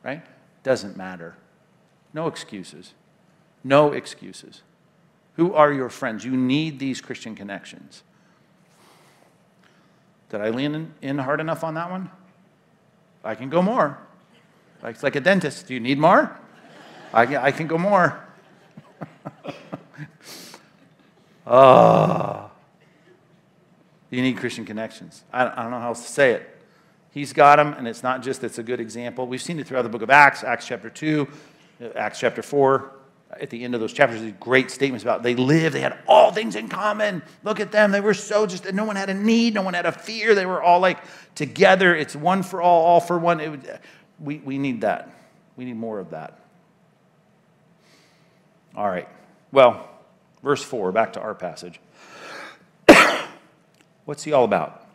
right? 0.02 0.22
Doesn't 0.64 0.96
matter. 0.96 1.36
No 2.12 2.26
excuses. 2.26 2.92
No 3.62 3.92
excuses. 3.92 4.62
Who 5.36 5.54
are 5.54 5.72
your 5.72 5.88
friends? 5.90 6.24
You 6.24 6.36
need 6.36 6.80
these 6.80 7.00
Christian 7.00 7.36
connections. 7.36 8.02
Did 10.32 10.40
I 10.40 10.48
lean 10.48 10.94
in 11.02 11.18
hard 11.18 11.40
enough 11.40 11.62
on 11.62 11.74
that 11.74 11.90
one? 11.90 12.10
I 13.22 13.34
can 13.34 13.50
go 13.50 13.60
more. 13.60 13.98
It's 14.82 15.02
like 15.02 15.14
a 15.14 15.20
dentist. 15.20 15.68
Do 15.68 15.74
you 15.74 15.80
need 15.80 15.98
more? 15.98 16.34
I 17.12 17.26
can, 17.26 17.36
I 17.36 17.50
can 17.52 17.66
go 17.66 17.76
more. 17.76 18.18
oh. 21.46 22.48
You 24.10 24.20
need 24.20 24.36
Christian 24.36 24.66
connections. 24.66 25.24
I, 25.32 25.46
I 25.46 25.62
don't 25.62 25.70
know 25.70 25.78
how 25.78 25.88
else 25.88 26.04
to 26.04 26.12
say 26.12 26.32
it. 26.32 26.62
He's 27.12 27.32
got 27.32 27.56
them, 27.56 27.72
and 27.72 27.88
it's 27.88 28.02
not 28.02 28.22
just 28.22 28.44
it's 28.44 28.58
a 28.58 28.62
good 28.62 28.78
example. 28.78 29.26
We've 29.26 29.40
seen 29.40 29.58
it 29.58 29.66
throughout 29.66 29.82
the 29.82 29.88
book 29.88 30.02
of 30.02 30.10
Acts, 30.10 30.44
Acts 30.44 30.66
chapter 30.66 30.90
2, 30.90 31.26
Acts 31.96 32.20
chapter 32.20 32.42
4, 32.42 32.92
at 33.40 33.50
the 33.50 33.64
end 33.64 33.74
of 33.74 33.80
those 33.80 33.92
chapters, 33.92 34.20
these 34.20 34.34
great 34.38 34.70
statements 34.70 35.02
about 35.02 35.22
they 35.22 35.34
lived, 35.34 35.74
they 35.74 35.80
had 35.80 35.98
all 36.06 36.32
things 36.32 36.54
in 36.54 36.68
common. 36.68 37.22
Look 37.42 37.60
at 37.60 37.72
them. 37.72 37.90
They 37.90 38.00
were 38.00 38.14
so 38.14 38.46
just, 38.46 38.72
no 38.72 38.84
one 38.84 38.96
had 38.96 39.10
a 39.10 39.14
need, 39.14 39.54
no 39.54 39.62
one 39.62 39.74
had 39.74 39.86
a 39.86 39.92
fear. 39.92 40.34
They 40.34 40.46
were 40.46 40.62
all 40.62 40.80
like 40.80 40.98
together. 41.34 41.94
It's 41.94 42.14
one 42.14 42.42
for 42.42 42.60
all, 42.60 42.84
all 42.84 43.00
for 43.00 43.18
one. 43.18 43.40
It, 43.40 43.68
uh, 43.68 43.76
we, 44.20 44.38
we 44.38 44.58
need 44.58 44.82
that. 44.82 45.10
We 45.56 45.64
need 45.64 45.76
more 45.76 45.98
of 45.98 46.10
that. 46.10 46.38
All 48.74 48.88
right. 48.88 49.08
Well, 49.50 49.88
verse 50.42 50.62
4, 50.62 50.92
back 50.92 51.14
to 51.14 51.20
our 51.20 51.34
passage. 51.34 51.80
What's 54.04 54.24
he 54.24 54.32
all 54.32 54.44
about? 54.44 54.86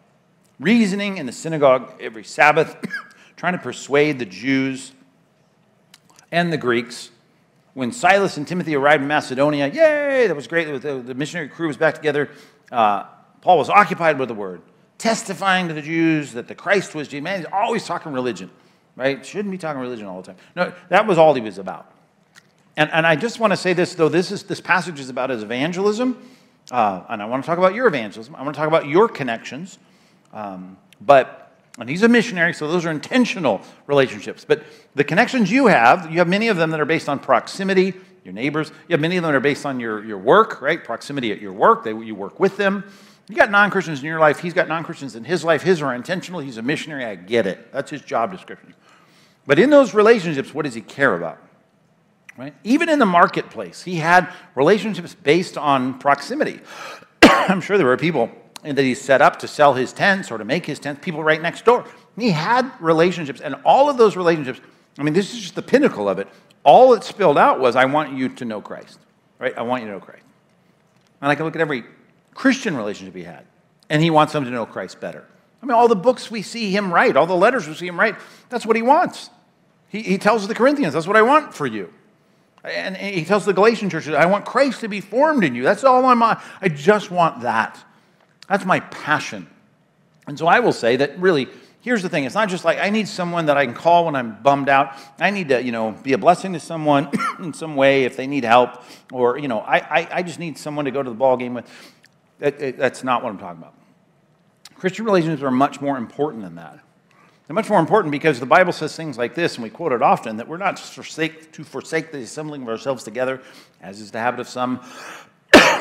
Reasoning 0.60 1.18
in 1.18 1.26
the 1.26 1.32
synagogue 1.32 1.94
every 2.00 2.24
Sabbath, 2.24 2.76
trying 3.36 3.54
to 3.54 3.60
persuade 3.60 4.20
the 4.20 4.26
Jews 4.26 4.94
and 6.32 6.52
the 6.52 6.58
Greeks. 6.58 7.12
When 7.78 7.92
Silas 7.92 8.38
and 8.38 8.48
Timothy 8.48 8.76
arrived 8.76 9.04
in 9.04 9.08
Macedonia, 9.08 9.68
yay, 9.68 10.26
that 10.26 10.36
was 10.36 10.48
great. 10.48 10.82
The, 10.82 10.96
the 10.96 11.14
missionary 11.14 11.48
crew 11.48 11.68
was 11.68 11.78
back 11.78 11.94
together. 11.94 12.28
Uh, 12.72 13.04
Paul 13.42 13.60
was 13.60 13.70
occupied 13.70 14.18
with 14.18 14.30
the 14.30 14.34
word, 14.34 14.64
testifying 14.98 15.68
to 15.68 15.76
the 15.76 15.84
Jews 15.84 16.34
that 16.34 16.48
the 16.48 16.56
Christ 16.56 16.96
was 16.96 17.08
Jesus. 17.08 17.24
Man, 17.24 17.38
he's 17.38 17.48
always 17.54 17.86
talking 17.86 18.14
religion, 18.14 18.50
right? 18.96 19.24
Shouldn't 19.24 19.52
be 19.52 19.60
talking 19.60 19.80
religion 19.80 20.08
all 20.08 20.24
the 20.24 20.26
time. 20.26 20.38
No, 20.56 20.74
that 20.90 21.06
was 21.06 21.20
all 21.20 21.36
he 21.36 21.42
was 21.42 21.60
about. 21.60 21.92
And, 22.78 22.90
and 22.92 23.06
I 23.06 23.16
just 23.16 23.40
want 23.40 23.54
to 23.54 23.58
say 23.58 23.74
this, 23.74 23.94
though, 23.94 24.10
this, 24.10 24.32
is, 24.32 24.42
this 24.42 24.60
passage 24.60 25.00
is 25.00 25.12
about 25.12 25.30
his 25.30 25.44
evangelism. 25.44 26.18
Uh, 26.72 27.04
and 27.10 27.22
I 27.22 27.26
want 27.26 27.44
to 27.44 27.46
talk 27.46 27.60
about 27.60 27.76
your 27.76 27.86
evangelism. 27.86 28.36
I 28.36 28.42
want 28.42 28.56
to 28.56 28.60
talk 28.60 28.68
about 28.68 28.88
your 28.88 29.08
connections. 29.08 29.78
Um, 30.34 30.78
but, 31.00 31.47
and 31.80 31.90
he's 31.90 32.04
a 32.04 32.08
missionary, 32.08 32.54
so 32.54 32.68
those 32.68 32.86
are 32.86 32.92
intentional 32.92 33.62
relationships. 33.86 34.46
But 34.46 34.64
the 34.96 35.04
connections 35.04 35.52
you 35.52 35.68
have, 35.68 36.12
you 36.12 36.18
have 36.18 36.28
many 36.28 36.48
of 36.48 36.58
them 36.58 36.72
that 36.72 36.80
are 36.80 36.86
based 36.86 37.08
on 37.08 37.20
proximity, 37.20 37.94
your 38.24 38.34
neighbors. 38.34 38.72
You 38.88 38.94
have 38.94 39.00
many 39.00 39.16
of 39.18 39.24
them 39.24 39.32
that 39.32 39.38
are 39.38 39.42
based 39.42 39.66
on 39.66 39.80
your, 39.80 40.04
your 40.04 40.18
work, 40.18 40.62
right? 40.62 40.84
Proximity 40.84 41.32
at 41.32 41.40
your 41.40 41.54
work. 41.54 41.84
They, 41.84 41.92
you 41.92 42.14
work 42.14 42.40
with 42.40 42.58
them. 42.58 42.84
You 43.30 43.36
got 43.36 43.52
non 43.52 43.72
Christians 43.72 44.00
in 44.00 44.06
your 44.06 44.20
life. 44.20 44.40
He's 44.40 44.54
got 44.54 44.68
non 44.68 44.84
Christians 44.84 45.16
in 45.16 45.24
his 45.24 45.44
life. 45.44 45.62
His 45.62 45.82
are 45.82 45.96
intentional. 45.96 46.42
He's 46.42 46.58
a 46.58 46.62
missionary. 46.62 47.06
I 47.06 47.16
get 47.16 47.48
it. 47.48 47.72
That's 47.72 47.90
his 47.90 48.02
job 48.02 48.32
description. 48.32 48.74
But 49.46 49.60
in 49.60 49.70
those 49.70 49.94
relationships, 49.94 50.54
what 50.54 50.66
does 50.66 50.74
he 50.74 50.82
care 50.82 51.16
about? 51.16 51.38
Right? 52.38 52.54
Even 52.64 52.90
in 52.90 53.00
the 53.00 53.06
marketplace, 53.06 53.82
he 53.82 53.96
had 53.96 54.32
relationships 54.56 55.16
based 55.16 55.58
on 55.58 55.98
proximity. 55.98 56.60
I'm 57.24 57.62
sure 57.62 57.78
there 57.78 57.88
were 57.88 57.98
people 57.98 58.30
that 58.64 58.78
he 58.78 58.96
set 58.96 59.22
up 59.22 59.40
to 59.40 59.48
sell 59.48 59.74
his 59.74 59.94
tents 59.94 60.32
or 60.32 60.38
to 60.38 60.46
make 60.46 60.66
his 60.66 60.80
tents, 60.80 61.04
people 61.04 61.24
right 61.24 61.42
next 61.42 61.66
door. 61.66 61.86
He 62.18 62.32
had 62.32 62.72
relationships, 62.80 63.40
and 63.42 63.56
all 63.64 63.90
of 63.90 63.98
those 63.98 64.16
relationships, 64.16 64.60
I 64.98 65.04
mean, 65.04 65.14
this 65.14 65.34
is 65.34 65.40
just 65.40 65.56
the 65.56 65.62
pinnacle 65.62 66.10
of 66.10 66.20
it. 66.20 66.28
All 66.64 66.94
it 66.94 67.04
spilled 67.04 67.38
out 67.38 67.60
was, 67.60 67.76
I 67.76 67.86
want 67.86 68.18
you 68.18 68.30
to 68.30 68.46
know 68.46 68.60
Christ, 68.60 69.00
right? 69.40 69.56
I 69.58 69.62
want 69.62 69.84
you 69.84 69.88
to 69.88 69.94
know 69.94 70.00
Christ. 70.00 70.24
And 71.22 71.32
I 71.32 71.36
can 71.36 71.46
look 71.46 71.56
at 71.56 71.62
every 71.62 71.84
Christian 72.34 72.76
relationship 72.76 73.16
he 73.16 73.24
had, 73.24 73.46
and 73.90 74.02
he 74.02 74.10
wants 74.10 74.34
them 74.34 74.44
to 74.44 74.52
know 74.52 74.66
Christ 74.66 75.00
better. 75.00 75.26
I 75.62 75.66
mean, 75.66 75.76
all 75.76 75.88
the 75.88 75.96
books 75.96 76.30
we 76.30 76.42
see 76.42 76.72
him 76.72 76.94
write, 76.94 77.16
all 77.16 77.26
the 77.26 77.36
letters 77.36 77.68
we 77.68 77.74
see 77.74 77.88
him 77.88 78.00
write, 78.00 78.16
that's 78.50 78.66
what 78.66 78.76
he 78.76 78.82
wants. 78.82 79.30
He, 79.90 80.02
he 80.02 80.18
tells 80.18 80.48
the 80.48 80.56
Corinthians, 80.56 80.94
that's 80.94 81.08
what 81.08 81.16
I 81.16 81.22
want 81.22 81.54
for 81.54 81.66
you. 81.66 81.94
And 82.64 82.98
he 82.98 83.24
tells 83.24 83.46
the 83.46 83.54
Galatian 83.54 83.90
churches, 83.90 84.14
I 84.14 84.26
want 84.26 84.46
Christ 84.46 84.82
to 84.82 84.90
be 84.90 85.00
formed 85.00 85.44
in 85.44 85.56
you. 85.56 85.64
That's 85.64 85.84
all 85.84 86.06
I'm 86.06 86.22
on. 86.22 86.40
I 86.62 86.68
just 86.68 87.12
want 87.12 87.42
that. 87.42 87.82
That's 88.48 88.66
my 88.66 88.80
passion. 88.80 89.48
And 90.28 90.38
so 90.38 90.48
I 90.48 90.60
will 90.60 90.74
say 90.74 90.98
that 90.98 91.18
really, 91.20 91.48
here's 91.82 92.02
the 92.02 92.10
thing. 92.10 92.26
It's 92.26 92.36
not 92.36 92.50
just 92.50 92.66
like 92.66 92.80
I 92.80 92.90
need 92.90 93.08
someone 93.08 93.46
that 93.46 93.58
I 93.58 93.66
can 93.66 93.74
call 93.74 94.06
when 94.06 94.16
I'm 94.16 94.42
bummed 94.42 94.70
out. 94.70 94.94
I 95.20 95.32
need 95.32 95.50
to, 95.50 95.62
you 95.62 95.72
know, 95.72 95.92
be 95.92 96.14
a 96.14 96.18
blessing 96.18 96.54
to 96.54 96.60
someone 96.60 97.10
in 97.40 97.54
some 97.54 97.76
way 97.76 98.04
if 98.04 98.18
they 98.18 98.28
need 98.28 98.44
help. 98.44 98.84
Or, 99.12 99.38
you 99.38 99.48
know, 99.48 99.60
I, 99.60 99.78
I, 99.78 100.08
I 100.12 100.24
just 100.24 100.40
need 100.40 100.58
someone 100.58 100.86
to 100.86 100.92
go 100.92 101.02
to 101.02 101.10
the 101.10 101.16
ball 101.16 101.38
game 101.38 101.54
with. 101.54 101.70
It, 102.40 102.78
that's 102.78 103.04
not 103.04 103.24
what 103.24 103.30
I'm 103.30 103.40
talking 103.40 103.62
about. 103.62 103.74
Christian 104.76 105.06
relationships 105.06 105.42
are 105.42 105.50
much 105.50 105.82
more 105.82 105.98
important 105.98 106.44
than 106.44 106.56
that. 106.56 106.80
They're 107.48 107.56
much 107.56 107.70
more 107.70 107.80
important 107.80 108.12
because 108.12 108.40
the 108.40 108.46
Bible 108.46 108.74
says 108.74 108.96
things 108.96 109.18
like 109.18 109.34
this, 109.34 109.56
and 109.56 109.64
we 109.64 109.70
quote 109.70 109.94
it 109.94 110.02
often, 110.02 110.38
that 110.38 110.48
we're 110.48 110.58
not 110.58 110.76
to 110.78 110.84
forsake, 110.84 111.54
to 111.54 111.64
forsake 111.64 112.12
the 112.12 112.20
assembling 112.20 112.64
of 112.64 112.68
ourselves 112.68 113.04
together, 113.04 113.42
as 113.82 114.02
is 114.02 114.12
the 114.12 114.20
habit 114.20 114.42
of 114.42 114.50
some. 114.50 114.82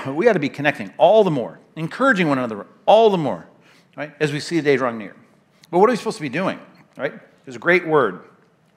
We 0.07 0.25
got 0.25 0.35
to 0.35 0.39
be 0.39 0.49
connecting 0.49 0.93
all 0.99 1.25
the 1.25 1.31
more, 1.31 1.59
encouraging 1.77 2.29
one 2.29 2.39
another 2.39 2.67
all 2.87 3.11
the 3.11 3.19
more, 3.19 3.47
right, 3.97 4.13
as 4.21 4.33
we 4.33 4.41
see 4.41 4.57
the 4.57 4.63
day 4.63 4.77
drawing 4.77 4.99
near. 4.99 5.17
But 5.71 5.79
what 5.79 5.89
are 5.89 5.93
we 5.93 5.97
supposed 5.97 6.19
to 6.19 6.23
be 6.23 6.29
doing, 6.29 6.61
right? 6.97 7.13
There's 7.45 7.57
a 7.57 7.61
great 7.61 7.87
word, 7.87 8.23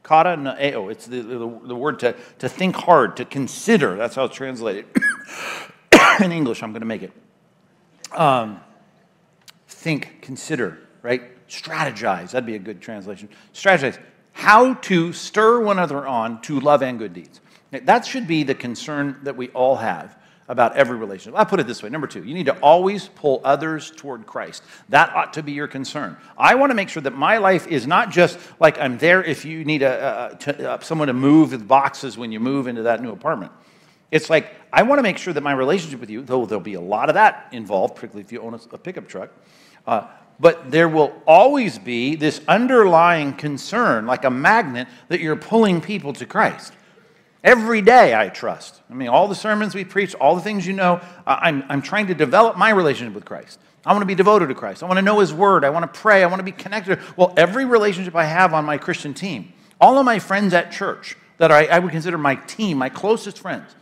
katanoeo. 0.04 0.92
It's 0.92 1.06
the, 1.06 1.22
the, 1.22 1.38
the 1.38 1.76
word 1.76 2.00
to, 2.00 2.16
to 2.40 2.50
think 2.50 2.76
hard, 2.76 3.18
to 3.18 3.26
consider. 3.26 3.96
That's 3.96 4.16
how 4.16 4.26
it's 4.26 4.36
translated. 4.36 4.86
In 6.24 6.32
English, 6.32 6.64
I'm 6.64 6.72
going 6.72 6.82
to 6.82 6.88
make 6.88 7.04
it. 7.04 7.12
Um, 8.12 8.62
think, 9.68 10.22
consider, 10.22 10.80
right? 11.02 11.36
strategize. 11.50 12.32
That'd 12.32 12.46
be 12.46 12.56
a 12.56 12.60
good 12.60 12.82
translation. 12.82 13.28
Strategize. 13.54 14.00
How 14.32 14.76
to 14.76 15.12
stir 15.12 15.60
one 15.62 15.78
another 15.78 16.08
on 16.08 16.42
to 16.44 16.60
love 16.60 16.82
and 16.82 16.98
good 16.98 17.14
deeds. 17.14 17.42
That 17.72 18.06
should 18.06 18.28
be 18.28 18.44
the 18.44 18.56
concern 18.56 19.20
that 19.24 19.36
we 19.36 19.50
all 19.50 19.76
have 19.76 20.18
about 20.50 20.76
every 20.76 20.98
relationship. 20.98 21.40
I'll 21.40 21.46
put 21.46 21.60
it 21.60 21.68
this 21.68 21.82
way. 21.82 21.90
Number 21.90 22.08
two, 22.08 22.24
you 22.24 22.34
need 22.34 22.48
to 22.48 22.60
always 22.60 23.08
pull 23.08 23.40
others 23.44 23.92
toward 23.92 24.26
Christ. 24.26 24.64
That 24.90 25.16
ought 25.16 25.34
to 25.34 25.44
be 25.44 25.52
your 25.52 25.68
concern. 25.68 26.18
I 26.38 26.56
want 26.56 26.72
to 26.72 26.74
make 26.74 26.90
sure 26.90 27.04
that 27.04 27.16
my 27.16 27.38
life 27.38 27.68
is 27.68 27.86
not 27.86 28.10
just 28.10 28.38
like 28.60 28.80
I'm 28.80 28.98
there 28.98 29.24
if 29.24 29.46
you 29.46 29.64
need 29.64 29.84
a, 29.84 30.32
a, 30.34 30.38
to, 30.38 30.72
uh, 30.72 30.80
someone 30.80 31.08
to 31.08 31.14
move 31.14 31.52
the 31.52 31.60
boxes 31.60 32.18
when 32.18 32.32
you 32.32 32.40
move 32.40 32.68
into 32.68 32.82
that 32.84 33.02
new 33.02 33.12
apartment. 33.12 33.52
It's 34.12 34.30
like 34.30 34.56
I 34.74 34.82
want 34.84 34.98
to 34.98 35.04
make 35.04 35.20
sure 35.20 35.34
that 35.34 35.42
my 35.42 35.54
relationship 35.54 36.00
with 36.00 36.10
you, 36.10 36.24
though 36.24 36.48
there'll 36.48 36.64
be 36.64 36.74
a 36.74 36.82
lot 36.82 37.10
of 37.10 37.14
that 37.14 37.48
involved, 37.52 37.96
particularly 37.96 38.26
if 38.26 38.32
you 38.32 38.42
own 38.42 38.56
a, 38.56 38.60
a 38.74 38.78
pickup 38.80 39.08
truck, 39.08 39.32
uh, 39.86 40.08
but 40.40 40.72
there 40.72 40.90
will 40.90 41.22
always 41.28 41.78
be 41.78 42.16
this 42.16 42.42
underlying 42.48 43.34
concern, 43.34 44.08
like 44.08 44.24
a 44.26 44.32
magnet, 44.32 44.88
that 45.10 45.20
you're 45.20 45.36
pulling 45.36 45.80
people 45.80 46.14
to 46.14 46.26
Christ. 46.26 46.74
Every 47.44 47.82
day, 47.82 48.14
I 48.14 48.28
trust. 48.28 48.82
I 48.90 48.94
mean, 48.94 49.08
all 49.08 49.28
the 49.28 49.36
sermons 49.36 49.74
we 49.74 49.86
preach, 49.86 50.14
all 50.16 50.36
the 50.36 50.42
things 50.42 50.68
you 50.68 50.74
know, 50.74 51.00
I'm, 51.26 51.64
I'm 51.70 51.82
trying 51.82 52.08
to 52.08 52.14
develop 52.14 52.58
my 52.58 52.70
relationship 52.70 53.14
with 53.16 53.26
Christ. 53.26 53.60
I 53.86 53.94
want 53.94 54.02
to 54.02 54.08
be 54.08 54.16
devoted 54.16 54.48
to 54.48 54.56
Christ. 54.56 54.84
I 54.84 54.88
want 54.88 54.98
to 54.98 55.02
know 55.02 55.20
His 55.20 55.34
Word. 55.34 55.64
I 55.64 55.70
want 55.70 55.92
to 55.92 56.00
pray. 56.00 56.22
I 56.22 56.28
want 56.28 56.40
to 56.40 56.44
be 56.44 56.52
connected. 56.52 57.00
Well, 57.16 57.34
every 57.38 57.64
relationship 57.64 58.14
I 58.14 58.26
have 58.26 58.54
on 58.54 58.66
my 58.66 58.78
Christian 58.78 59.14
team, 59.14 59.54
all 59.80 59.98
of 59.98 60.06
my 60.06 60.20
friends 60.20 60.54
at 60.54 60.72
church 60.72 61.16
that 61.38 61.52
I, 61.52 61.66
I 61.66 61.80
would 61.80 61.92
consider 61.92 62.18
my 62.18 62.36
team, 62.36 62.78
my 62.78 62.90
closest 62.90 63.40
friends, 63.40 63.74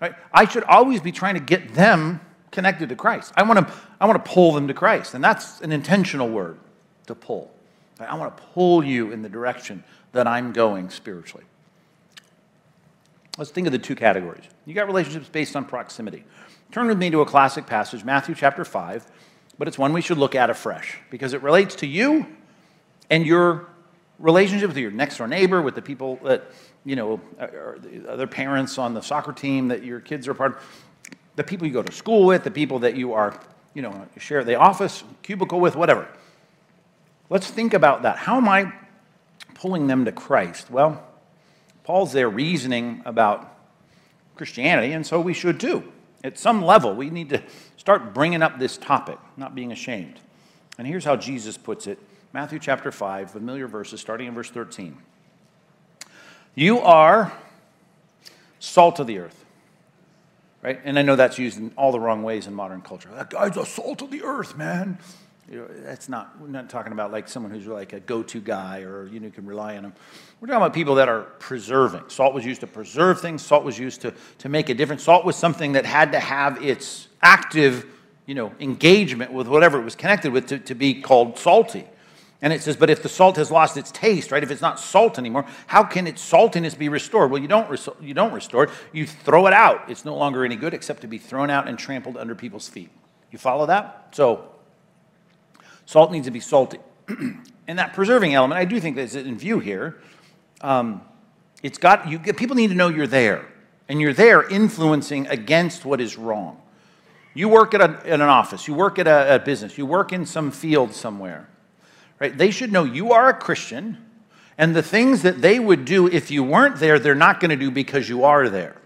right? 0.00 0.14
I 0.32 0.46
should 0.46 0.64
always 0.64 1.00
be 1.00 1.10
trying 1.10 1.34
to 1.34 1.40
get 1.40 1.72
them 1.72 2.20
connected 2.50 2.90
to 2.90 2.96
Christ. 2.96 3.32
I 3.34 3.44
want 3.44 3.66
to, 3.66 3.74
I 3.98 4.06
want 4.06 4.22
to 4.22 4.30
pull 4.30 4.52
them 4.52 4.68
to 4.68 4.74
Christ. 4.74 5.14
And 5.14 5.24
that's 5.24 5.62
an 5.62 5.72
intentional 5.72 6.28
word, 6.28 6.58
to 7.06 7.14
pull. 7.14 7.50
I 7.98 8.14
want 8.16 8.36
to 8.36 8.42
pull 8.42 8.84
you 8.84 9.10
in 9.10 9.22
the 9.22 9.28
direction 9.30 9.82
that 10.12 10.26
I'm 10.26 10.52
going 10.52 10.90
spiritually. 10.90 11.44
Let's 13.38 13.50
think 13.50 13.66
of 13.66 13.72
the 13.72 13.78
two 13.78 13.94
categories. 13.94 14.44
You 14.64 14.74
got 14.74 14.86
relationships 14.86 15.28
based 15.28 15.56
on 15.56 15.66
proximity. 15.66 16.24
Turn 16.72 16.86
with 16.88 16.98
me 16.98 17.10
to 17.10 17.20
a 17.20 17.26
classic 17.26 17.66
passage, 17.66 18.04
Matthew 18.04 18.34
chapter 18.34 18.64
5, 18.64 19.06
but 19.58 19.68
it's 19.68 19.78
one 19.78 19.92
we 19.92 20.00
should 20.00 20.18
look 20.18 20.34
at 20.34 20.48
afresh 20.50 20.98
because 21.10 21.32
it 21.32 21.42
relates 21.42 21.74
to 21.76 21.86
you 21.86 22.26
and 23.10 23.26
your 23.26 23.68
relationship 24.18 24.68
with 24.68 24.78
your 24.78 24.90
next 24.90 25.18
door 25.18 25.28
neighbor, 25.28 25.60
with 25.60 25.74
the 25.74 25.82
people 25.82 26.16
that, 26.24 26.50
you 26.84 26.96
know, 26.96 27.20
are 27.38 27.78
the 27.78 28.10
other 28.10 28.26
parents 28.26 28.78
on 28.78 28.94
the 28.94 29.02
soccer 29.02 29.32
team 29.32 29.68
that 29.68 29.84
your 29.84 30.00
kids 30.00 30.26
are 30.26 30.34
part 30.34 30.56
of 30.56 31.16
the 31.36 31.44
people 31.44 31.66
you 31.66 31.72
go 31.72 31.82
to 31.82 31.92
school 31.92 32.24
with, 32.24 32.42
the 32.42 32.50
people 32.50 32.78
that 32.78 32.96
you 32.96 33.12
are, 33.12 33.38
you 33.74 33.82
know, 33.82 34.06
share 34.16 34.42
the 34.42 34.54
office, 34.54 35.04
cubicle 35.22 35.60
with, 35.60 35.76
whatever. 35.76 36.08
Let's 37.28 37.50
think 37.50 37.74
about 37.74 38.02
that. 38.02 38.16
How 38.16 38.38
am 38.38 38.48
I 38.48 38.72
pulling 39.54 39.86
them 39.86 40.06
to 40.06 40.12
Christ? 40.12 40.70
Well, 40.70 41.06
Paul's 41.86 42.12
there 42.12 42.28
reasoning 42.28 43.00
about 43.06 43.56
Christianity, 44.34 44.92
and 44.92 45.06
so 45.06 45.20
we 45.20 45.32
should 45.32 45.58
too. 45.58 45.92
At 46.22 46.38
some 46.38 46.62
level, 46.62 46.94
we 46.94 47.08
need 47.08 47.30
to 47.30 47.42
start 47.76 48.12
bringing 48.12 48.42
up 48.42 48.58
this 48.58 48.76
topic, 48.76 49.18
not 49.36 49.54
being 49.54 49.72
ashamed. 49.72 50.18
And 50.76 50.86
here's 50.86 51.04
how 51.04 51.16
Jesus 51.16 51.56
puts 51.56 51.86
it 51.86 51.98
Matthew 52.32 52.58
chapter 52.58 52.92
5, 52.92 53.30
familiar 53.30 53.68
verses, 53.68 54.00
starting 54.00 54.26
in 54.26 54.34
verse 54.34 54.50
13. 54.50 54.98
You 56.54 56.80
are 56.80 57.32
salt 58.58 58.98
of 58.98 59.06
the 59.06 59.18
earth 59.18 59.46
right? 60.66 60.80
And 60.84 60.98
I 60.98 61.02
know 61.02 61.14
that's 61.14 61.38
used 61.38 61.58
in 61.58 61.70
all 61.76 61.92
the 61.92 62.00
wrong 62.00 62.24
ways 62.24 62.48
in 62.48 62.54
modern 62.54 62.82
culture. 62.82 63.08
That 63.14 63.30
guy's 63.30 63.56
a 63.56 63.64
salt 63.64 64.02
of 64.02 64.10
the 64.10 64.24
earth, 64.24 64.56
man. 64.56 64.98
You 65.50 65.58
know, 65.58 65.68
that's 65.84 66.08
not, 66.08 66.40
we're 66.40 66.48
not 66.48 66.68
talking 66.68 66.92
about 66.92 67.12
like 67.12 67.28
someone 67.28 67.52
who's 67.52 67.66
like 67.66 67.92
a 67.92 68.00
go 68.00 68.22
to 68.24 68.40
guy 68.40 68.80
or 68.80 69.06
you, 69.06 69.20
know, 69.20 69.30
can 69.30 69.46
rely 69.46 69.76
on 69.76 69.84
them. 69.84 69.92
We're 70.40 70.48
talking 70.48 70.62
about 70.62 70.74
people 70.74 70.96
that 70.96 71.08
are 71.08 71.22
preserving. 71.38 72.04
Salt 72.08 72.34
was 72.34 72.44
used 72.44 72.62
to 72.62 72.66
preserve 72.66 73.20
things, 73.20 73.44
salt 73.44 73.64
was 73.64 73.78
used 73.78 74.00
to, 74.02 74.12
to 74.38 74.48
make 74.48 74.68
a 74.70 74.74
difference. 74.74 75.04
Salt 75.04 75.24
was 75.24 75.36
something 75.36 75.72
that 75.72 75.86
had 75.86 76.12
to 76.12 76.20
have 76.20 76.62
its 76.64 77.08
active 77.22 77.86
you 78.26 78.34
know, 78.34 78.52
engagement 78.58 79.32
with 79.32 79.46
whatever 79.46 79.78
it 79.78 79.84
was 79.84 79.94
connected 79.94 80.32
with 80.32 80.48
to, 80.48 80.58
to 80.58 80.74
be 80.74 81.00
called 81.00 81.38
salty. 81.38 81.86
And 82.42 82.52
it 82.52 82.60
says, 82.60 82.76
but 82.76 82.90
if 82.90 83.02
the 83.02 83.08
salt 83.08 83.36
has 83.36 83.50
lost 83.50 83.76
its 83.76 83.90
taste, 83.92 84.30
right? 84.30 84.42
If 84.42 84.50
it's 84.50 84.60
not 84.60 84.78
salt 84.78 85.18
anymore, 85.18 85.46
how 85.68 85.84
can 85.84 86.06
its 86.06 86.28
saltiness 86.28 86.76
be 86.76 86.88
restored? 86.88 87.30
Well, 87.30 87.40
you 87.40 87.48
don't, 87.48 87.88
you 88.00 88.14
don't 88.14 88.32
restore 88.32 88.64
it, 88.64 88.70
you 88.92 89.06
throw 89.06 89.46
it 89.46 89.52
out. 89.52 89.88
It's 89.88 90.04
no 90.04 90.16
longer 90.16 90.44
any 90.44 90.56
good 90.56 90.74
except 90.74 91.00
to 91.02 91.06
be 91.06 91.18
thrown 91.18 91.50
out 91.50 91.66
and 91.68 91.78
trampled 91.78 92.16
under 92.16 92.34
people's 92.34 92.68
feet. 92.68 92.90
You 93.30 93.38
follow 93.38 93.66
that? 93.66 94.08
So, 94.10 94.50
salt 95.86 96.12
needs 96.12 96.26
to 96.26 96.30
be 96.30 96.40
salty. 96.40 96.78
and 97.08 97.78
that 97.78 97.94
preserving 97.94 98.34
element, 98.34 98.58
I 98.58 98.64
do 98.64 98.78
think 98.78 98.96
that's 98.96 99.14
in 99.14 99.38
view 99.38 99.58
here. 99.58 99.96
Um, 100.60 101.00
it's 101.62 101.78
got, 101.78 102.08
you, 102.08 102.18
people 102.18 102.54
need 102.54 102.68
to 102.68 102.74
know 102.74 102.88
you're 102.88 103.06
there, 103.06 103.46
and 103.88 104.00
you're 104.00 104.12
there 104.12 104.46
influencing 104.46 105.26
against 105.28 105.84
what 105.84 106.00
is 106.00 106.18
wrong. 106.18 106.60
You 107.34 107.48
work 107.48 107.74
at, 107.74 107.80
a, 107.80 108.00
at 108.06 108.20
an 108.20 108.22
office, 108.22 108.68
you 108.68 108.74
work 108.74 108.98
at 108.98 109.06
a, 109.06 109.36
a 109.36 109.38
business, 109.38 109.78
you 109.78 109.86
work 109.86 110.12
in 110.12 110.26
some 110.26 110.50
field 110.50 110.92
somewhere 110.92 111.48
right? 112.18 112.36
They 112.36 112.50
should 112.50 112.72
know 112.72 112.84
you 112.84 113.12
are 113.12 113.28
a 113.28 113.34
Christian, 113.34 113.98
and 114.58 114.74
the 114.74 114.82
things 114.82 115.22
that 115.22 115.42
they 115.42 115.58
would 115.58 115.84
do 115.84 116.06
if 116.06 116.30
you 116.30 116.42
weren't 116.42 116.76
there, 116.76 116.98
they're 116.98 117.14
not 117.14 117.40
going 117.40 117.50
to 117.50 117.56
do 117.56 117.70
because 117.70 118.08
you 118.08 118.24
are 118.24 118.48
there. 118.48 118.76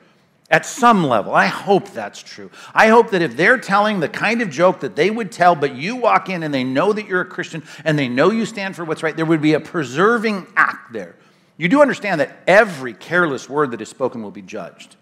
At 0.51 0.66
some 0.66 1.05
level, 1.05 1.32
I 1.32 1.46
hope 1.46 1.90
that's 1.90 2.20
true. 2.20 2.51
I 2.74 2.88
hope 2.88 3.11
that 3.11 3.22
if 3.22 3.36
they're 3.36 3.59
telling 3.59 4.01
the 4.01 4.09
kind 4.09 4.42
of 4.42 4.51
joke 4.51 4.80
that 4.80 4.96
they 4.96 5.09
would 5.09 5.30
tell, 5.30 5.55
but 5.55 5.76
you 5.76 5.94
walk 5.94 6.28
in 6.28 6.42
and 6.42 6.53
they 6.53 6.64
know 6.64 6.92
that 6.92 7.07
you're 7.07 7.20
a 7.20 7.26
Christian 7.26 7.62
and 7.84 7.96
they 7.96 8.09
know 8.09 8.32
you 8.32 8.44
stand 8.44 8.74
for 8.74 8.84
what's 8.84 9.05
right, 9.05 9.16
there 9.16 9.26
would 9.26 9.40
be 9.40 9.53
a 9.53 9.61
preserving 9.61 10.48
act 10.57 10.92
there. 10.92 11.14
You 11.57 11.68
do 11.68 11.80
understand 11.80 12.20
that 12.20 12.36
every 12.48 12.94
careless 12.94 13.48
word 13.48 13.70
that 13.70 13.80
is 13.80 13.88
spoken 13.88 14.22
will 14.22 14.32
be 14.32 14.42
judged. 14.42 14.96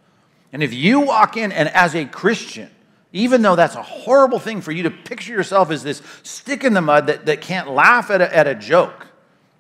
And 0.53 0.63
if 0.63 0.75
you 0.75 1.01
walk 1.01 1.39
in 1.39 1.51
and 1.51 1.71
as 1.71 1.95
a 1.95 2.05
Christian, 2.05 2.71
even 3.13 3.41
though 3.41 3.57
that's 3.57 3.75
a 3.75 3.83
horrible 3.83 4.39
thing 4.39 4.61
for 4.61 4.73
you 4.73 4.83
to 4.83 4.91
picture 4.91 5.33
yourself 5.33 5.71
as 5.71 5.83
this 5.83 6.03
stick 6.25 6.63
in 6.63 6.75
the 6.75 6.83
mud 6.83 7.07
that, 7.07 7.25
that 7.25 7.41
can't 7.41 7.71
laugh 7.71 8.11
at 8.11 8.21
a, 8.21 8.37
at 8.37 8.47
a 8.47 8.55
joke. 8.55 9.07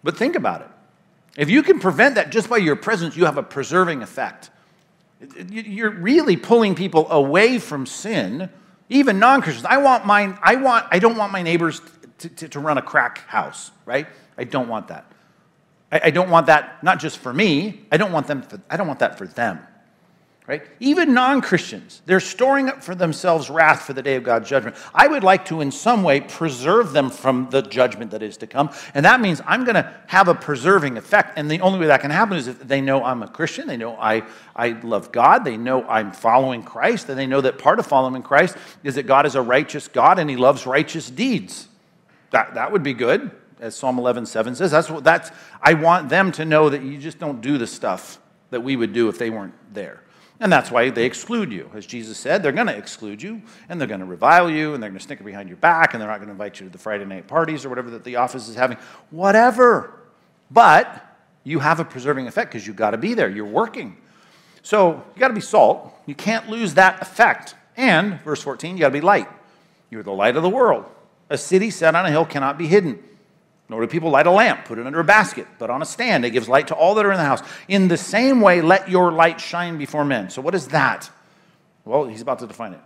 But 0.03 0.18
think 0.18 0.36
about 0.36 0.61
it. 0.61 0.68
If 1.36 1.49
you 1.49 1.62
can 1.62 1.78
prevent 1.78 2.16
that 2.16 2.30
just 2.30 2.51
by 2.51 2.59
your 2.59 2.76
presence, 2.76 3.16
you 3.16 3.24
have 3.24 3.39
a 3.39 3.43
preserving 3.43 4.03
effect. 4.03 4.51
You're 5.51 5.91
really 5.91 6.37
pulling 6.37 6.75
people 6.75 7.11
away 7.11 7.59
from 7.59 7.87
sin, 7.87 8.51
even 8.89 9.19
non-Christians. 9.19 9.66
I 9.66 9.79
want 9.79 10.07
mine, 10.07 10.39
I 10.43 10.57
want, 10.57 10.87
I 10.91 10.99
don't 10.99 11.16
want 11.16 11.33
my 11.33 11.43
neighbors 11.43 11.81
to, 12.19 12.29
to, 12.29 12.49
to 12.49 12.61
run 12.61 12.79
a 12.79 12.83
crack 12.83 13.27
house, 13.27 13.71
right? 13.85 14.07
I 14.37 14.45
don't 14.45 14.69
want 14.69 14.89
that. 14.89 15.11
I, 15.91 16.01
I 16.05 16.11
don't 16.11 16.31
want 16.31 16.47
that 16.47 16.83
not 16.83 17.01
just 17.01 17.19
for 17.19 17.33
me, 17.33 17.85
I 17.91 17.97
don't 17.97 18.12
want 18.12 18.27
them 18.27 18.43
for, 18.43 18.61
I 18.71 18.77
don't 18.77 18.87
want 18.87 19.01
that 19.01 19.19
for 19.19 19.27
them 19.27 19.66
right? 20.49 20.63
Even 20.81 21.13
non 21.13 21.43
Christians, 21.43 22.01
they're 22.07 22.21
storing 22.21 22.71
up 22.71 22.83
for 22.83 22.95
themselves 22.95 23.51
wrath 23.51 23.83
for 23.83 23.93
the 23.93 24.03
day 24.03 24.17
of 24.17 24.25
God's 24.25 24.49
judgment. 24.49 24.77
I 24.95 25.07
would 25.07 25.23
like 25.23 25.45
to, 25.47 25.61
in 25.61 25.71
some 25.71 26.03
way, 26.03 26.23
preserve 26.23 26.93
them 26.93 27.11
from 27.11 27.51
the 27.51 27.61
judgment 27.61 28.13
that 28.13 28.23
is 28.23 28.39
to 28.39 28.47
come. 28.47 28.71
And 28.95 29.05
that 29.05 29.21
means 29.21 29.43
I'm 29.47 29.65
going 29.65 29.75
to 29.75 29.95
have 30.07 30.27
a 30.27 30.35
preserving 30.35 30.97
effect. 30.97 31.37
And 31.37 31.51
the 31.51 31.61
only 31.61 31.79
way 31.79 31.87
that 31.89 32.01
can 32.01 32.11
happen 32.11 32.39
is 32.39 32.49
if 32.49 32.67
they 32.67 32.81
know 32.81 33.05
I'm 33.05 33.23
a 33.23 33.29
Christian, 33.29 33.69
they 33.69 33.77
know 33.77 33.95
I, 33.97 34.23
I 34.57 34.71
love 34.71 35.13
God, 35.13 35.45
they 35.45 35.59
know 35.59 35.87
I'm 35.87 36.13
following 36.13 36.63
Christ, 36.63 37.11
and 37.11 37.19
they 37.19 37.27
know 37.27 37.43
that 37.43 37.59
part 37.59 37.79
of 37.79 37.87
following 37.87 38.23
Christ 38.23 38.57
is 38.83 38.95
that 38.95 39.07
God 39.07 39.27
is 39.27 39.35
a 39.35 39.43
righteous 39.43 39.87
God 39.87 40.19
and 40.19 40.31
he 40.31 40.37
loves 40.37 40.67
righteous 40.67 41.11
deeds. 41.11 41.69
That, 42.31 42.55
that 42.55 42.73
would 42.73 42.83
be 42.83 42.95
good, 42.95 43.31
as 43.61 43.77
Psalm 43.77 43.99
11 43.99 44.25
7 44.25 44.55
says. 44.55 44.71
That's 44.71 44.89
what 44.89 45.05
that's, 45.05 45.31
I 45.61 45.75
want 45.75 46.09
them 46.09 46.33
to 46.33 46.47
know 46.47 46.71
that 46.71 46.83
you 46.83 46.97
just 46.97 47.19
don't 47.19 47.43
do 47.43 47.59
the 47.59 47.67
stuff 47.67 48.19
that 48.49 48.63
we 48.63 48.77
would 48.77 48.95
do 48.95 49.11
if 49.11 49.19
they 49.19 49.29
weren't 49.29 49.55
there. 49.75 50.03
And 50.41 50.53
that's 50.53 50.70
why 50.70 50.91
they 50.91 51.05
exclude 51.05 51.53
you. 51.53 51.70
As 51.74 51.84
Jesus 51.84 52.16
said, 52.16 52.43
they're 52.43 52.53
going 52.53 52.68
to 52.68 52.76
exclude 52.76 53.20
you, 53.20 53.43
and 53.68 53.80
they're 53.80 53.89
going 53.89 54.01
to 54.01 54.07
revile 54.07 54.49
you, 54.49 54.74
and 54.74 54.82
they're 54.82 54.91
going 54.91 54.99
to 54.99 55.05
snicker 55.05 55.24
behind 55.24 55.49
your 55.49 55.59
back, 55.59 55.95
and 55.95 56.01
they're 56.01 56.09
not 56.09 56.18
going 56.18 56.28
to 56.28 56.32
invite 56.32 56.61
you 56.61 56.66
to 56.66 56.72
the 56.72 56.78
Friday 56.78 57.05
night 57.05 57.26
parties 57.26 57.64
or 57.64 57.68
whatever 57.68 57.91
that 57.91 58.05
the 58.05 58.16
office 58.16 58.49
is 58.49 58.55
having. 58.55 58.76
Whatever. 59.11 59.99
But 60.51 61.05
you 61.43 61.59
have 61.59 61.80
a 61.80 61.84
preserving 61.84 62.28
effect 62.28 62.53
because 62.53 62.66
you've 62.66 62.76
got 62.76 62.93
to 62.93 62.99
be 62.99 63.14
there. 63.14 63.28
You're 63.28 63.47
working. 63.47 63.97
So 64.62 65.03
you've 65.11 65.18
got 65.18 65.28
to 65.28 65.34
be 65.34 65.41
salt. 65.41 65.93
You 66.07 66.14
can't 66.14 66.49
lose 66.49 66.74
that 66.74 67.03
effect. 67.03 67.55
And, 67.76 68.20
verse 68.22 68.43
14, 68.43 68.72
you've 68.72 68.80
got 68.80 68.89
to 68.89 68.93
be 68.93 69.01
light. 69.01 69.28
You're 69.91 70.03
the 70.03 70.12
light 70.12 70.36
of 70.36 70.43
the 70.43 70.49
world. 70.49 70.84
A 71.30 71.39
city 71.39 71.70
set 71.70 71.95
on 71.95 72.07
a 72.07 72.11
hill 72.11 72.24
cannot 72.24 72.59
be 72.59 72.66
hidden. 72.66 73.03
Nor 73.69 73.83
do 73.83 73.87
people 73.87 74.11
light 74.11 74.27
a 74.27 74.31
lamp, 74.31 74.64
put 74.64 74.79
it 74.79 74.87
under 74.87 75.01
a 75.01 75.05
basket, 75.05 75.47
but 75.59 75.69
on 75.69 75.83
a 75.83 75.87
stand. 75.87 76.25
It 76.25 76.31
gives 76.31 76.49
light 76.49 76.69
to 76.69 76.75
all 76.75 76.95
that 76.95 77.05
are 77.05 77.12
in 77.12 77.19
the 77.19 77.25
house. 77.25 77.43
In 77.69 77.89
the 77.89 77.99
same 77.99 78.41
way, 78.41 78.62
let 78.62 78.89
your 78.89 79.12
light 79.12 79.41
shine 79.41 79.77
before 79.77 80.05
men. 80.05 80.31
So, 80.31 80.41
what 80.41 80.55
is 80.55 80.69
that? 80.69 81.11
Well, 81.85 82.07
he's 82.07 82.23
about 82.23 82.39
to 82.39 82.47
define 82.47 82.73
it. 82.73 82.81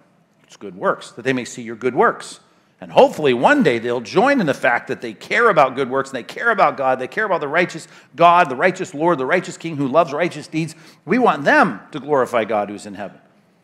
It's 0.44 0.56
good 0.56 0.74
works, 0.74 1.12
that 1.12 1.22
they 1.22 1.32
may 1.32 1.44
see 1.44 1.62
your 1.62 1.76
good 1.76 1.94
works. 1.94 2.40
And 2.80 2.90
hopefully, 2.90 3.32
one 3.32 3.62
day 3.62 3.78
they'll 3.78 4.00
join 4.00 4.40
in 4.40 4.46
the 4.46 4.54
fact 4.54 4.88
that 4.88 5.00
they 5.00 5.12
care 5.12 5.48
about 5.48 5.76
good 5.76 5.88
works 5.88 6.10
and 6.10 6.16
they 6.16 6.24
care 6.24 6.50
about 6.50 6.76
God. 6.76 6.98
They 6.98 7.06
care 7.06 7.24
about 7.24 7.40
the 7.40 7.46
righteous 7.46 7.86
God, 8.16 8.50
the 8.50 8.56
righteous 8.56 8.92
Lord, 8.92 9.18
the 9.18 9.26
righteous 9.26 9.56
King 9.56 9.76
who 9.76 9.86
loves 9.86 10.12
righteous 10.12 10.48
deeds. 10.48 10.74
We 11.04 11.20
want 11.20 11.44
them 11.44 11.80
to 11.92 12.00
glorify 12.00 12.44
God 12.44 12.70
who's 12.70 12.86
in 12.86 12.94
heaven. 12.94 13.20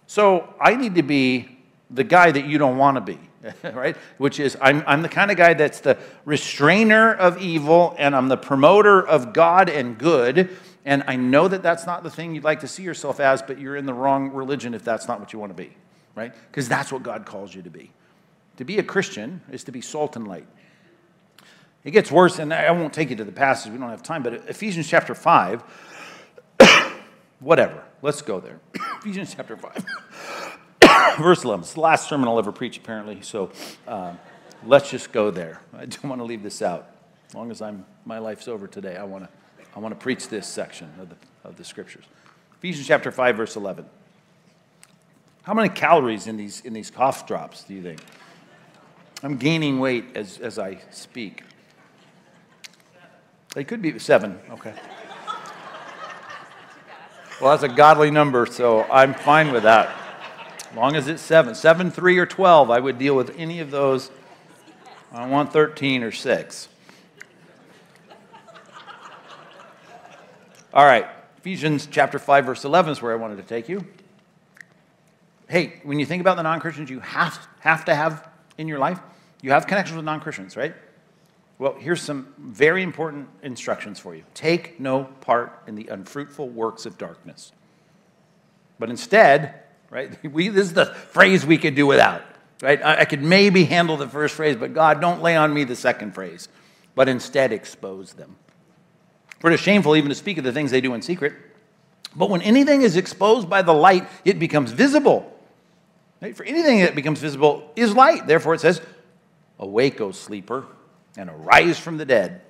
So, 0.07 0.55
I 0.61 0.77
need 0.77 0.95
to 0.95 1.03
be 1.03 1.59
the 1.91 2.05
guy 2.05 2.31
that 2.31 2.45
you 2.47 2.59
don't 2.59 2.79
want 2.79 2.97
to 2.97 3.01
be. 3.01 3.19
right? 3.63 3.97
Which 4.19 4.41
is, 4.41 4.57
I'm, 4.61 4.83
I'm 4.87 5.03
the 5.03 5.09
kind 5.09 5.31
of 5.31 5.37
guy 5.37 5.55
that's 5.55 5.81
the 5.81 5.99
restrainer 6.25 7.13
of 7.15 7.41
evil 7.41 7.95
and 7.99 8.15
I'm 8.15 8.29
the 8.29 8.37
promoter 8.37 9.07
of 9.07 9.33
God 9.33 9.69
and 9.69 9.99
good. 9.99 10.57
And 10.85 11.05
I 11.07 11.17
know 11.17 11.49
that 11.49 11.63
that's 11.63 11.87
not 11.87 12.03
the 12.03 12.11
thing 12.11 12.35
you'd 12.35 12.45
like 12.45 12.61
to 12.61 12.69
see 12.69 12.83
yourself 12.83 13.21
as, 13.21 13.43
but 13.43 13.59
you're 13.59 13.77
in 13.77 13.87
the 13.87 13.95
wrong 13.95 14.33
religion 14.33 14.75
if 14.75 14.85
that's 14.85 15.07
not 15.07 15.21
what 15.21 15.33
you 15.33 15.39
want 15.39 15.51
to 15.51 15.63
be, 15.63 15.77
right? 16.15 16.33
Because 16.51 16.69
that's 16.69 16.91
what 16.91 17.03
God 17.03 17.27
calls 17.27 17.55
you 17.55 17.63
to 17.63 17.71
be. 17.71 17.93
To 18.57 18.65
be 18.65 18.79
a 18.79 18.83
Christian 18.83 19.41
is 19.53 19.65
to 19.65 19.73
be 19.73 19.81
salt 19.81 20.17
and 20.17 20.27
light. 20.27 20.47
It 21.85 21.93
gets 21.93 22.11
worse, 22.11 22.39
and 22.39 22.53
I 22.53 22.71
won't 22.73 22.93
take 22.93 23.11
you 23.11 23.17
to 23.17 23.25
the 23.25 23.33
passage, 23.33 23.73
we 23.73 23.79
don't 23.79 23.91
have 23.91 24.03
time, 24.03 24.23
but 24.23 24.35
Ephesians 24.49 24.89
chapter 24.89 25.15
5, 25.15 25.63
whatever, 27.41 27.85
let's 28.03 28.21
go 28.21 28.41
there. 28.41 28.59
Ephesians 28.99 29.35
chapter 29.35 29.57
5. 29.57 29.85
verse 31.19 31.45
11. 31.45 31.63
It's 31.63 31.75
the 31.75 31.81
last 31.81 32.09
sermon 32.09 32.29
I'll 32.29 32.39
ever 32.39 32.53
preach, 32.53 32.77
apparently, 32.77 33.21
so 33.23 33.51
uh, 33.87 34.13
let's 34.65 34.91
just 34.91 35.13
go 35.13 35.31
there. 35.31 35.61
I 35.75 35.87
don't 35.87 36.05
want 36.05 36.21
to 36.21 36.25
leave 36.25 36.43
this 36.43 36.63
out. 36.63 36.91
As 37.29 37.35
long 37.35 37.51
as 37.51 37.61
I'm, 37.61 37.85
my 38.05 38.19
life's 38.19 38.49
over 38.49 38.67
today, 38.67 38.97
I 38.97 39.05
want 39.05 39.25
to, 39.25 39.31
I 39.77 39.81
want 39.81 39.95
to 39.95 40.01
preach 40.01 40.29
this 40.29 40.47
section 40.47 40.91
of 41.01 41.09
the, 41.09 41.17
of 41.45 41.57
the 41.57 41.65
scriptures. 41.65 42.05
Ephesians 42.59 42.87
chapter 42.87 43.13
5, 43.13 43.37
verse 43.37 43.57
11. 43.57 43.85
How 45.43 45.55
many 45.55 45.69
calories 45.69 46.27
in 46.27 46.37
these, 46.37 46.61
in 46.63 46.73
these 46.73 46.91
cough 46.91 47.27
drops 47.27 47.65
do 47.65 47.75
you 47.75 47.83
think? 47.83 48.01
I'm 49.23 49.37
gaining 49.37 49.79
weight 49.79 50.05
as, 50.15 50.39
as 50.39 50.59
I 50.59 50.79
speak. 50.91 51.43
They 53.55 53.65
could 53.65 53.83
be 53.83 53.99
seven, 53.99 54.39
okay. 54.51 54.75
Well, 57.41 57.57
that's 57.57 57.63
a 57.63 57.69
godly 57.69 58.11
number, 58.11 58.47
so 58.47 58.83
I'm 58.91 59.15
fine 59.15 59.53
with 59.53 59.63
that. 59.63 60.08
As 60.71 60.77
long 60.77 60.97
as 60.97 61.09
it's 61.09 61.23
seven. 61.23 61.55
Seven, 61.55 61.91
three, 61.91 62.19
or 62.19 62.27
12, 62.27 62.71
I 62.71 62.79
would 62.79 62.99
deal 62.99 63.17
with 63.17 63.35
any 63.39 63.61
of 63.61 63.71
those. 63.71 64.11
I 65.13 65.27
want 65.27 65.53
13 65.53 66.03
or 66.03 66.13
6. 66.13 66.69
All 70.75 70.85
right, 70.85 71.07
Ephesians 71.39 71.89
chapter 71.91 72.19
5, 72.19 72.45
verse 72.45 72.65
11 72.65 72.93
is 72.93 73.03
where 73.03 73.13
I 73.13 73.17
wanted 73.17 73.37
to 73.37 73.43
take 73.43 73.69
you. 73.69 73.87
Hey, 75.49 75.81
when 75.83 75.99
you 75.99 76.05
think 76.05 76.21
about 76.21 76.37
the 76.37 76.43
non 76.43 76.61
Christians 76.61 76.91
you 76.91 77.01
have, 77.01 77.49
have 77.61 77.87
to 77.87 77.95
have 77.95 78.29
in 78.59 78.69
your 78.69 78.79
life, 78.79 79.01
you 79.41 79.51
have 79.53 79.67
connections 79.67 79.97
with 79.97 80.05
non 80.05 80.21
Christians, 80.21 80.57
right? 80.57 80.75
Well, 81.59 81.75
here's 81.79 82.03
some 82.03 82.35
very 82.39 82.83
important 82.83 83.29
instructions 83.43 83.99
for 83.99 84.15
you. 84.15 84.25
Take 84.35 84.79
no 84.79 85.05
part 85.23 85.63
in 85.67 85.75
the 85.75 85.89
unfruitful 85.89 86.51
works 86.51 86.85
of 86.85 86.99
darkness, 86.99 87.53
but 88.79 88.91
instead, 88.91 89.63
right? 89.91 90.17
We, 90.33 90.49
this 90.49 90.67
is 90.67 90.73
the 90.75 90.87
phrase 90.87 91.45
we 91.45 91.59
could 91.59 91.75
do 91.75 91.87
without, 91.87 92.23
right? 92.63 92.83
I, 92.83 93.01
I 93.01 93.05
could 93.05 93.23
maybe 93.23 93.65
handle 93.65 93.97
the 93.97 94.09
first 94.09 94.35
phrase, 94.35 94.57
but 94.57 94.75
God, 94.75 95.01
don't 95.01 95.23
lay 95.23 95.37
on 95.37 95.53
me 95.53 95.65
the 95.65 95.77
second 95.77 96.15
phrase, 96.15 96.49
but 96.95 97.09
instead 97.09 97.53
expose 97.53 98.13
them. 98.13 98.37
For 99.41 99.51
it 99.51 99.55
is 99.55 99.61
shameful 99.61 99.97
even 99.97 100.09
to 100.09 100.15
speak 100.15 100.39
of 100.39 100.45
the 100.45 100.53
things 100.53 100.71
they 100.71 100.81
do 100.81 100.95
in 100.95 101.03
secret. 101.03 101.35
But 102.17 102.31
when 102.31 102.43
anything 102.43 102.83
is 102.83 102.97
exposed 102.97 103.49
by 103.49 103.63
the 103.63 103.75
light, 103.75 104.09
it 104.25 104.39
becomes 104.39 104.73
visible. 104.73 105.33
Right? 106.21 106.37
For 106.37 106.45
anything 106.45 106.81
that 106.81 106.95
becomes 106.95 107.21
visible 107.21 107.71
is 107.77 107.95
light. 107.95 108.27
Therefore, 108.27 108.55
it 108.55 108.61
says, 108.61 108.81
Awake, 109.59 110.01
O 110.01 110.11
sleeper, 110.11 110.67
and 111.17 111.31
arise 111.31 111.79
from 111.79 111.97
the 111.97 112.05
dead. 112.05 112.43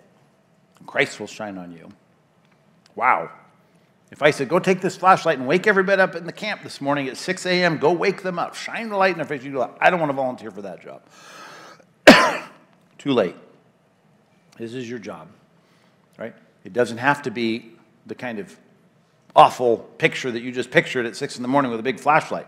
Christ 0.86 1.20
will 1.20 1.26
shine 1.26 1.58
on 1.58 1.72
you. 1.72 1.88
Wow. 2.94 3.30
If 4.10 4.22
I 4.22 4.30
said, 4.30 4.48
go 4.48 4.58
take 4.58 4.80
this 4.80 4.96
flashlight 4.96 5.38
and 5.38 5.46
wake 5.46 5.66
everybody 5.66 6.00
up 6.00 6.14
in 6.14 6.24
the 6.24 6.32
camp 6.32 6.62
this 6.62 6.80
morning 6.80 7.08
at 7.08 7.16
6 7.16 7.46
a.m., 7.46 7.78
go 7.78 7.92
wake 7.92 8.22
them 8.22 8.38
up, 8.38 8.54
shine 8.54 8.88
the 8.88 8.96
light 8.96 9.12
in 9.12 9.18
their 9.18 9.26
face, 9.26 9.42
you 9.42 9.52
go, 9.52 9.74
I 9.80 9.90
don't 9.90 10.00
want 10.00 10.10
to 10.10 10.16
volunteer 10.16 10.50
for 10.50 10.62
that 10.62 10.80
job. 10.82 11.02
Too 12.98 13.12
late. 13.12 13.36
This 14.56 14.72
is 14.72 14.88
your 14.88 14.98
job, 14.98 15.28
right? 16.18 16.34
It 16.64 16.72
doesn't 16.72 16.98
have 16.98 17.22
to 17.22 17.30
be 17.30 17.72
the 18.06 18.14
kind 18.14 18.38
of 18.38 18.56
awful 19.36 19.76
picture 19.98 20.30
that 20.30 20.40
you 20.40 20.52
just 20.52 20.70
pictured 20.70 21.04
at 21.04 21.14
6 21.14 21.36
in 21.36 21.42
the 21.42 21.48
morning 21.48 21.70
with 21.70 21.78
a 21.78 21.84
big 21.84 22.00
flashlight. 22.00 22.46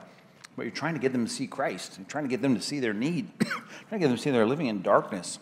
But 0.57 0.63
you're 0.63 0.75
trying 0.75 0.95
to 0.95 1.01
get 1.01 1.13
them 1.13 1.27
to 1.27 1.31
see 1.31 1.47
Christ. 1.47 1.97
You're 1.99 2.07
trying 2.07 2.25
to 2.25 2.31
get 2.31 2.43
them 2.43 2.55
to 2.55 2.61
see 2.61 2.81
their 2.81 2.93
need. 2.93 3.31
trying 3.39 3.63
to 3.93 3.99
get 3.99 4.09
them 4.09 4.17
to 4.17 4.23
see 4.23 4.31
they're 4.31 4.47
living 4.47 4.67
in 4.67 4.83
darkness. 4.83 5.39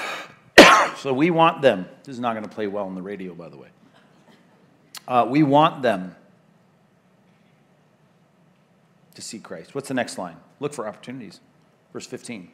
so 0.96 1.12
we 1.12 1.30
want 1.30 1.62
them. 1.62 1.86
This 2.04 2.14
is 2.14 2.20
not 2.20 2.32
going 2.32 2.44
to 2.44 2.50
play 2.50 2.66
well 2.66 2.86
on 2.86 2.94
the 2.94 3.02
radio, 3.02 3.34
by 3.34 3.48
the 3.48 3.56
way. 3.56 3.68
Uh, 5.06 5.26
we 5.28 5.42
want 5.42 5.82
them 5.82 6.14
to 9.14 9.22
see 9.22 9.38
Christ. 9.38 9.74
What's 9.74 9.88
the 9.88 9.94
next 9.94 10.18
line? 10.18 10.36
Look 10.60 10.72
for 10.72 10.86
opportunities. 10.86 11.40
Verse 11.92 12.06
15. 12.06 12.50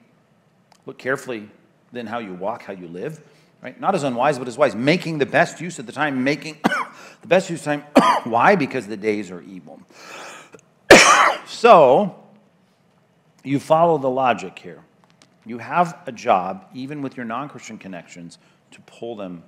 Look 0.87 0.99
carefully 0.99 1.51
then 1.93 2.07
how 2.07 2.19
you 2.19 2.35
walk, 2.35 2.63
how 2.63 2.73
you 2.73 2.89
live, 2.89 3.21
right? 3.63 3.79
Not 3.81 3.95
as 3.95 4.03
unwise, 4.03 4.39
but 4.39 4.49
as 4.49 4.59
wise, 4.59 4.75
making 4.75 5.19
the 5.19 5.27
best 5.27 5.61
use 5.61 5.79
of 5.79 5.87
the 5.87 5.93
time, 5.93 6.23
making 6.23 6.59
the 7.23 7.27
best 7.27 7.49
use 7.51 7.67
of 7.67 7.83
time. 7.95 8.23
Why? 8.31 8.57
Because 8.57 8.87
the 8.87 8.97
days 8.97 9.31
are 9.31 9.43
evil. 9.43 9.81
so, 11.47 12.17
you 13.43 13.59
follow 13.59 13.99
the 13.99 14.11
logic 14.11 14.59
here. 14.59 14.83
You 15.47 15.59
have 15.59 15.99
a 16.07 16.13
job, 16.13 16.67
even 16.75 17.01
with 17.01 17.17
your 17.17 17.25
non 17.25 17.49
Christian 17.49 17.79
connections, 17.79 18.39
to 18.73 18.81
pull 18.83 19.17
them 19.17 19.43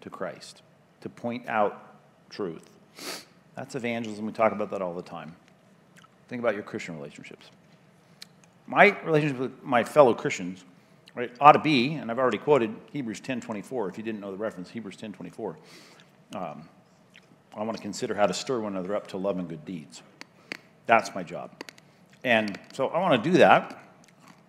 to 0.00 0.10
Christ, 0.10 0.62
to 1.02 1.08
point 1.08 1.48
out 1.48 1.91
truth. 2.32 3.26
That's 3.54 3.74
evangelism. 3.74 4.26
We 4.26 4.32
talk 4.32 4.52
about 4.52 4.70
that 4.70 4.82
all 4.82 4.94
the 4.94 5.02
time. 5.02 5.36
Think 6.28 6.40
about 6.40 6.54
your 6.54 6.62
Christian 6.62 6.96
relationships. 6.96 7.50
My 8.66 8.98
relationship 9.04 9.38
with 9.38 9.62
my 9.62 9.84
fellow 9.84 10.14
Christians 10.14 10.64
right, 11.14 11.30
ought 11.40 11.52
to 11.52 11.58
be, 11.58 11.94
and 11.94 12.10
I've 12.10 12.18
already 12.18 12.38
quoted 12.38 12.74
Hebrews 12.92 13.20
10.24, 13.20 13.90
if 13.90 13.98
you 13.98 14.02
didn't 14.02 14.20
know 14.20 14.30
the 14.30 14.38
reference, 14.38 14.70
Hebrews 14.70 14.96
10.24. 14.96 15.56
Um, 16.34 16.68
I 17.54 17.62
want 17.62 17.76
to 17.76 17.82
consider 17.82 18.14
how 18.14 18.26
to 18.26 18.32
stir 18.32 18.60
one 18.60 18.72
another 18.72 18.96
up 18.96 19.08
to 19.08 19.18
love 19.18 19.38
and 19.38 19.48
good 19.48 19.64
deeds. 19.66 20.02
That's 20.86 21.14
my 21.14 21.22
job. 21.22 21.50
And 22.24 22.58
so 22.72 22.88
I 22.88 22.98
want 22.98 23.22
to 23.22 23.30
do 23.30 23.36
that. 23.38 23.78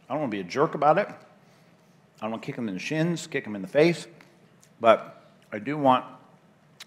I 0.08 0.14
don't 0.14 0.22
want 0.22 0.32
to 0.32 0.38
be 0.38 0.42
a 0.42 0.46
jerk 0.46 0.76
about 0.76 0.98
it. 0.98 1.08
I 1.08 2.22
don't 2.22 2.32
want 2.32 2.44
to 2.44 2.46
kick 2.46 2.56
them 2.56 2.70
in 2.70 2.76
the 2.76 2.80
shins, 2.80 3.28
kick 3.28 3.44
them 3.44 3.56
in 3.56 3.62
the 3.62 3.68
face. 3.68 4.08
But 4.80 5.22
I 5.52 5.60
do 5.60 5.78
want 5.78 6.06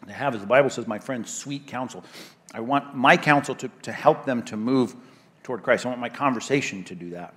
to 0.04 0.12
have, 0.12 0.34
as 0.34 0.40
the 0.40 0.46
Bible 0.46 0.70
says, 0.70 0.86
my 0.86 0.98
friends, 0.98 1.32
sweet 1.32 1.66
counsel. 1.66 2.04
I 2.54 2.60
want 2.60 2.94
my 2.94 3.16
counsel 3.16 3.54
to, 3.56 3.68
to 3.82 3.92
help 3.92 4.24
them 4.24 4.42
to 4.44 4.56
move 4.56 4.94
toward 5.42 5.62
Christ. 5.62 5.86
I 5.86 5.88
want 5.88 6.00
my 6.00 6.08
conversation 6.08 6.84
to 6.84 6.94
do 6.94 7.10
that. 7.10 7.34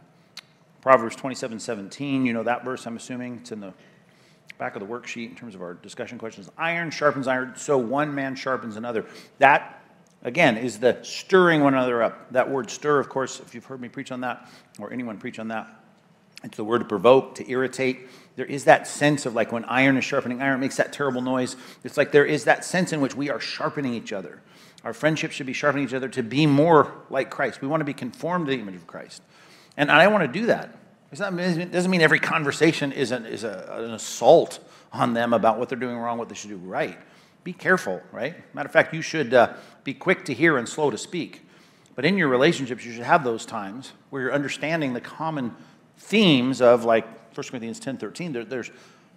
Proverbs 0.82 1.16
27 1.16 1.60
17, 1.60 2.26
you 2.26 2.34
know 2.34 2.43
that 2.43 2.64
verse, 2.64 2.86
I'm 2.86 2.95
assuming. 2.95 3.38
It's 3.38 3.51
in 3.51 3.60
the 3.60 3.74
back 4.57 4.76
of 4.76 4.82
the 4.82 4.88
worksheet 4.88 5.30
in 5.30 5.36
terms 5.36 5.55
of 5.55 5.62
our 5.62 5.74
discussion 5.74 6.18
questions. 6.18 6.49
Iron 6.57 6.91
sharpens 6.91 7.28
iron, 7.28 7.53
so 7.55 7.78
one 7.78 8.14
man 8.14 8.36
sharpens 8.36 8.76
another. 8.76 9.05
That, 9.39 9.84
again, 10.24 10.57
is 10.57 10.80
the 10.80 10.99
stirring 11.01 11.62
one 11.62 11.74
another 11.74 12.03
up. 12.03 12.32
That 12.32 12.49
word 12.49 12.70
stir, 12.70 12.99
of 12.99 13.10
course, 13.10 13.39
if 13.39 13.55
you've 13.55 13.66
heard 13.66 13.82
me 13.82 13.89
preach 13.89 14.12
on 14.12 14.22
that, 14.22 14.49
or 14.78 14.91
anyone 14.91 15.18
preach 15.18 15.39
on 15.39 15.47
that, 15.49 15.68
it's 16.44 16.58
the 16.58 16.64
word 16.64 16.80
to 16.80 16.86
provoke, 16.86 17.36
to 17.36 17.50
irritate. 17.50 18.08
There 18.36 18.46
is 18.46 18.66
that 18.66 18.88
sense 18.88 19.26
of 19.26 19.36
like 19.36 19.52
when 19.52 19.66
iron 19.66 19.98
is 19.98 20.06
sharpening 20.06 20.42
iron, 20.42 20.56
it 20.56 20.60
makes 20.60 20.78
that 20.78 20.94
terrible 20.94 21.22
noise. 21.22 21.56
It's 21.84 21.98
like 21.98 22.12
there 22.12 22.26
is 22.26 22.46
that 22.46 22.64
sense 22.64 22.94
in 22.94 23.02
which 23.02 23.16
we 23.16 23.30
are 23.30 23.40
sharpening 23.40 23.94
each 23.94 24.14
other. 24.14 24.42
Our 24.84 24.94
friendship 24.94 25.32
should 25.32 25.46
be 25.46 25.54
sharpening 25.54 25.86
each 25.86 25.94
other 25.94 26.08
to 26.10 26.24
be 26.24 26.46
more 26.46 26.94
like 27.10 27.30
Christ. 27.30 27.62
We 27.62 27.68
want 27.68 27.82
to 27.82 27.86
be 27.86 27.94
conformed 27.94 28.46
to 28.46 28.52
the 28.52 28.60
image 28.60 28.76
of 28.76 28.88
Christ. 28.88 29.22
And 29.76 29.92
I 29.92 30.08
want 30.08 30.24
to 30.24 30.40
do 30.40 30.46
that. 30.46 30.78
It 31.12 31.18
doesn't 31.18 31.92
mean 31.92 32.02
every 32.02 32.20
conversation 32.20 32.92
is, 32.92 33.12
an, 33.12 33.26
is 33.26 33.44
a, 33.44 33.66
an 33.72 33.92
assault 33.92 34.60
on 34.94 35.14
them 35.14 35.34
about 35.34 35.60
what 35.60 35.68
they're 35.68 35.78
doing 35.78 35.98
wrong, 35.98 36.18
what 36.18 36.30
they 36.30 36.36
should 36.36 36.52
do 36.52 36.58
right. 36.58 36.98
Be 37.44 37.54
careful, 37.54 38.02
right? 38.12 38.36
Matter 38.54 38.68
of 38.68 38.74
fact, 38.74 38.94
you 38.94 39.02
should 39.02 39.34
uh, 39.34 39.54
be 39.84 39.94
quick 39.94 40.26
to 40.26 40.34
hear 40.34 40.58
and 40.58 40.70
slow 40.70 40.92
to 40.92 40.98
speak. 40.98 41.48
But 41.96 42.06
in 42.06 42.18
your 42.18 42.28
relationships, 42.28 42.86
you 42.86 42.94
should 42.94 43.04
have 43.04 43.24
those 43.24 43.46
times 43.46 43.94
where 44.10 44.22
you're 44.22 44.34
understanding 44.34 44.94
the 44.94 45.02
common 45.02 45.56
themes 46.00 46.62
of, 46.62 46.86
like 46.86 47.06
1 47.36 47.47
Corinthians 47.47 47.80
10 47.80 47.97
13, 47.97 48.34
there, 48.34 48.45
there's 48.45 48.72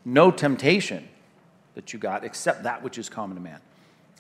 no 0.05 0.31
temptation 0.31 1.09
that 1.75 1.93
you 1.93 1.99
got 1.99 2.25
except 2.25 2.65
that 2.65 2.83
which 2.83 2.99
is 2.99 3.09
common 3.09 3.37
to 3.37 3.43
man. 3.43 3.61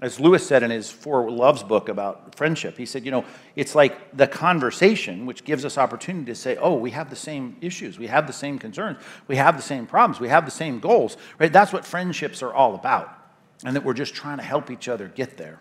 As 0.00 0.18
Lewis 0.18 0.44
said 0.44 0.64
in 0.64 0.70
his 0.70 0.90
Four 0.90 1.30
Loves 1.30 1.62
book 1.62 1.88
about 1.88 2.34
friendship, 2.34 2.76
he 2.76 2.86
said, 2.86 3.04
you 3.04 3.12
know, 3.12 3.24
it's 3.54 3.74
like 3.74 4.16
the 4.16 4.26
conversation 4.26 5.26
which 5.26 5.44
gives 5.44 5.64
us 5.64 5.78
opportunity 5.78 6.26
to 6.26 6.34
say, 6.34 6.56
oh, 6.56 6.74
we 6.74 6.90
have 6.90 7.08
the 7.08 7.16
same 7.16 7.56
issues, 7.60 7.98
we 7.98 8.08
have 8.08 8.26
the 8.26 8.32
same 8.32 8.58
concerns, 8.58 8.98
we 9.28 9.36
have 9.36 9.56
the 9.56 9.62
same 9.62 9.86
problems, 9.86 10.18
we 10.18 10.28
have 10.28 10.44
the 10.44 10.50
same 10.50 10.80
goals, 10.80 11.16
right? 11.38 11.52
That's 11.52 11.72
what 11.72 11.84
friendships 11.84 12.42
are 12.42 12.52
all 12.52 12.74
about, 12.74 13.16
and 13.64 13.76
that 13.76 13.84
we're 13.84 13.94
just 13.94 14.14
trying 14.14 14.38
to 14.38 14.42
help 14.42 14.70
each 14.70 14.88
other 14.88 15.06
get 15.06 15.36
there. 15.36 15.60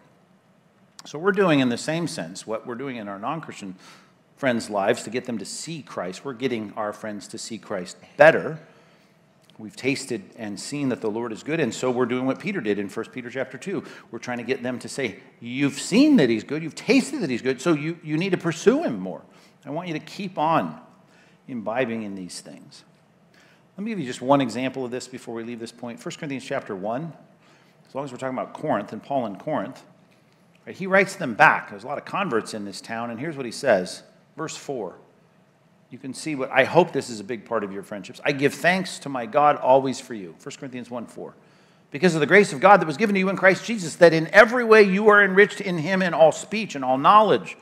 So 1.06 1.20
we're 1.20 1.34
doing, 1.34 1.60
in 1.60 1.70
the 1.70 1.78
same 1.78 2.08
sense, 2.08 2.48
what 2.48 2.66
we're 2.66 2.76
doing 2.76 2.98
in 2.98 3.08
our 3.08 3.20
non 3.20 3.42
Christian 3.42 3.76
friends' 4.42 4.70
lives 4.70 5.04
to 5.04 5.10
get 5.10 5.24
them 5.24 5.38
to 5.38 5.46
see 5.46 5.82
Christ. 5.82 6.26
We're 6.26 6.34
getting 6.34 6.74
our 6.76 6.92
friends 6.92 7.30
to 7.30 7.38
see 7.38 7.58
Christ 7.58 7.96
better 8.18 8.60
We've 9.62 9.76
tasted 9.76 10.24
and 10.38 10.60
seen 10.60 10.90
that 10.90 11.02
the 11.02 11.10
Lord 11.10 11.32
is 11.32 11.44
good, 11.44 11.60
and 11.60 11.72
so 11.72 11.92
we're 11.92 12.08
doing 12.08 12.26
what 12.26 12.40
Peter 12.40 12.62
did 12.62 12.80
in 12.80 12.90
1 12.90 13.06
Peter 13.12 13.30
chapter 13.30 13.60
2. 13.60 13.84
We're 14.10 14.18
trying 14.18 14.40
to 14.40 14.44
get 14.44 14.64
them 14.64 14.80
to 14.80 14.90
say, 14.90 15.20
You've 15.40 15.80
seen 15.80 16.16
that 16.16 16.30
he's 16.30 16.44
good, 16.44 16.64
you've 16.64 16.74
tasted 16.74 17.22
that 17.22 17.30
he's 17.30 17.44
good, 17.44 17.62
so 17.62 17.74
you, 17.74 18.00
you 18.04 18.18
need 18.18 18.32
to 18.32 18.40
pursue 18.40 18.82
him 18.82 19.00
more. 19.00 19.22
I 19.64 19.70
want 19.70 19.88
you 19.88 19.94
to 19.94 20.00
keep 20.00 20.40
on 20.40 20.82
imbibing 21.48 22.02
in 22.02 22.16
these 22.16 22.42
things. 22.42 22.84
Let 23.78 23.84
me 23.84 23.92
give 23.92 24.00
you 24.00 24.06
just 24.06 24.22
one 24.22 24.42
example 24.42 24.84
of 24.84 24.90
this 24.90 25.08
before 25.08 25.36
we 25.36 25.44
leave 25.44 25.60
this 25.60 25.72
point. 25.72 26.04
1 26.04 26.16
Corinthians 26.16 26.44
chapter 26.44 26.76
1, 26.76 27.14
as 27.88 27.94
long 27.94 28.04
as 28.04 28.12
we're 28.12 28.18
talking 28.18 28.38
about 28.38 28.54
Corinth 28.54 28.94
and 28.94 29.04
Paul 29.04 29.28
in 29.28 29.36
Corinth, 29.36 29.84
right, 30.66 30.76
he 30.76 30.88
writes 30.88 31.16
them 31.18 31.36
back. 31.36 31.70
There's 31.70 31.84
a 31.84 31.88
lot 31.88 32.00
of 32.00 32.06
converts 32.06 32.56
in 32.56 32.66
this 32.66 32.82
town, 32.82 33.12
and 33.12 33.20
here's 33.20 33.38
what 33.38 33.46
he 33.46 33.52
says. 33.52 34.02
Verse 34.36 34.56
4 34.56 34.96
you 35.92 35.98
can 35.98 36.14
see 36.14 36.36
what 36.36 36.50
I 36.50 36.64
hope 36.64 36.94
this 36.94 37.10
is 37.10 37.20
a 37.20 37.24
big 37.24 37.44
part 37.44 37.66
of 37.66 37.74
your 37.74 37.84
friendships. 37.84 38.22
I 38.24 38.32
give 38.32 38.54
thanks 38.54 38.98
to 39.00 39.10
my 39.10 39.26
God 39.26 39.58
always 39.58 40.00
for 40.00 40.14
you. 40.14 40.36
1 40.42 40.56
Corinthians 40.58 40.90
1 40.90 41.06
4. 41.06 41.36
Because 41.92 42.16
of 42.16 42.22
the 42.22 42.28
grace 42.28 42.54
of 42.54 42.62
God 42.62 42.80
that 42.80 42.88
was 42.88 42.96
given 42.96 43.14
to 43.16 43.20
you 43.20 43.28
in 43.28 43.36
Christ 43.36 43.66
Jesus, 43.66 43.98
that 43.98 44.14
in 44.14 44.28
every 44.28 44.64
way 44.64 44.84
you 44.84 45.10
are 45.10 45.22
enriched 45.22 45.60
in 45.60 45.78
him 45.78 46.02
in 46.02 46.14
all 46.14 46.32
speech 46.32 46.76
and 46.76 46.86
all 46.86 46.98
knowledge. 46.98 47.58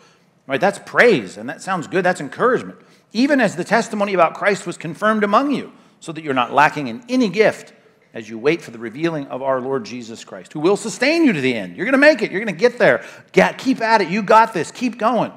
Right? 0.45 0.61
That's 0.61 0.79
praise, 0.79 1.37
and 1.37 1.49
that 1.49 1.63
sounds 1.63 1.87
good. 1.87 2.05
That's 2.05 2.21
encouragement. 2.21 2.77
Even 3.11 3.41
as 3.41 3.55
the 3.55 3.63
testimony 3.63 4.13
about 4.13 4.35
Christ 4.35 4.67
was 4.67 4.77
confirmed 4.77 5.23
among 5.23 5.51
you, 5.51 5.73
so 5.99 6.11
that 6.11 6.23
you're 6.23 6.35
not 6.35 6.53
lacking 6.53 6.87
in 6.87 7.03
any 7.09 7.29
gift 7.29 7.73
as 8.13 8.29
you 8.29 8.37
wait 8.37 8.61
for 8.61 8.69
the 8.69 8.79
revealing 8.79 9.25
of 9.27 9.41
our 9.41 9.59
Lord 9.59 9.85
Jesus 9.85 10.23
Christ, 10.23 10.53
who 10.53 10.59
will 10.59 10.77
sustain 10.77 11.25
you 11.25 11.33
to 11.33 11.41
the 11.41 11.53
end. 11.53 11.75
You're 11.75 11.85
going 11.85 11.93
to 11.93 11.97
make 11.97 12.21
it. 12.21 12.31
You're 12.31 12.43
going 12.43 12.55
to 12.55 12.59
get 12.59 12.77
there. 12.77 13.03
Get, 13.31 13.57
keep 13.57 13.81
at 13.81 14.01
it. 14.01 14.09
You 14.09 14.21
got 14.21 14.53
this. 14.53 14.71
Keep 14.71 14.99
going. 14.99 15.31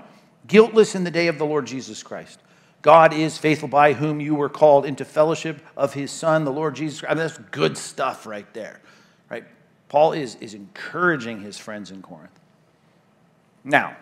Guiltless 0.47 0.95
in 0.95 1.05
the 1.05 1.11
day 1.11 1.29
of 1.29 1.39
the 1.39 1.47
Lord 1.47 1.67
Jesus 1.67 2.03
Christ. 2.03 2.41
God 2.83 3.15
is 3.15 3.39
faithful 3.39 3.69
by 3.69 3.93
whom 3.93 4.21
you 4.21 4.35
were 4.35 4.49
called 4.49 4.85
into 4.85 5.05
fellowship 5.05 5.61
of 5.77 5.95
his 5.95 6.11
Son, 6.11 6.45
the 6.45 6.53
Lord 6.53 6.75
Jesus 6.75 7.01
Christ. 7.01 7.13
I 7.13 7.15
mean, 7.15 7.27
that's 7.27 7.39
good 7.51 7.79
stuff 7.79 8.27
right 8.27 8.53
there, 8.55 8.81
right? 9.31 9.45
Paul 9.89 10.13
is, 10.13 10.35
is 10.37 10.55
encouraging 10.55 11.41
his 11.41 11.59
friends 11.59 11.93
in 11.93 12.03
Corinth. 12.03 12.41
Now, 13.63 13.97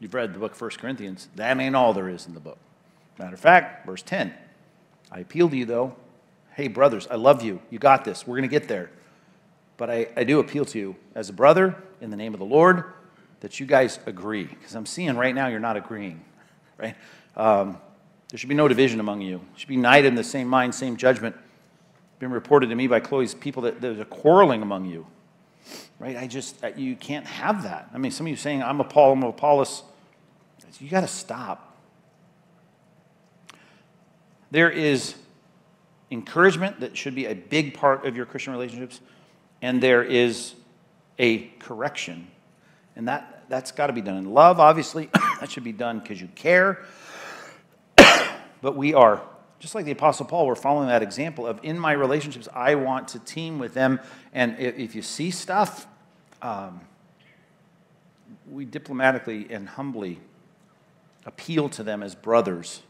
you've 0.00 0.14
read 0.14 0.32
the 0.32 0.38
book 0.38 0.52
of 0.52 0.60
1 0.60 0.70
Corinthians. 0.78 1.28
That 1.36 1.60
ain't 1.60 1.76
all 1.76 1.92
there 1.92 2.08
is 2.08 2.26
in 2.26 2.32
the 2.32 2.40
book. 2.40 2.56
Matter 3.18 3.34
of 3.34 3.40
fact, 3.40 3.84
verse 3.84 4.02
10 4.02 4.32
I 5.12 5.20
appeal 5.20 5.50
to 5.50 5.56
you, 5.56 5.66
though. 5.66 5.94
Hey, 6.54 6.68
brothers, 6.68 7.06
I 7.10 7.16
love 7.16 7.42
you. 7.42 7.60
You 7.70 7.78
got 7.78 8.04
this. 8.04 8.26
We're 8.26 8.36
going 8.36 8.48
to 8.48 8.58
get 8.58 8.68
there. 8.68 8.90
But 9.76 9.90
I, 9.90 10.08
I 10.16 10.24
do 10.24 10.40
appeal 10.40 10.64
to 10.66 10.78
you 10.78 10.96
as 11.14 11.28
a 11.28 11.32
brother 11.32 11.76
in 12.00 12.10
the 12.10 12.16
name 12.16 12.32
of 12.32 12.40
the 12.40 12.46
Lord 12.46 12.84
that 13.40 13.60
you 13.60 13.66
guys 13.66 13.98
agree. 14.06 14.44
Because 14.44 14.74
I'm 14.74 14.86
seeing 14.86 15.16
right 15.16 15.34
now 15.34 15.48
you're 15.48 15.60
not 15.60 15.76
agreeing, 15.76 16.24
right? 16.78 16.96
Um, 17.36 17.78
there 18.28 18.38
should 18.38 18.48
be 18.48 18.54
no 18.54 18.68
division 18.68 19.00
among 19.00 19.22
you. 19.22 19.36
You 19.36 19.42
should 19.56 19.68
be 19.68 19.74
united 19.74 20.06
in 20.06 20.14
the 20.14 20.24
same 20.24 20.48
mind, 20.48 20.74
same 20.74 20.96
judgment. 20.96 21.36
Been 22.18 22.30
reported 22.30 22.68
to 22.68 22.74
me 22.74 22.86
by 22.86 23.00
Chloe's 23.00 23.34
people 23.34 23.62
that 23.62 23.80
there's 23.80 24.00
a 24.00 24.04
quarreling 24.04 24.62
among 24.62 24.86
you. 24.86 25.06
Right? 25.98 26.16
I 26.16 26.26
just, 26.26 26.56
you 26.76 26.96
can't 26.96 27.26
have 27.26 27.62
that. 27.62 27.88
I 27.92 27.98
mean, 27.98 28.12
some 28.12 28.26
of 28.26 28.30
you 28.30 28.36
saying, 28.36 28.62
I'm 28.62 28.80
a 28.80 28.84
Paul, 28.84 29.12
I'm 29.12 29.22
Apollos. 29.22 29.82
You 30.78 30.88
got 30.88 31.00
to 31.00 31.08
stop. 31.08 31.76
There 34.50 34.70
is 34.70 35.14
encouragement 36.10 36.80
that 36.80 36.96
should 36.96 37.14
be 37.14 37.26
a 37.26 37.34
big 37.34 37.74
part 37.74 38.06
of 38.06 38.16
your 38.16 38.26
Christian 38.26 38.52
relationships, 38.52 39.00
and 39.60 39.82
there 39.82 40.02
is 40.02 40.54
a 41.18 41.48
correction. 41.58 42.28
And 42.98 43.08
that, 43.08 43.44
that's 43.48 43.72
got 43.72 43.86
to 43.86 43.94
be 43.94 44.02
done 44.02 44.18
in 44.18 44.34
love, 44.34 44.60
obviously. 44.60 45.08
that 45.40 45.50
should 45.50 45.64
be 45.64 45.72
done 45.72 46.00
because 46.00 46.20
you 46.20 46.28
care 46.34 46.84
but 48.60 48.76
we 48.76 48.94
are, 48.94 49.22
just 49.58 49.74
like 49.74 49.84
the 49.84 49.92
Apostle 49.92 50.26
Paul, 50.26 50.46
we're 50.46 50.54
following 50.54 50.88
that 50.88 51.02
example 51.02 51.46
of 51.46 51.60
in 51.62 51.78
my 51.78 51.92
relationships, 51.92 52.48
I 52.54 52.74
want 52.74 53.08
to 53.08 53.18
team 53.18 53.58
with 53.58 53.74
them. 53.74 54.00
And 54.32 54.58
if 54.58 54.94
you 54.94 55.02
see 55.02 55.30
stuff, 55.30 55.86
um, 56.42 56.80
we 58.50 58.64
diplomatically 58.64 59.46
and 59.50 59.68
humbly 59.68 60.20
appeal 61.26 61.68
to 61.70 61.82
them 61.82 62.02
as 62.02 62.14
brothers 62.14 62.82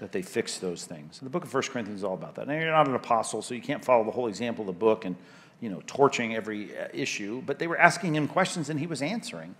that 0.00 0.12
they 0.12 0.22
fix 0.22 0.58
those 0.58 0.84
things. 0.84 1.20
the 1.20 1.28
book 1.28 1.44
of 1.44 1.52
1 1.52 1.62
Corinthians 1.64 2.00
is 2.00 2.04
all 2.04 2.14
about 2.14 2.34
that. 2.36 2.48
Now, 2.48 2.54
you're 2.54 2.70
not 2.70 2.88
an 2.88 2.94
apostle, 2.94 3.42
so 3.42 3.54
you 3.54 3.60
can't 3.60 3.84
follow 3.84 4.04
the 4.04 4.10
whole 4.10 4.26
example 4.26 4.62
of 4.62 4.66
the 4.66 4.78
book 4.78 5.04
and, 5.04 5.16
you 5.60 5.70
know, 5.70 5.82
torching 5.86 6.34
every 6.34 6.76
uh, 6.76 6.88
issue, 6.92 7.42
but 7.46 7.58
they 7.58 7.66
were 7.66 7.78
asking 7.78 8.14
him 8.14 8.28
questions 8.28 8.68
and 8.68 8.78
he 8.78 8.86
was 8.86 9.02
answering. 9.02 9.54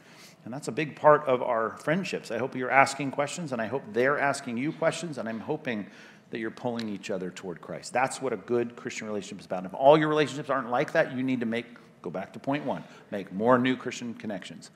And 0.45 0.55
that's 0.55 0.69
a 0.69 0.73
big 0.73 0.95
part 0.95 1.25
of 1.27 1.43
our 1.43 1.77
friendships. 1.79 2.31
I 2.31 2.39
hope 2.39 2.55
you're 2.55 2.71
asking 2.71 3.11
questions, 3.11 3.51
and 3.51 3.61
I 3.61 3.67
hope 3.67 3.83
they're 3.93 4.19
asking 4.19 4.59
you 4.59 4.71
questions, 4.71 5.19
and 5.19 5.29
I'm 5.29 5.41
hoping 5.41 5.87
that 6.31 6.39
you're 6.39 6.53
pulling 6.53 6.89
each 6.89 7.11
other 7.11 7.31
toward 7.31 7.61
Christ. 7.61 7.93
That's 7.93 8.23
what 8.23 8.33
a 8.33 8.37
good 8.37 8.77
Christian 8.77 9.09
relationship 9.09 9.41
is 9.41 9.47
about. 9.47 9.59
And 9.59 9.67
if 9.67 9.75
all 9.75 9.99
your 9.99 10.09
relationships 10.09 10.49
aren't 10.49 10.71
like 10.71 10.93
that, 10.93 11.17
you 11.17 11.23
need 11.25 11.41
to 11.41 11.47
make, 11.47 11.67
go 12.01 12.11
back 12.11 12.33
to 12.35 12.39
point 12.39 12.65
one, 12.65 12.85
make 13.11 13.33
more 13.33 13.59
new 13.59 13.77
Christian 13.77 14.15
connections. 14.15 14.71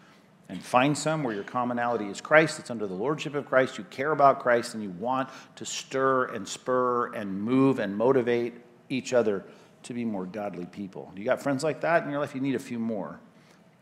And 0.48 0.60
find 0.60 0.98
some 0.98 1.22
where 1.22 1.34
your 1.34 1.44
commonality 1.44 2.06
is 2.06 2.20
Christ, 2.20 2.58
it's 2.58 2.70
under 2.70 2.88
the 2.88 2.94
lordship 2.94 3.36
of 3.36 3.46
Christ, 3.46 3.78
you 3.78 3.84
care 3.84 4.10
about 4.10 4.40
Christ, 4.40 4.74
and 4.74 4.82
you 4.82 4.90
want 4.90 5.28
to 5.54 5.64
stir 5.64 6.24
and 6.26 6.48
spur 6.48 7.12
and 7.14 7.40
move 7.40 7.78
and 7.78 7.96
motivate 7.96 8.54
each 8.88 9.12
other 9.12 9.44
to 9.84 9.94
be 9.94 10.04
more 10.04 10.26
godly 10.26 10.66
people. 10.66 11.12
You 11.16 11.24
got 11.24 11.42
friends 11.42 11.64
like 11.64 11.80
that 11.80 12.04
in 12.04 12.10
your 12.10 12.20
life? 12.20 12.34
You 12.34 12.40
need 12.40 12.54
a 12.54 12.60
few 12.60 12.78
more. 12.78 13.18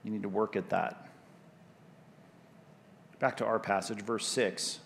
You 0.05 0.11
need 0.11 0.23
to 0.23 0.29
work 0.29 0.57
at 0.57 0.71
that. 0.71 1.09
Back 3.19 3.37
to 3.39 3.45
our 3.45 3.59
passage, 3.59 4.01
verse 4.01 4.27
6. 4.27 4.79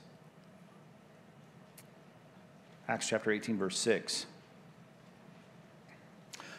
Acts 2.89 3.09
chapter 3.09 3.31
18, 3.31 3.59
verse 3.59 3.79
6. 3.79 4.27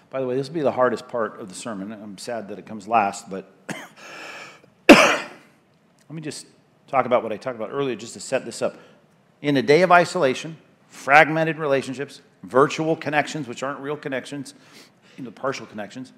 By 0.10 0.22
the 0.22 0.28
way, 0.28 0.36
this 0.36 0.47
will 0.47 0.54
be 0.54 0.62
the 0.62 0.72
hardest 0.72 1.08
part 1.08 1.39
of 1.39 1.49
the 1.49 1.56
sermon. 1.56 1.91
I'm 1.91 2.20
sad 2.20 2.47
that 2.49 2.60
it 2.60 2.68
comes 2.68 2.88
last, 2.88 3.32
but 3.32 3.51
let 4.88 5.30
me 6.12 6.22
just 6.22 6.45
talk 6.88 7.08
about 7.08 7.24
what 7.24 7.32
I 7.32 7.38
talked 7.38 7.56
about 7.56 7.72
earlier 7.72 7.95
just 7.95 8.14
to 8.14 8.20
set 8.20 8.45
this 8.45 8.62
up. 8.62 8.78
In 9.41 9.58
a 9.58 9.64
day 9.64 9.82
of 9.82 9.91
isolation, 9.91 10.58
fragmented 10.88 11.58
relationships, 11.58 12.22
virtual 12.44 12.96
connections, 12.96 13.48
which 13.48 13.64
aren't 13.64 13.80
real 13.80 13.98
connections, 13.98 14.54
you 15.18 15.24
know, 15.24 15.32
partial 15.32 15.66
connections, 15.66 16.14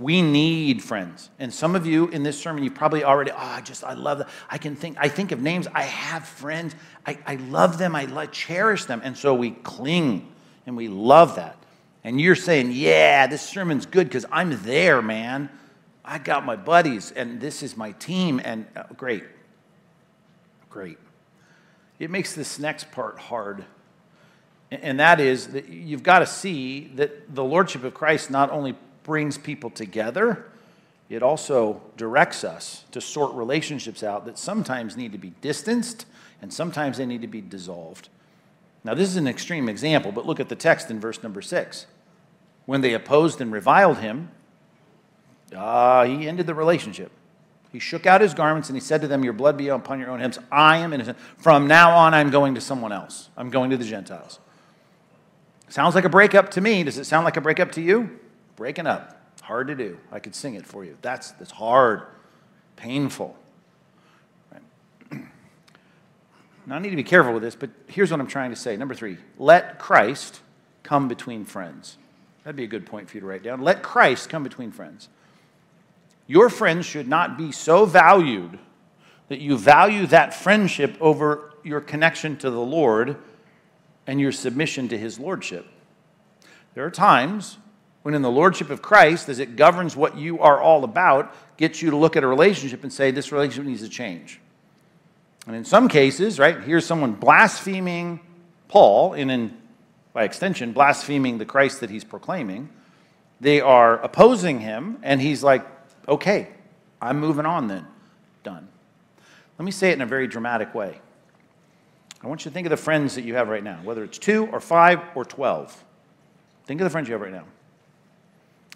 we 0.00 0.22
need 0.22 0.82
friends. 0.82 1.28
And 1.38 1.52
some 1.52 1.76
of 1.76 1.86
you 1.86 2.08
in 2.08 2.22
this 2.22 2.40
sermon, 2.40 2.64
you 2.64 2.70
probably 2.70 3.04
already, 3.04 3.32
oh, 3.32 3.36
I 3.36 3.60
just, 3.60 3.84
I 3.84 3.92
love 3.92 4.18
that. 4.18 4.30
I 4.48 4.56
can 4.56 4.74
think, 4.74 4.96
I 4.98 5.08
think 5.08 5.30
of 5.30 5.42
names. 5.42 5.68
I 5.74 5.82
have 5.82 6.26
friends. 6.26 6.74
I, 7.06 7.18
I 7.26 7.34
love 7.34 7.76
them. 7.76 7.94
I 7.94 8.06
like, 8.06 8.32
cherish 8.32 8.86
them. 8.86 9.02
And 9.04 9.16
so 9.16 9.34
we 9.34 9.50
cling 9.50 10.32
and 10.64 10.74
we 10.74 10.88
love 10.88 11.36
that. 11.36 11.58
And 12.02 12.18
you're 12.18 12.34
saying, 12.34 12.72
yeah, 12.72 13.26
this 13.26 13.42
sermon's 13.42 13.84
good 13.84 14.08
because 14.08 14.24
I'm 14.32 14.62
there, 14.62 15.02
man. 15.02 15.50
I 16.02 16.16
got 16.16 16.46
my 16.46 16.56
buddies 16.56 17.12
and 17.12 17.38
this 17.38 17.62
is 17.62 17.76
my 17.76 17.92
team. 17.92 18.40
And 18.42 18.66
uh, 18.74 18.84
great. 18.96 19.24
Great. 20.70 20.96
It 21.98 22.10
makes 22.10 22.34
this 22.34 22.58
next 22.58 22.90
part 22.90 23.18
hard. 23.18 23.66
And 24.70 25.00
that 25.00 25.20
is 25.20 25.48
that 25.48 25.68
you've 25.68 26.02
got 26.02 26.20
to 26.20 26.26
see 26.26 26.92
that 26.94 27.34
the 27.34 27.42
Lordship 27.42 27.82
of 27.82 27.92
Christ 27.92 28.30
not 28.30 28.50
only 28.50 28.76
brings 29.02 29.36
people 29.36 29.70
together, 29.70 30.46
it 31.08 31.24
also 31.24 31.82
directs 31.96 32.44
us 32.44 32.84
to 32.92 33.00
sort 33.00 33.34
relationships 33.34 34.04
out 34.04 34.26
that 34.26 34.38
sometimes 34.38 34.96
need 34.96 35.10
to 35.12 35.18
be 35.18 35.32
distanced 35.40 36.06
and 36.40 36.52
sometimes 36.52 36.98
they 36.98 37.06
need 37.06 37.20
to 37.22 37.26
be 37.26 37.40
dissolved. 37.40 38.08
Now, 38.84 38.94
this 38.94 39.08
is 39.08 39.16
an 39.16 39.26
extreme 39.26 39.68
example, 39.68 40.12
but 40.12 40.24
look 40.24 40.40
at 40.40 40.48
the 40.48 40.54
text 40.54 40.90
in 40.90 41.00
verse 41.00 41.22
number 41.22 41.42
six. 41.42 41.86
When 42.64 42.80
they 42.80 42.94
opposed 42.94 43.40
and 43.40 43.52
reviled 43.52 43.98
him, 43.98 44.30
uh, 45.54 46.04
he 46.04 46.28
ended 46.28 46.46
the 46.46 46.54
relationship. 46.54 47.10
He 47.72 47.78
shook 47.78 48.06
out 48.06 48.20
his 48.20 48.32
garments 48.32 48.68
and 48.68 48.76
he 48.76 48.80
said 48.80 49.00
to 49.00 49.08
them, 49.08 49.24
Your 49.24 49.32
blood 49.32 49.56
be 49.56 49.68
upon 49.68 49.98
your 49.98 50.10
own 50.10 50.20
heads. 50.20 50.38
I 50.50 50.78
am 50.78 50.92
innocent. 50.92 51.18
From 51.36 51.66
now 51.66 51.96
on, 51.96 52.14
I'm 52.14 52.30
going 52.30 52.54
to 52.54 52.60
someone 52.60 52.92
else. 52.92 53.28
I'm 53.36 53.50
going 53.50 53.70
to 53.70 53.76
the 53.76 53.84
Gentiles. 53.84 54.38
Sounds 55.70 55.94
like 55.94 56.04
a 56.04 56.10
breakup 56.10 56.50
to 56.50 56.60
me. 56.60 56.84
Does 56.84 56.98
it 56.98 57.04
sound 57.04 57.24
like 57.24 57.38
a 57.38 57.40
breakup 57.40 57.72
to 57.72 57.80
you? 57.80 58.20
breaking 58.60 58.86
up. 58.86 59.18
Hard 59.40 59.68
to 59.68 59.74
do. 59.74 59.96
I 60.12 60.18
could 60.18 60.34
sing 60.34 60.54
it 60.54 60.66
for 60.66 60.84
you. 60.84 60.98
That's, 61.00 61.30
that's 61.32 61.50
hard, 61.50 62.02
painful. 62.76 63.34
Right. 64.52 65.22
Now, 66.66 66.76
I 66.76 66.78
need 66.78 66.90
to 66.90 66.96
be 66.96 67.02
careful 67.02 67.32
with 67.32 67.42
this, 67.42 67.54
but 67.54 67.70
here's 67.86 68.10
what 68.10 68.20
I'm 68.20 68.26
trying 68.26 68.50
to 68.50 68.56
say. 68.56 68.76
Number 68.76 68.94
three, 68.94 69.16
let 69.38 69.78
Christ 69.78 70.40
come 70.82 71.08
between 71.08 71.46
friends. 71.46 71.96
That'd 72.44 72.54
be 72.54 72.64
a 72.64 72.68
good 72.68 72.84
point 72.84 73.08
for 73.08 73.16
you 73.16 73.22
to 73.22 73.26
write 73.26 73.42
down. 73.42 73.62
Let 73.62 73.82
Christ 73.82 74.28
come 74.28 74.42
between 74.42 74.72
friends. 74.72 75.08
Your 76.26 76.50
friends 76.50 76.84
should 76.84 77.08
not 77.08 77.38
be 77.38 77.50
so 77.50 77.86
valued 77.86 78.58
that 79.28 79.40
you 79.40 79.56
value 79.56 80.06
that 80.08 80.34
friendship 80.34 80.98
over 81.00 81.54
your 81.64 81.80
connection 81.80 82.36
to 82.36 82.50
the 82.50 82.60
Lord 82.60 83.16
and 84.10 84.20
your 84.20 84.32
submission 84.32 84.88
to 84.88 84.98
his 84.98 85.20
lordship. 85.20 85.64
There 86.74 86.84
are 86.84 86.90
times 86.90 87.58
when 88.02 88.12
in 88.12 88.22
the 88.22 88.30
lordship 88.30 88.68
of 88.68 88.82
Christ, 88.82 89.28
as 89.28 89.38
it 89.38 89.54
governs 89.54 89.94
what 89.94 90.16
you 90.16 90.40
are 90.40 90.60
all 90.60 90.82
about, 90.82 91.32
gets 91.56 91.80
you 91.80 91.90
to 91.90 91.96
look 91.96 92.16
at 92.16 92.24
a 92.24 92.26
relationship 92.26 92.82
and 92.82 92.92
say, 92.92 93.12
this 93.12 93.30
relationship 93.30 93.66
needs 93.66 93.82
to 93.82 93.88
change. 93.88 94.40
And 95.46 95.54
in 95.54 95.64
some 95.64 95.86
cases, 95.86 96.40
right, 96.40 96.60
here's 96.60 96.84
someone 96.84 97.12
blaspheming 97.12 98.18
Paul, 98.66 99.12
and 99.12 99.30
in, 99.30 99.56
by 100.12 100.24
extension, 100.24 100.72
blaspheming 100.72 101.38
the 101.38 101.46
Christ 101.46 101.78
that 101.78 101.90
he's 101.90 102.02
proclaiming. 102.02 102.68
They 103.40 103.60
are 103.60 104.02
opposing 104.02 104.58
him, 104.58 104.98
and 105.04 105.20
he's 105.20 105.44
like, 105.44 105.64
okay, 106.08 106.48
I'm 107.00 107.20
moving 107.20 107.46
on 107.46 107.68
then. 107.68 107.86
Done. 108.42 108.66
Let 109.56 109.64
me 109.64 109.70
say 109.70 109.90
it 109.90 109.92
in 109.92 110.00
a 110.00 110.06
very 110.06 110.26
dramatic 110.26 110.74
way. 110.74 111.00
I 112.22 112.26
want 112.26 112.44
you 112.44 112.50
to 112.50 112.54
think 112.54 112.66
of 112.66 112.70
the 112.70 112.76
friends 112.76 113.14
that 113.14 113.22
you 113.22 113.34
have 113.34 113.48
right 113.48 113.64
now, 113.64 113.80
whether 113.82 114.04
it's 114.04 114.18
two 114.18 114.46
or 114.52 114.60
five 114.60 115.00
or 115.14 115.24
12. 115.24 115.84
Think 116.66 116.80
of 116.80 116.84
the 116.84 116.90
friends 116.90 117.08
you 117.08 117.14
have 117.14 117.22
right 117.22 117.32
now. 117.32 117.44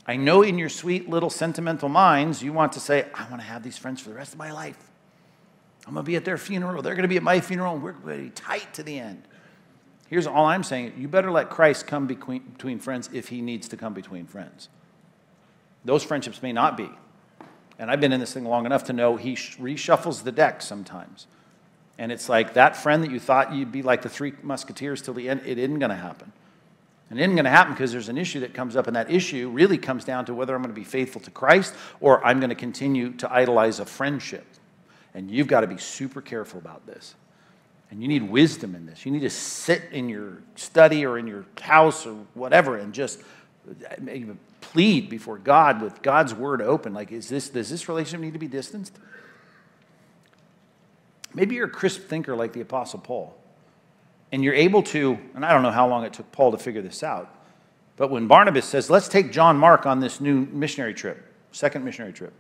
I 0.07 0.17
know 0.17 0.43
in 0.43 0.59
your 0.59 0.69
sweet 0.69 1.09
little 1.09 1.31
sentimental 1.31 1.89
minds, 1.89 2.43
you 2.43 2.53
want 2.53 2.73
to 2.73 2.81
say, 2.81 3.07
I 3.15 3.29
want 3.29 3.41
to 3.41 3.47
have 3.47 3.63
these 3.63 3.79
friends 3.79 4.01
for 4.01 4.11
the 4.11 4.15
rest 4.15 4.33
of 4.33 4.39
my 4.39 4.53
life. 4.53 4.79
I'm 5.87 5.95
going 5.95 6.05
to 6.05 6.07
be 6.07 6.17
at 6.17 6.25
their 6.25 6.39
funeral. 6.39 6.83
They're 6.83 6.95
going 6.95 7.03
to 7.03 7.09
be 7.09 7.17
at 7.17 7.23
my 7.23 7.41
funeral, 7.41 7.75
and 7.75 7.83
we're 7.83 7.93
going 7.93 8.17
to 8.17 8.25
be 8.25 8.31
tight 8.31 8.73
to 8.75 8.83
the 8.83 8.99
end. 8.99 9.23
Here's 10.09 10.27
all 10.27 10.47
I'm 10.47 10.63
saying 10.63 10.95
you 10.97 11.09
better 11.09 11.31
let 11.31 11.51
Christ 11.51 11.87
come 11.87 12.07
between, 12.07 12.43
between 12.43 12.79
friends 12.79 13.09
if 13.13 13.29
he 13.29 13.41
needs 13.41 13.69
to 13.69 13.77
come 13.77 13.95
between 13.95 14.27
friends. 14.27 14.69
Those 15.85 16.03
friendships 16.03 16.43
may 16.43 16.53
not 16.53 16.77
be. 16.77 16.91
And 17.79 17.91
I've 17.91 18.01
been 18.01 18.13
in 18.13 18.21
this 18.21 18.33
thing 18.33 18.45
long 18.45 18.67
enough 18.67 18.85
to 18.85 18.93
know 18.93 19.17
he 19.17 19.35
reshuffles 19.35 20.23
the 20.23 20.33
deck 20.33 20.63
sometimes. 20.63 21.27
And 21.99 22.11
it's 22.11 22.29
like 22.29 22.55
that 22.55 22.77
friend 22.77 23.05
that 23.05 23.11
you 23.11 23.21
thought 23.21 23.53
you'd 23.53 23.73
be 23.73 23.83
like 23.83 24.03
the 24.03 24.09
three 24.09 24.33
musketeers 24.43 25.01
till 25.01 25.15
the 25.15 25.29
end, 25.29 25.43
it 25.47 25.59
isn't 25.59 25.79
going 25.79 25.91
to 25.91 25.97
happen. 25.97 26.33
And 27.11 27.21
it 27.21 27.23
isn't 27.23 27.37
going 27.37 27.45
to 27.45 27.51
happen 27.51 27.75
because 27.75 27.93
there's 27.93 28.09
an 28.09 28.19
issue 28.19 28.41
that 28.41 28.55
comes 28.55 28.77
up, 28.77 28.87
and 28.87 28.97
that 28.97 29.11
issue 29.11 29.49
really 29.51 29.79
comes 29.79 30.05
down 30.05 30.25
to 30.27 30.35
whether 30.35 30.55
I'm 30.55 30.63
going 30.63 30.75
to 30.75 30.81
be 30.81 30.85
faithful 30.85 31.21
to 31.23 31.31
Christ 31.31 31.75
or 32.01 32.25
I'm 32.25 32.41
going 32.41 32.51
to 32.51 32.57
continue 32.57 33.13
to 33.15 33.33
idolize 33.33 33.79
a 33.79 33.85
friendship. 33.85 34.45
And 35.15 35.31
you've 35.31 35.47
got 35.47 35.61
to 35.61 35.67
be 35.67 35.79
super 35.79 36.21
careful 36.21 36.59
about 36.59 36.87
this. 36.87 37.15
And 37.91 38.03
you 38.03 38.09
need 38.09 38.29
wisdom 38.29 38.75
in 38.75 38.87
this. 38.87 39.07
You 39.07 39.13
need 39.13 39.21
to 39.21 39.31
sit 39.31 39.83
in 39.93 40.09
your 40.09 40.39
study 40.57 41.07
or 41.07 41.19
in 41.19 41.29
your 41.29 41.45
house 41.61 42.07
or 42.07 42.15
whatever 42.35 42.77
and 42.77 42.93
just 42.93 43.21
uh, 43.71 43.95
plead 44.61 45.09
before 45.09 45.39
God 45.39 45.81
with 45.81 46.03
God's 46.03 46.35
word 46.35 46.61
open. 46.61 46.93
Like, 46.93 47.13
is 47.13 47.29
this, 47.29 47.51
does 47.51 47.71
this 47.71 47.89
relationship 47.89 48.21
need 48.21 48.33
to 48.33 48.41
be 48.41 48.49
distanced? 48.49 48.99
Maybe 51.35 51.57
you're 51.57 51.67
a 51.67 51.71
crisp 51.71 52.03
thinker 52.03 52.37
like 52.37 52.53
the 52.53 52.61
Apostle 52.61 53.01
Paul 53.01 53.37
and 54.35 54.43
you're 54.43 54.55
able 54.55 54.83
to, 54.83 55.17
and 55.37 55.47
I 55.47 55.53
don't 55.53 55.63
know 55.63 55.71
how 55.71 55.87
long 55.87 56.05
it 56.05 56.13
took 56.13 56.33
Paul 56.33 56.51
to 56.51 56.59
figure 56.59 56.83
this 56.83 57.05
out, 57.05 57.33
but 57.97 58.11
when 58.11 58.27
Barnabas 58.27 58.65
says, 58.65 58.91
let's 58.91 59.07
take 59.07 59.31
John 59.31 59.57
Mark 59.57 59.87
on 59.87 60.01
this 60.01 60.21
new 60.21 60.47
missionary 60.47 60.93
trip, 60.93 61.25
second 61.53 61.85
missionary 61.85 62.13
trip, 62.13 62.33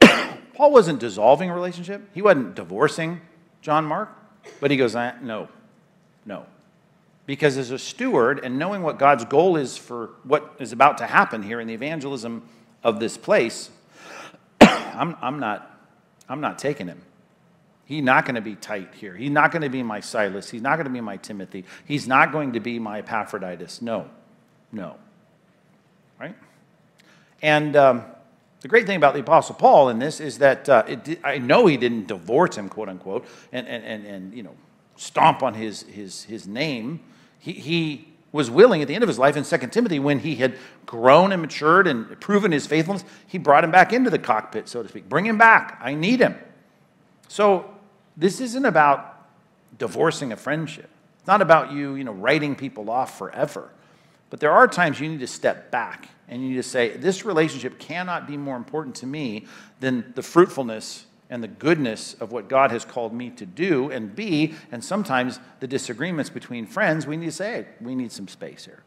Paul 0.54 0.70
wasn't 0.70 1.00
dissolving 1.00 1.50
a 1.50 1.54
relationship. 1.54 2.08
He 2.14 2.22
wasn't 2.22 2.54
divorcing 2.54 3.20
John 3.62 3.84
Mark, 3.84 4.10
but 4.60 4.70
he 4.70 4.76
goes, 4.76 4.94
ah, 4.94 5.14
no, 5.20 5.48
no. 6.24 6.46
Because 7.26 7.56
as 7.58 7.72
a 7.72 7.80
steward 7.80 8.38
and 8.44 8.56
knowing 8.56 8.82
what 8.82 8.96
God's 8.96 9.24
goal 9.24 9.56
is 9.56 9.76
for 9.76 10.10
what 10.22 10.54
is 10.60 10.70
about 10.70 10.98
to 10.98 11.06
happen 11.06 11.42
here 11.42 11.58
in 11.58 11.66
the 11.66 11.74
evangelism 11.74 12.48
of 12.84 13.00
this 13.00 13.18
place, 13.18 13.70
I'm, 14.60 15.16
I'm, 15.20 15.40
not, 15.40 15.80
I'm 16.28 16.40
not 16.40 16.60
taking 16.60 16.86
him. 16.86 17.02
He's 17.86 18.02
not 18.02 18.24
going 18.24 18.34
to 18.34 18.40
be 18.40 18.56
tight 18.56 18.94
here. 18.94 19.14
He's 19.14 19.30
not 19.30 19.52
going 19.52 19.62
to 19.62 19.68
be 19.68 19.82
my 19.82 20.00
Silas. 20.00 20.50
He's 20.50 20.60
not 20.60 20.74
going 20.74 20.86
to 20.86 20.92
be 20.92 21.00
my 21.00 21.16
Timothy. 21.16 21.64
He's 21.84 22.08
not 22.08 22.32
going 22.32 22.52
to 22.52 22.60
be 22.60 22.80
my 22.80 22.98
Epaphroditus. 22.98 23.80
No, 23.80 24.10
no. 24.72 24.96
Right? 26.18 26.34
And 27.42 27.76
um, 27.76 28.04
the 28.60 28.66
great 28.66 28.86
thing 28.86 28.96
about 28.96 29.14
the 29.14 29.20
Apostle 29.20 29.54
Paul 29.54 29.88
in 29.88 30.00
this 30.00 30.18
is 30.18 30.38
that 30.38 30.68
uh, 30.68 30.82
it, 30.88 31.20
I 31.22 31.38
know 31.38 31.66
he 31.66 31.76
didn't 31.76 32.08
divorce 32.08 32.56
him, 32.56 32.68
quote 32.68 32.88
unquote, 32.88 33.24
and, 33.52 33.68
and, 33.68 33.84
and, 33.84 34.04
and 34.04 34.34
you 34.34 34.42
know, 34.42 34.56
stomp 34.96 35.44
on 35.44 35.54
his, 35.54 35.82
his, 35.82 36.24
his 36.24 36.48
name. 36.48 36.98
He, 37.38 37.52
he 37.52 38.08
was 38.32 38.50
willing 38.50 38.82
at 38.82 38.88
the 38.88 38.94
end 38.94 39.04
of 39.04 39.08
his 39.08 39.18
life 39.18 39.36
in 39.36 39.44
2 39.44 39.68
Timothy, 39.68 40.00
when 40.00 40.18
he 40.18 40.34
had 40.34 40.56
grown 40.84 41.30
and 41.30 41.40
matured 41.40 41.86
and 41.86 42.20
proven 42.20 42.50
his 42.50 42.66
faithfulness, 42.66 43.04
he 43.28 43.38
brought 43.38 43.62
him 43.62 43.70
back 43.70 43.92
into 43.92 44.10
the 44.10 44.18
cockpit, 44.18 44.68
so 44.68 44.82
to 44.82 44.88
speak. 44.88 45.08
Bring 45.08 45.24
him 45.24 45.38
back. 45.38 45.78
I 45.80 45.94
need 45.94 46.18
him. 46.18 46.34
So 47.28 47.75
this 48.16 48.40
isn't 48.40 48.64
about 48.64 49.26
divorcing 49.78 50.32
a 50.32 50.36
friendship. 50.36 50.88
It's 51.18 51.26
not 51.26 51.42
about 51.42 51.72
you, 51.72 51.94
you 51.94 52.04
know, 52.04 52.12
writing 52.12 52.54
people 52.54 52.90
off 52.90 53.18
forever. 53.18 53.70
But 54.30 54.40
there 54.40 54.52
are 54.52 54.66
times 54.66 55.00
you 55.00 55.08
need 55.08 55.20
to 55.20 55.26
step 55.26 55.70
back 55.70 56.08
and 56.28 56.42
you 56.42 56.50
need 56.50 56.56
to 56.56 56.62
say, 56.62 56.96
this 56.96 57.24
relationship 57.24 57.78
cannot 57.78 58.26
be 58.26 58.36
more 58.36 58.56
important 58.56 58.96
to 58.96 59.06
me 59.06 59.46
than 59.80 60.12
the 60.14 60.22
fruitfulness 60.22 61.06
and 61.28 61.42
the 61.42 61.48
goodness 61.48 62.14
of 62.14 62.32
what 62.32 62.48
God 62.48 62.70
has 62.70 62.84
called 62.84 63.12
me 63.12 63.30
to 63.30 63.46
do 63.46 63.90
and 63.90 64.14
be, 64.14 64.54
and 64.70 64.82
sometimes 64.82 65.40
the 65.60 65.66
disagreements 65.66 66.30
between 66.30 66.66
friends, 66.66 67.06
we 67.06 67.16
need 67.16 67.26
to 67.26 67.32
say, 67.32 67.52
hey, 67.52 67.66
we 67.80 67.94
need 67.94 68.12
some 68.12 68.28
space 68.28 68.64
here. 68.64 68.82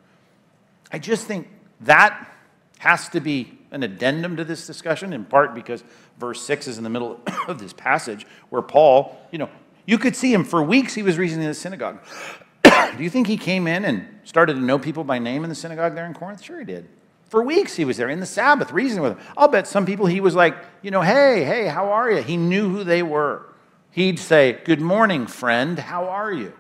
I 0.92 1.00
just 1.00 1.28
think 1.28 1.48
that 1.82 2.34
has 2.80 3.10
to 3.10 3.20
be 3.20 3.59
an 3.72 3.84
addendum 3.84 4.36
to 4.38 4.44
this 4.44 4.66
discussion, 4.66 5.14
in 5.14 5.26
part 5.26 5.54
because 5.54 5.84
verse 6.18 6.42
6 6.42 6.68
is 6.68 6.78
in 6.78 6.84
the 6.84 6.90
middle 6.90 7.20
of 7.48 7.60
this 7.60 7.74
passage 7.74 8.26
where 8.50 8.62
Paul, 8.62 9.18
you 9.32 9.38
know, 9.38 9.50
you 9.86 9.98
could 9.98 10.16
see 10.16 10.34
him 10.34 10.44
for 10.44 10.62
weeks, 10.62 10.94
he 10.94 11.04
was 11.04 11.18
reasoning 11.18 11.46
in 11.46 11.52
the 11.52 11.56
synagogue. 11.56 12.00
Do 12.64 13.04
you 13.04 13.10
think 13.10 13.28
he 13.28 13.38
came 13.38 13.68
in 13.68 13.86
and 13.86 14.08
started 14.24 14.56
to 14.56 14.60
know 14.60 14.78
people 14.78 15.04
by 15.04 15.20
name 15.20 15.44
in 15.44 15.50
the 15.50 15.56
synagogue 15.56 15.96
there 15.96 16.06
in 16.06 16.14
Corinth? 16.14 16.44
Sure, 16.44 16.60
he 16.60 16.66
did. 16.66 16.88
For 17.30 17.44
weeks 17.44 17.76
he 17.76 17.86
was 17.86 17.98
there 17.98 18.10
in 18.10 18.20
the 18.20 18.26
Sabbath, 18.26 18.72
reasoning 18.72 19.04
with 19.04 19.18
them. 19.18 19.28
I'll 19.38 19.48
bet 19.48 19.68
some 19.68 19.86
people 19.86 20.08
he 20.08 20.20
was 20.20 20.36
like, 20.36 20.56
you 20.82 20.90
know, 20.90 21.02
hey, 21.02 21.44
hey, 21.44 21.68
how 21.68 21.92
are 21.92 22.12
you? 22.12 22.22
He 22.24 22.38
knew 22.38 22.70
who 22.70 22.84
they 22.84 23.04
were. 23.04 23.46
He'd 23.92 24.20
say, 24.20 24.60
Good 24.64 24.82
morning, 24.82 25.28
friend, 25.28 25.78
how 25.78 26.10
are 26.10 26.32
you? 26.32 26.54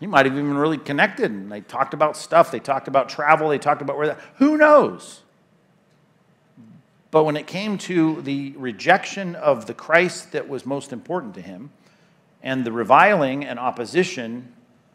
He 0.00 0.08
might 0.08 0.26
have 0.26 0.34
even 0.34 0.56
really 0.56 0.78
connected 0.78 1.30
and 1.30 1.50
they 1.50 1.60
talked 1.60 1.94
about 1.94 2.16
stuff. 2.16 2.50
They 2.50 2.58
talked 2.58 2.88
about 2.88 3.08
travel. 3.08 3.48
They 3.48 3.58
talked 3.58 3.82
about 3.82 3.96
where 3.96 4.08
that, 4.08 4.20
who 4.36 4.56
knows? 4.56 5.22
But 7.12 7.24
when 7.24 7.36
it 7.36 7.46
came 7.46 7.76
to 7.78 8.22
the 8.22 8.54
rejection 8.56 9.36
of 9.36 9.66
the 9.66 9.74
Christ 9.74 10.32
that 10.32 10.48
was 10.48 10.66
most 10.66 10.92
important 10.92 11.34
to 11.34 11.42
him 11.42 11.70
and 12.42 12.64
the 12.64 12.72
reviling 12.72 13.44
and 13.44 13.58
opposition 13.58 14.52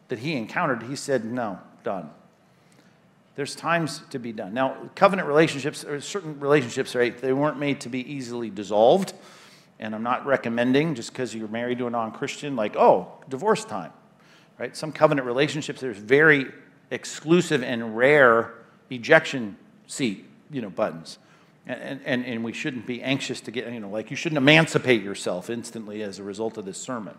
that 0.08 0.18
he 0.18 0.34
encountered, 0.34 0.82
he 0.82 0.96
said, 0.96 1.24
No, 1.24 1.60
done. 1.84 2.10
There's 3.36 3.54
times 3.54 4.02
to 4.10 4.18
be 4.18 4.32
done. 4.32 4.52
Now, 4.52 4.90
covenant 4.96 5.28
relationships, 5.28 5.84
or 5.84 6.00
certain 6.00 6.40
relationships, 6.40 6.96
right, 6.96 7.16
they 7.16 7.32
weren't 7.32 7.56
made 7.56 7.80
to 7.82 7.88
be 7.88 8.00
easily 8.12 8.50
dissolved. 8.50 9.12
And 9.78 9.94
I'm 9.94 10.02
not 10.02 10.26
recommending 10.26 10.96
just 10.96 11.12
because 11.12 11.32
you're 11.32 11.46
married 11.46 11.78
to 11.78 11.86
a 11.86 11.90
non 11.90 12.10
Christian, 12.10 12.56
like, 12.56 12.74
oh, 12.74 13.12
divorce 13.28 13.64
time, 13.64 13.92
right? 14.58 14.76
Some 14.76 14.90
covenant 14.90 15.24
relationships, 15.24 15.80
there's 15.80 15.98
very 15.98 16.46
exclusive 16.90 17.62
and 17.62 17.96
rare 17.96 18.54
ejection 18.90 19.56
seat, 19.86 20.26
you 20.50 20.60
know, 20.60 20.70
buttons. 20.70 21.18
And, 21.68 22.00
and, 22.06 22.24
and 22.24 22.42
we 22.42 22.54
shouldn't 22.54 22.86
be 22.86 23.02
anxious 23.02 23.42
to 23.42 23.50
get, 23.50 23.70
you 23.70 23.78
know, 23.78 23.90
like 23.90 24.10
you 24.10 24.16
shouldn't 24.16 24.38
emancipate 24.38 25.02
yourself 25.02 25.50
instantly 25.50 26.02
as 26.02 26.18
a 26.18 26.22
result 26.22 26.56
of 26.56 26.64
this 26.64 26.78
sermon, 26.78 27.14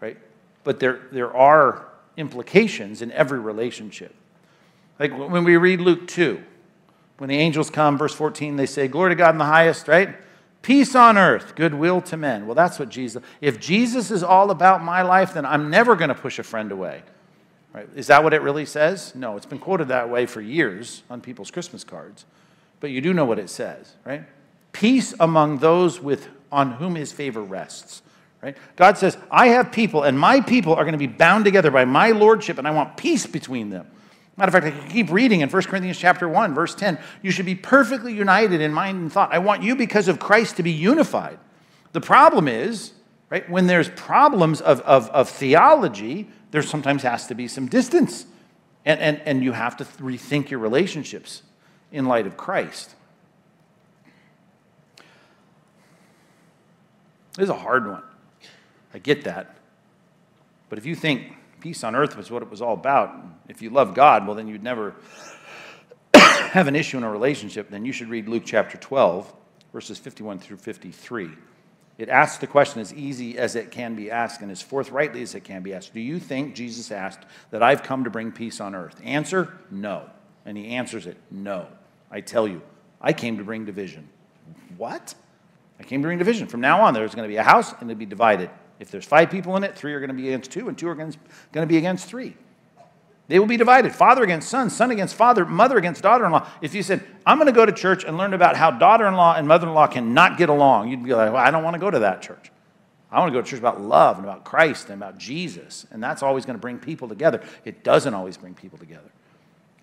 right? 0.00 0.18
But 0.62 0.78
there, 0.78 1.00
there 1.10 1.34
are 1.34 1.88
implications 2.18 3.00
in 3.00 3.10
every 3.12 3.38
relationship. 3.38 4.14
Like 5.00 5.16
when 5.16 5.42
we 5.42 5.56
read 5.56 5.80
Luke 5.80 6.06
2, 6.06 6.42
when 7.16 7.30
the 7.30 7.38
angels 7.38 7.70
come, 7.70 7.96
verse 7.96 8.14
14, 8.14 8.56
they 8.56 8.66
say, 8.66 8.88
Glory 8.88 9.12
to 9.12 9.16
God 9.16 9.34
in 9.34 9.38
the 9.38 9.44
highest, 9.46 9.88
right? 9.88 10.14
Peace 10.60 10.94
on 10.94 11.16
earth, 11.16 11.54
goodwill 11.54 12.02
to 12.02 12.16
men. 12.16 12.46
Well, 12.46 12.54
that's 12.54 12.78
what 12.78 12.90
Jesus, 12.90 13.22
if 13.40 13.58
Jesus 13.58 14.10
is 14.10 14.22
all 14.22 14.50
about 14.50 14.82
my 14.82 15.00
life, 15.02 15.32
then 15.32 15.46
I'm 15.46 15.70
never 15.70 15.96
going 15.96 16.08
to 16.08 16.14
push 16.14 16.38
a 16.38 16.42
friend 16.42 16.72
away. 16.72 17.02
Right? 17.72 17.88
Is 17.94 18.08
that 18.08 18.22
what 18.24 18.34
it 18.34 18.42
really 18.42 18.66
says? 18.66 19.14
No, 19.14 19.36
it's 19.36 19.46
been 19.46 19.58
quoted 19.58 19.88
that 19.88 20.10
way 20.10 20.26
for 20.26 20.40
years 20.40 21.02
on 21.08 21.20
people's 21.20 21.50
Christmas 21.50 21.84
cards. 21.84 22.26
But 22.80 22.90
you 22.90 23.00
do 23.00 23.12
know 23.12 23.24
what 23.24 23.38
it 23.38 23.50
says, 23.50 23.94
right? 24.04 24.24
Peace 24.72 25.14
among 25.18 25.58
those 25.58 26.00
with 26.00 26.28
on 26.50 26.72
whom 26.72 26.94
his 26.94 27.12
favor 27.12 27.42
rests. 27.42 28.02
Right? 28.42 28.56
God 28.76 28.96
says, 28.96 29.18
I 29.30 29.48
have 29.48 29.72
people, 29.72 30.04
and 30.04 30.18
my 30.18 30.40
people 30.40 30.74
are 30.74 30.84
going 30.84 30.92
to 30.92 30.98
be 30.98 31.08
bound 31.08 31.44
together 31.44 31.70
by 31.70 31.84
my 31.84 32.12
lordship, 32.12 32.58
and 32.58 32.68
I 32.68 32.70
want 32.70 32.96
peace 32.96 33.26
between 33.26 33.70
them. 33.70 33.86
Matter 34.36 34.56
of 34.56 34.62
fact, 34.62 34.66
I 34.66 34.78
can 34.78 34.88
keep 34.88 35.10
reading 35.10 35.40
in 35.40 35.48
1 35.48 35.62
Corinthians 35.64 35.98
chapter 35.98 36.28
1, 36.28 36.54
verse 36.54 36.76
10. 36.76 36.98
You 37.22 37.32
should 37.32 37.46
be 37.46 37.56
perfectly 37.56 38.14
united 38.14 38.60
in 38.60 38.72
mind 38.72 38.98
and 38.98 39.12
thought. 39.12 39.34
I 39.34 39.38
want 39.38 39.64
you, 39.64 39.74
because 39.74 40.06
of 40.06 40.20
Christ, 40.20 40.56
to 40.56 40.62
be 40.62 40.70
unified. 40.70 41.40
The 41.90 42.00
problem 42.00 42.46
is, 42.46 42.92
right, 43.30 43.48
when 43.50 43.66
there's 43.66 43.88
problems 43.90 44.60
of, 44.60 44.80
of, 44.82 45.10
of 45.10 45.28
theology, 45.28 46.28
there 46.52 46.62
sometimes 46.62 47.02
has 47.02 47.26
to 47.26 47.34
be 47.34 47.48
some 47.48 47.66
distance. 47.66 48.26
And, 48.84 49.00
and, 49.00 49.20
and 49.26 49.42
you 49.42 49.50
have 49.50 49.76
to 49.78 49.84
rethink 49.84 50.50
your 50.50 50.60
relationships 50.60 51.42
in 51.90 52.06
light 52.06 52.26
of 52.26 52.36
Christ. 52.36 52.94
This 57.36 57.44
is 57.44 57.50
a 57.50 57.54
hard 57.54 57.86
one. 57.86 58.02
I 58.92 58.98
get 58.98 59.24
that. 59.24 59.56
But 60.68 60.78
if 60.78 60.86
you 60.86 60.94
think 60.94 61.32
peace 61.60 61.84
on 61.84 61.94
earth 61.94 62.16
was 62.16 62.30
what 62.30 62.42
it 62.42 62.50
was 62.50 62.62
all 62.62 62.74
about. 62.74 63.14
If 63.48 63.62
you 63.62 63.70
love 63.70 63.94
God, 63.94 64.26
well, 64.26 64.36
then 64.36 64.48
you'd 64.48 64.62
never 64.62 64.94
have 66.14 66.68
an 66.68 66.76
issue 66.76 66.96
in 66.96 67.04
a 67.04 67.10
relationship. 67.10 67.70
Then 67.70 67.84
you 67.84 67.92
should 67.92 68.08
read 68.08 68.28
Luke 68.28 68.44
chapter 68.44 68.78
12, 68.78 69.32
verses 69.72 69.98
51 69.98 70.38
through 70.38 70.58
53. 70.58 71.30
It 71.98 72.08
asks 72.08 72.38
the 72.38 72.46
question 72.46 72.80
as 72.80 72.94
easy 72.94 73.38
as 73.38 73.56
it 73.56 73.72
can 73.72 73.96
be 73.96 74.10
asked 74.10 74.40
and 74.40 74.52
as 74.52 74.62
forthrightly 74.62 75.22
as 75.22 75.34
it 75.34 75.42
can 75.42 75.62
be 75.62 75.74
asked. 75.74 75.92
Do 75.92 76.00
you 76.00 76.20
think 76.20 76.54
Jesus 76.54 76.92
asked 76.92 77.24
that 77.50 77.62
I've 77.62 77.82
come 77.82 78.04
to 78.04 78.10
bring 78.10 78.30
peace 78.30 78.60
on 78.60 78.74
earth? 78.74 79.00
Answer, 79.02 79.58
no. 79.70 80.08
And 80.46 80.56
he 80.56 80.68
answers 80.68 81.06
it, 81.06 81.16
no. 81.30 81.66
I 82.10 82.20
tell 82.20 82.48
you, 82.48 82.62
I 83.00 83.12
came 83.12 83.38
to 83.38 83.44
bring 83.44 83.64
division. 83.64 84.08
What? 84.76 85.14
I 85.78 85.82
came 85.82 86.02
to 86.02 86.08
bring 86.08 86.18
division. 86.18 86.46
From 86.46 86.60
now 86.60 86.80
on, 86.82 86.94
there's 86.94 87.14
going 87.14 87.28
to 87.28 87.32
be 87.32 87.36
a 87.36 87.42
house 87.42 87.72
and 87.72 87.90
it'll 87.90 87.98
be 87.98 88.06
divided. 88.06 88.50
If 88.80 88.90
there's 88.90 89.04
five 89.04 89.30
people 89.30 89.56
in 89.56 89.64
it, 89.64 89.76
three 89.76 89.92
are 89.94 90.00
going 90.00 90.08
to 90.08 90.14
be 90.14 90.28
against 90.28 90.52
two, 90.52 90.68
and 90.68 90.78
two 90.78 90.88
are 90.88 90.94
going 90.94 91.12
to 91.52 91.66
be 91.66 91.78
against 91.78 92.08
three. 92.08 92.36
They 93.26 93.38
will 93.38 93.46
be 93.46 93.58
divided 93.58 93.94
father 93.94 94.22
against 94.22 94.48
son, 94.48 94.70
son 94.70 94.90
against 94.90 95.14
father, 95.14 95.44
mother 95.44 95.76
against 95.76 96.02
daughter 96.02 96.24
in 96.24 96.32
law. 96.32 96.48
If 96.62 96.74
you 96.74 96.82
said, 96.82 97.04
I'm 97.26 97.36
going 97.36 97.46
to 97.46 97.52
go 97.52 97.66
to 97.66 97.72
church 97.72 98.04
and 98.04 98.16
learn 98.16 98.32
about 98.32 98.56
how 98.56 98.70
daughter 98.70 99.06
in 99.06 99.14
law 99.14 99.34
and 99.34 99.46
mother 99.46 99.66
in 99.66 99.74
law 99.74 99.86
cannot 99.86 100.38
get 100.38 100.48
along, 100.48 100.88
you'd 100.88 101.04
be 101.04 101.12
like, 101.12 101.32
well, 101.32 101.42
I 101.42 101.50
don't 101.50 101.62
want 101.62 101.74
to 101.74 101.80
go 101.80 101.90
to 101.90 101.98
that 102.00 102.22
church. 102.22 102.50
I 103.10 103.18
want 103.20 103.32
to 103.32 103.38
go 103.38 103.42
to 103.42 103.50
church 103.50 103.58
about 103.58 103.80
love 103.80 104.16
and 104.16 104.24
about 104.24 104.44
Christ 104.44 104.88
and 104.88 105.02
about 105.02 105.18
Jesus. 105.18 105.86
And 105.90 106.02
that's 106.02 106.22
always 106.22 106.46
going 106.46 106.56
to 106.56 106.60
bring 106.60 106.78
people 106.78 107.08
together. 107.08 107.42
It 107.64 107.84
doesn't 107.84 108.14
always 108.14 108.36
bring 108.38 108.54
people 108.54 108.78
together. 108.78 109.10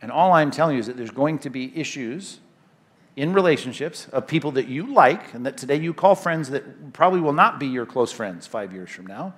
And 0.05 0.11
all 0.11 0.33
I'm 0.33 0.51
telling 0.51 0.75
you 0.75 0.81
is 0.81 0.85
that 0.85 0.97
there's 0.97 1.09
going 1.09 1.39
to 1.39 1.49
be 1.49 1.75
issues 1.75 2.37
in 3.15 3.33
relationships 3.33 4.07
of 4.09 4.27
people 4.27 4.51
that 4.51 4.67
you 4.67 4.93
like 4.93 5.33
and 5.33 5.47
that 5.47 5.57
today 5.57 5.77
you 5.77 5.95
call 5.95 6.13
friends 6.13 6.51
that 6.51 6.93
probably 6.93 7.21
will 7.21 7.33
not 7.33 7.59
be 7.59 7.65
your 7.65 7.87
close 7.87 8.11
friends 8.11 8.45
five 8.45 8.71
years 8.71 8.91
from 8.91 9.07
now. 9.07 9.33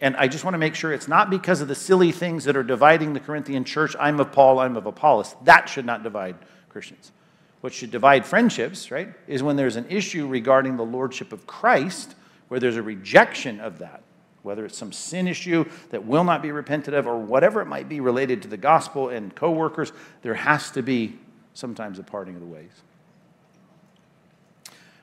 And 0.00 0.16
I 0.16 0.26
just 0.26 0.42
want 0.42 0.54
to 0.54 0.58
make 0.58 0.74
sure 0.74 0.92
it's 0.92 1.06
not 1.06 1.30
because 1.30 1.60
of 1.60 1.68
the 1.68 1.76
silly 1.76 2.10
things 2.10 2.42
that 2.46 2.56
are 2.56 2.64
dividing 2.64 3.12
the 3.12 3.20
Corinthian 3.20 3.62
church. 3.62 3.94
I'm 4.00 4.18
of 4.18 4.32
Paul, 4.32 4.58
I'm 4.58 4.76
of 4.76 4.86
Apollos. 4.86 5.36
That 5.44 5.68
should 5.68 5.86
not 5.86 6.02
divide 6.02 6.34
Christians. 6.70 7.12
What 7.60 7.72
should 7.72 7.92
divide 7.92 8.26
friendships, 8.26 8.90
right, 8.90 9.10
is 9.28 9.44
when 9.44 9.54
there's 9.54 9.76
an 9.76 9.86
issue 9.88 10.26
regarding 10.26 10.76
the 10.76 10.84
lordship 10.84 11.32
of 11.32 11.46
Christ, 11.46 12.16
where 12.48 12.58
there's 12.58 12.74
a 12.74 12.82
rejection 12.82 13.60
of 13.60 13.78
that, 13.78 14.02
whether 14.42 14.64
it's 14.64 14.78
some 14.78 14.92
sin 14.92 15.26
issue 15.26 15.64
that 15.90 16.04
will 16.04 16.24
not 16.24 16.42
be 16.42 16.52
repented 16.52 16.94
of, 16.94 17.06
or 17.06 17.18
whatever 17.18 17.60
it 17.60 17.66
might 17.66 17.88
be 17.88 18.00
related 18.00 18.42
to 18.42 18.48
the 18.48 18.56
gospel 18.56 19.08
and 19.08 19.34
co 19.34 19.50
workers, 19.50 19.92
there 20.22 20.34
has 20.34 20.70
to 20.72 20.82
be 20.82 21.18
sometimes 21.54 21.98
a 21.98 22.02
parting 22.02 22.34
of 22.34 22.40
the 22.40 22.46
ways. 22.46 22.70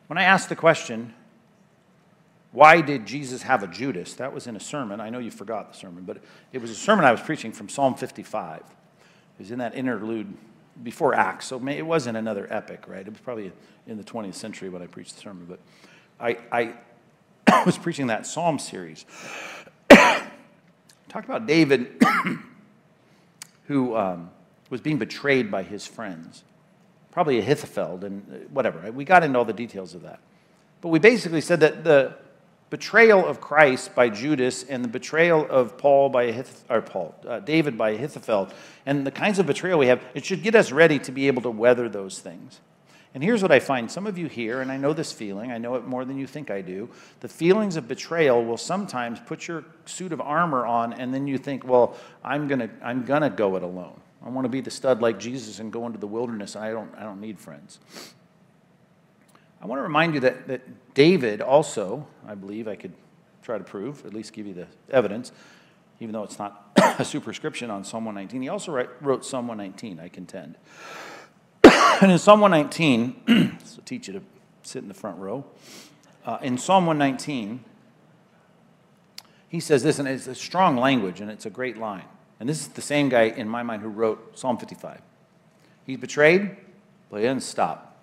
When 0.08 0.18
I 0.18 0.24
asked 0.24 0.50
the 0.50 0.56
question, 0.56 1.14
why 2.52 2.80
did 2.80 3.06
Jesus 3.06 3.42
have 3.42 3.64
a 3.64 3.68
Judas? 3.68 4.14
That 4.14 4.34
was 4.34 4.48
in 4.48 4.56
a 4.56 4.60
sermon. 4.60 5.02
I 5.02 5.10
know 5.10 5.20
you 5.20 5.32
forgot 5.32 5.74
the 5.74 5.78
sermon, 5.78 6.04
but 6.06 6.20
it 6.54 6.62
was 6.62 6.72
a 6.72 6.76
sermon 6.76 7.04
I 7.04 7.12
was 7.12 7.20
preaching 7.20 7.52
from 7.52 7.68
Psalm 7.68 7.96
55. 7.96 8.60
It 8.60 8.64
was 9.38 9.52
in 9.52 9.60
that 9.60 9.76
interlude 9.76 10.34
before 10.82 11.14
Acts, 11.14 11.48
so 11.48 11.62
it 11.68 11.82
wasn't 11.86 12.18
another 12.18 12.48
epic, 12.50 12.86
right? 12.88 13.06
It 13.06 13.10
was 13.10 13.20
probably 13.20 13.52
in 13.88 13.98
the 13.98 14.04
20th 14.04 14.36
century 14.36 14.70
when 14.70 14.82
I 14.82 14.88
preached 14.88 15.16
the 15.16 15.22
sermon, 15.22 15.46
but 15.50 15.60
I, 16.20 16.38
I 16.52 16.74
was 17.66 17.78
preaching 17.78 18.08
that 18.08 18.26
Psalm 18.26 18.60
series. 18.60 19.06
talked 19.90 21.26
about 21.26 21.46
David, 21.46 22.02
who 23.68 23.96
um, 23.96 24.30
was 24.70 24.82
being 24.82 24.98
betrayed 24.98 25.50
by 25.50 25.64
his 25.64 25.88
friends. 25.88 26.44
Probably 27.12 27.40
Ahithophel 27.40 28.04
and 28.04 28.26
uh, 28.30 28.38
whatever. 28.50 28.92
We 28.92 29.06
got 29.06 29.24
into 29.24 29.40
all 29.40 29.46
the 29.46 29.54
details 29.54 29.94
of 29.96 30.02
that. 30.02 30.20
But 30.82 30.90
we 30.90 31.00
basically 31.00 31.42
said 31.42 31.62
that 31.62 31.84
the 31.84 32.16
betrayal 32.70 33.26
of 33.26 33.40
Christ 33.40 33.96
by 33.96 34.10
Judas 34.10 34.64
and 34.64 34.84
the 34.84 34.90
betrayal 34.90 35.48
of 35.50 35.78
Paul 35.78 36.10
by 36.10 36.32
Ahith- 36.32 36.64
or 36.70 36.82
Paul, 36.82 37.16
uh, 37.28 37.40
David 37.40 37.78
by 37.78 37.92
Ahithophel, 37.92 38.50
and 38.86 39.08
the 39.08 39.12
kinds 39.12 39.40
of 39.40 39.46
betrayal 39.46 39.80
we 39.80 39.88
have, 39.88 40.04
it 40.14 40.26
should 40.26 40.44
get 40.44 40.56
us 40.56 40.72
ready 40.72 41.00
to 41.00 41.12
be 41.12 41.28
able 41.28 41.42
to 41.44 41.50
weather 41.50 41.88
those 41.88 42.20
things. 42.20 42.60
And 43.16 43.24
here's 43.24 43.42
what 43.42 43.52
I 43.54 43.60
find 43.60 43.90
some 43.90 44.08
of 44.08 44.18
you 44.18 44.28
here, 44.28 44.60
and 44.60 44.70
I 44.70 44.76
know 44.76 44.92
this 44.92 45.14
feeling, 45.14 45.50
I 45.50 45.58
know 45.58 45.76
it 45.76 45.88
more 45.88 46.04
than 46.04 46.18
you 46.18 46.28
think 46.28 46.52
I 46.52 46.60
do. 46.62 46.90
The 47.22 47.30
feelings 47.30 47.78
of 47.78 47.88
betrayal 47.88 48.44
will 48.44 48.58
sometimes 48.58 49.22
put 49.22 49.48
your 49.48 49.64
suit 49.86 50.12
of 50.12 50.20
armor 50.20 50.66
on, 50.66 50.92
and 50.92 51.14
then 51.14 51.26
you 51.26 51.38
think, 51.38 51.66
well, 51.66 51.96
I'm 52.26 52.50
going 52.50 52.60
to 52.60 52.70
I'm 52.84 53.06
to 53.06 53.30
go 53.30 53.56
it 53.56 53.64
alone. 53.64 54.02
I 54.22 54.28
want 54.28 54.44
to 54.44 54.50
be 54.50 54.60
the 54.60 54.70
stud 54.70 55.02
like 55.02 55.18
Jesus 55.18 55.60
and 55.60 55.72
go 55.72 55.86
into 55.86 55.98
the 55.98 56.08
wilderness, 56.08 56.56
and 56.56 56.66
I 56.66 56.72
don't, 56.72 56.94
I 56.98 57.04
don't 57.04 57.22
need 57.22 57.40
friends. 57.40 57.80
I 59.62 59.66
want 59.66 59.80
to 59.80 59.84
remind 59.84 60.14
you 60.14 60.20
that, 60.20 60.48
that 60.50 60.94
David 60.94 61.40
also, 61.40 62.06
I 62.28 62.36
believe, 62.36 62.68
I 62.68 62.76
could 62.76 62.94
try 63.44 63.58
to 63.58 63.64
prove, 63.64 64.06
at 64.06 64.14
least 64.14 64.34
give 64.34 64.46
you 64.46 64.54
the 64.54 64.68
evidence, 64.92 65.32
even 66.02 66.12
though 66.12 66.24
it's 66.24 66.38
not 66.38 66.70
a 67.00 67.06
superscription 67.06 67.72
on 67.72 67.86
Psalm 67.86 68.04
119. 68.04 68.42
He 68.42 68.50
also 68.50 68.74
wrote 69.00 69.24
Psalm 69.24 69.48
119, 69.48 70.02
I 70.02 70.10
contend. 70.10 70.58
and 72.02 72.12
in 72.12 72.18
Psalm 72.18 72.42
119, 72.42 73.58
this 73.60 73.76
will 73.76 73.84
teach 73.84 74.08
you 74.08 74.14
to 74.16 74.22
sit 74.64 74.82
in 74.82 74.88
the 74.88 74.94
front 74.94 75.18
row. 75.18 75.46
Uh, 76.26 76.38
in 76.42 76.58
Psalm 76.58 76.86
119, 76.86 77.64
he 79.48 79.60
says 79.60 79.84
this, 79.84 80.00
and 80.00 80.08
it's 80.08 80.28
a 80.28 80.36
strong 80.36 80.76
language, 80.76 81.22
and 81.22 81.30
it's 81.32 81.46
a 81.46 81.50
great 81.50 81.78
line. 81.78 82.06
And 82.40 82.50
this 82.50 82.60
is 82.62 82.68
the 82.70 82.82
same 82.82 83.08
guy 83.08 83.24
in 83.24 83.48
my 83.48 83.64
mind 83.64 83.82
who 83.82 83.88
wrote 83.88 84.38
Psalm 84.38 84.58
55. 84.58 85.00
He's 85.86 85.98
betrayed, 85.98 86.58
but 87.10 87.18
he 87.18 87.24
doesn't 87.24 87.42
stop. 87.42 87.98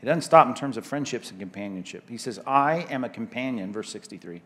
He 0.00 0.06
doesn't 0.06 0.22
stop 0.22 0.48
in 0.48 0.54
terms 0.54 0.76
of 0.76 0.86
friendships 0.86 1.30
and 1.30 1.38
companionship. 1.38 2.08
He 2.08 2.16
says, 2.16 2.40
I 2.46 2.86
am 2.90 3.04
a 3.04 3.08
companion, 3.08 3.72
verse 3.72 3.90
63, 3.90 4.40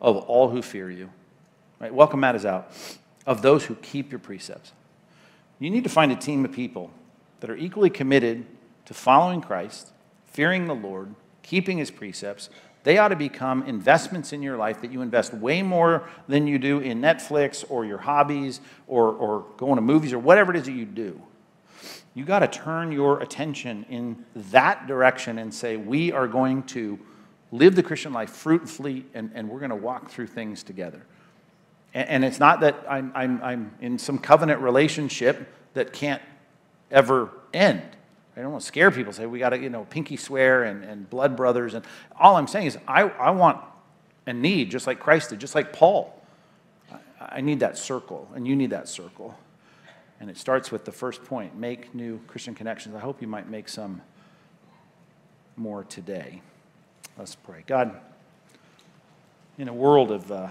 of 0.00 0.16
all 0.16 0.50
who 0.50 0.60
fear 0.60 0.90
you. 0.90 1.08
Right? 1.78 1.94
Welcome, 1.94 2.20
Matt 2.20 2.34
is 2.34 2.44
out. 2.44 2.72
Of 3.24 3.40
those 3.40 3.64
who 3.64 3.76
keep 3.76 4.10
your 4.10 4.18
precepts. 4.18 4.72
You 5.60 5.70
need 5.70 5.84
to 5.84 5.90
find 5.90 6.10
a 6.10 6.16
team 6.16 6.44
of 6.44 6.52
people 6.52 6.90
that 7.42 7.50
are 7.50 7.56
equally 7.56 7.90
committed 7.90 8.46
to 8.84 8.94
following 8.94 9.40
Christ, 9.40 9.90
fearing 10.26 10.66
the 10.66 10.76
Lord, 10.76 11.12
keeping 11.42 11.76
his 11.76 11.90
precepts, 11.90 12.48
they 12.84 12.98
ought 12.98 13.08
to 13.08 13.16
become 13.16 13.64
investments 13.64 14.32
in 14.32 14.44
your 14.44 14.56
life 14.56 14.80
that 14.80 14.92
you 14.92 15.02
invest 15.02 15.34
way 15.34 15.60
more 15.60 16.08
than 16.28 16.46
you 16.46 16.60
do 16.60 16.78
in 16.78 17.00
Netflix 17.00 17.64
or 17.68 17.84
your 17.84 17.98
hobbies 17.98 18.60
or, 18.86 19.08
or 19.08 19.44
going 19.56 19.74
to 19.74 19.82
movies 19.82 20.12
or 20.12 20.20
whatever 20.20 20.52
it 20.52 20.56
is 20.56 20.66
that 20.66 20.72
you 20.72 20.84
do. 20.84 21.20
You 22.14 22.24
got 22.24 22.40
to 22.40 22.48
turn 22.48 22.92
your 22.92 23.20
attention 23.20 23.86
in 23.90 24.24
that 24.36 24.86
direction 24.86 25.38
and 25.38 25.52
say, 25.52 25.76
we 25.76 26.12
are 26.12 26.28
going 26.28 26.62
to 26.64 26.96
live 27.50 27.74
the 27.74 27.82
Christian 27.82 28.12
life 28.12 28.30
fruitfully 28.30 29.04
and, 29.14 29.32
and 29.34 29.48
we're 29.48 29.58
going 29.58 29.70
to 29.70 29.76
walk 29.76 30.10
through 30.10 30.28
things 30.28 30.62
together. 30.62 31.04
And, 31.92 32.08
and 32.08 32.24
it's 32.24 32.38
not 32.38 32.60
that 32.60 32.76
I'm, 32.88 33.10
I'm, 33.16 33.42
I'm 33.42 33.72
in 33.80 33.98
some 33.98 34.18
covenant 34.18 34.60
relationship 34.60 35.52
that 35.74 35.92
can't 35.92 36.22
ever 36.92 37.30
end. 37.52 37.82
I 38.36 38.40
don't 38.40 38.52
want 38.52 38.62
to 38.62 38.66
scare 38.66 38.90
people, 38.90 39.12
say 39.12 39.26
we 39.26 39.38
got 39.38 39.50
to, 39.50 39.58
you 39.58 39.68
know, 39.68 39.84
pinky 39.84 40.16
swear 40.16 40.64
and, 40.64 40.84
and 40.84 41.08
blood 41.10 41.36
brothers. 41.36 41.74
And 41.74 41.84
all 42.18 42.36
I'm 42.36 42.46
saying 42.46 42.66
is 42.66 42.78
I, 42.88 43.02
I 43.02 43.30
want 43.30 43.58
and 44.26 44.40
need, 44.40 44.70
just 44.70 44.86
like 44.86 45.00
Christ 45.00 45.30
did, 45.30 45.40
just 45.40 45.54
like 45.54 45.72
Paul. 45.72 46.18
I, 46.90 46.98
I 47.20 47.40
need 47.40 47.60
that 47.60 47.76
circle, 47.76 48.28
and 48.34 48.46
you 48.46 48.56
need 48.56 48.70
that 48.70 48.88
circle. 48.88 49.36
And 50.20 50.30
it 50.30 50.38
starts 50.38 50.70
with 50.70 50.84
the 50.84 50.92
first 50.92 51.24
point 51.24 51.56
make 51.56 51.94
new 51.94 52.20
Christian 52.28 52.54
connections. 52.54 52.94
I 52.94 53.00
hope 53.00 53.20
you 53.20 53.28
might 53.28 53.50
make 53.50 53.68
some 53.68 54.00
more 55.56 55.84
today. 55.84 56.40
Let's 57.18 57.34
pray. 57.34 57.64
God, 57.66 58.00
in 59.58 59.68
a 59.68 59.74
world 59.74 60.10
of 60.10 60.32
uh, 60.32 60.48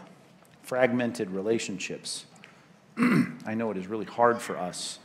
fragmented 0.61 1.31
relationships, 1.31 2.25
I 2.97 3.55
know 3.55 3.71
it 3.71 3.77
is 3.77 3.87
really 3.87 4.05
hard 4.05 4.41
for 4.41 4.57
us 4.57 4.99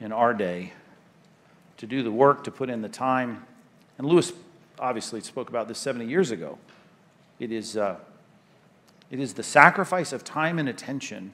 in 0.00 0.12
our 0.12 0.32
day 0.32 0.72
to 1.78 1.86
do 1.86 2.02
the 2.02 2.10
work, 2.10 2.44
to 2.44 2.50
put 2.50 2.68
in 2.68 2.82
the 2.82 2.88
time. 2.88 3.44
And 3.96 4.06
Lewis 4.06 4.32
obviously 4.78 5.20
spoke 5.20 5.48
about 5.48 5.68
this 5.68 5.78
70 5.78 6.06
years 6.06 6.30
ago. 6.30 6.58
It 7.38 7.52
is, 7.52 7.76
uh, 7.76 7.96
it 9.10 9.20
is 9.20 9.34
the 9.34 9.42
sacrifice 9.42 10.12
of 10.12 10.24
time 10.24 10.58
and 10.58 10.68
attention, 10.68 11.32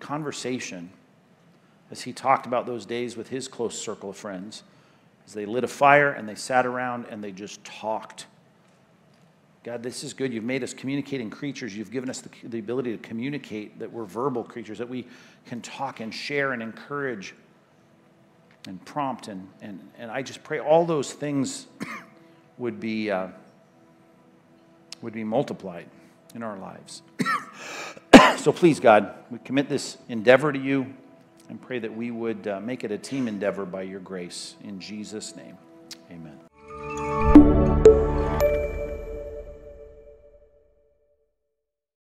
conversation, 0.00 0.90
as 1.90 2.02
he 2.02 2.12
talked 2.12 2.46
about 2.46 2.66
those 2.66 2.84
days 2.84 3.16
with 3.16 3.28
his 3.28 3.48
close 3.48 3.78
circle 3.78 4.10
of 4.10 4.16
friends, 4.16 4.62
as 5.26 5.34
they 5.34 5.46
lit 5.46 5.62
a 5.62 5.68
fire 5.68 6.10
and 6.10 6.28
they 6.28 6.34
sat 6.34 6.66
around 6.66 7.06
and 7.10 7.22
they 7.22 7.32
just 7.32 7.62
talked. 7.64 8.26
God, 9.64 9.82
this 9.82 10.02
is 10.02 10.12
good. 10.12 10.32
You've 10.32 10.42
made 10.42 10.64
us 10.64 10.74
communicating 10.74 11.30
creatures. 11.30 11.76
You've 11.76 11.92
given 11.92 12.10
us 12.10 12.20
the, 12.20 12.30
the 12.48 12.58
ability 12.58 12.92
to 12.92 12.98
communicate, 12.98 13.78
that 13.78 13.92
we're 13.92 14.04
verbal 14.04 14.42
creatures, 14.42 14.78
that 14.78 14.88
we 14.88 15.06
can 15.46 15.60
talk 15.60 16.00
and 16.00 16.12
share 16.12 16.52
and 16.52 16.62
encourage 16.62 17.34
and 18.66 18.84
prompt. 18.84 19.28
And, 19.28 19.48
and, 19.60 19.80
and 19.98 20.10
I 20.10 20.22
just 20.22 20.42
pray 20.42 20.58
all 20.58 20.84
those 20.84 21.12
things 21.12 21.66
would 22.58 22.80
be, 22.80 23.10
uh, 23.10 23.28
would 25.00 25.12
be 25.12 25.24
multiplied 25.24 25.86
in 26.34 26.42
our 26.42 26.58
lives. 26.58 27.02
so 28.38 28.52
please, 28.52 28.80
God, 28.80 29.14
we 29.30 29.38
commit 29.38 29.68
this 29.68 29.96
endeavor 30.08 30.52
to 30.52 30.58
you 30.58 30.92
and 31.48 31.60
pray 31.60 31.78
that 31.78 31.94
we 31.94 32.10
would 32.10 32.48
uh, 32.48 32.60
make 32.60 32.82
it 32.82 32.90
a 32.90 32.98
team 32.98 33.28
endeavor 33.28 33.64
by 33.64 33.82
your 33.82 34.00
grace. 34.00 34.56
In 34.64 34.80
Jesus' 34.80 35.36
name, 35.36 35.56
amen. 36.10 36.41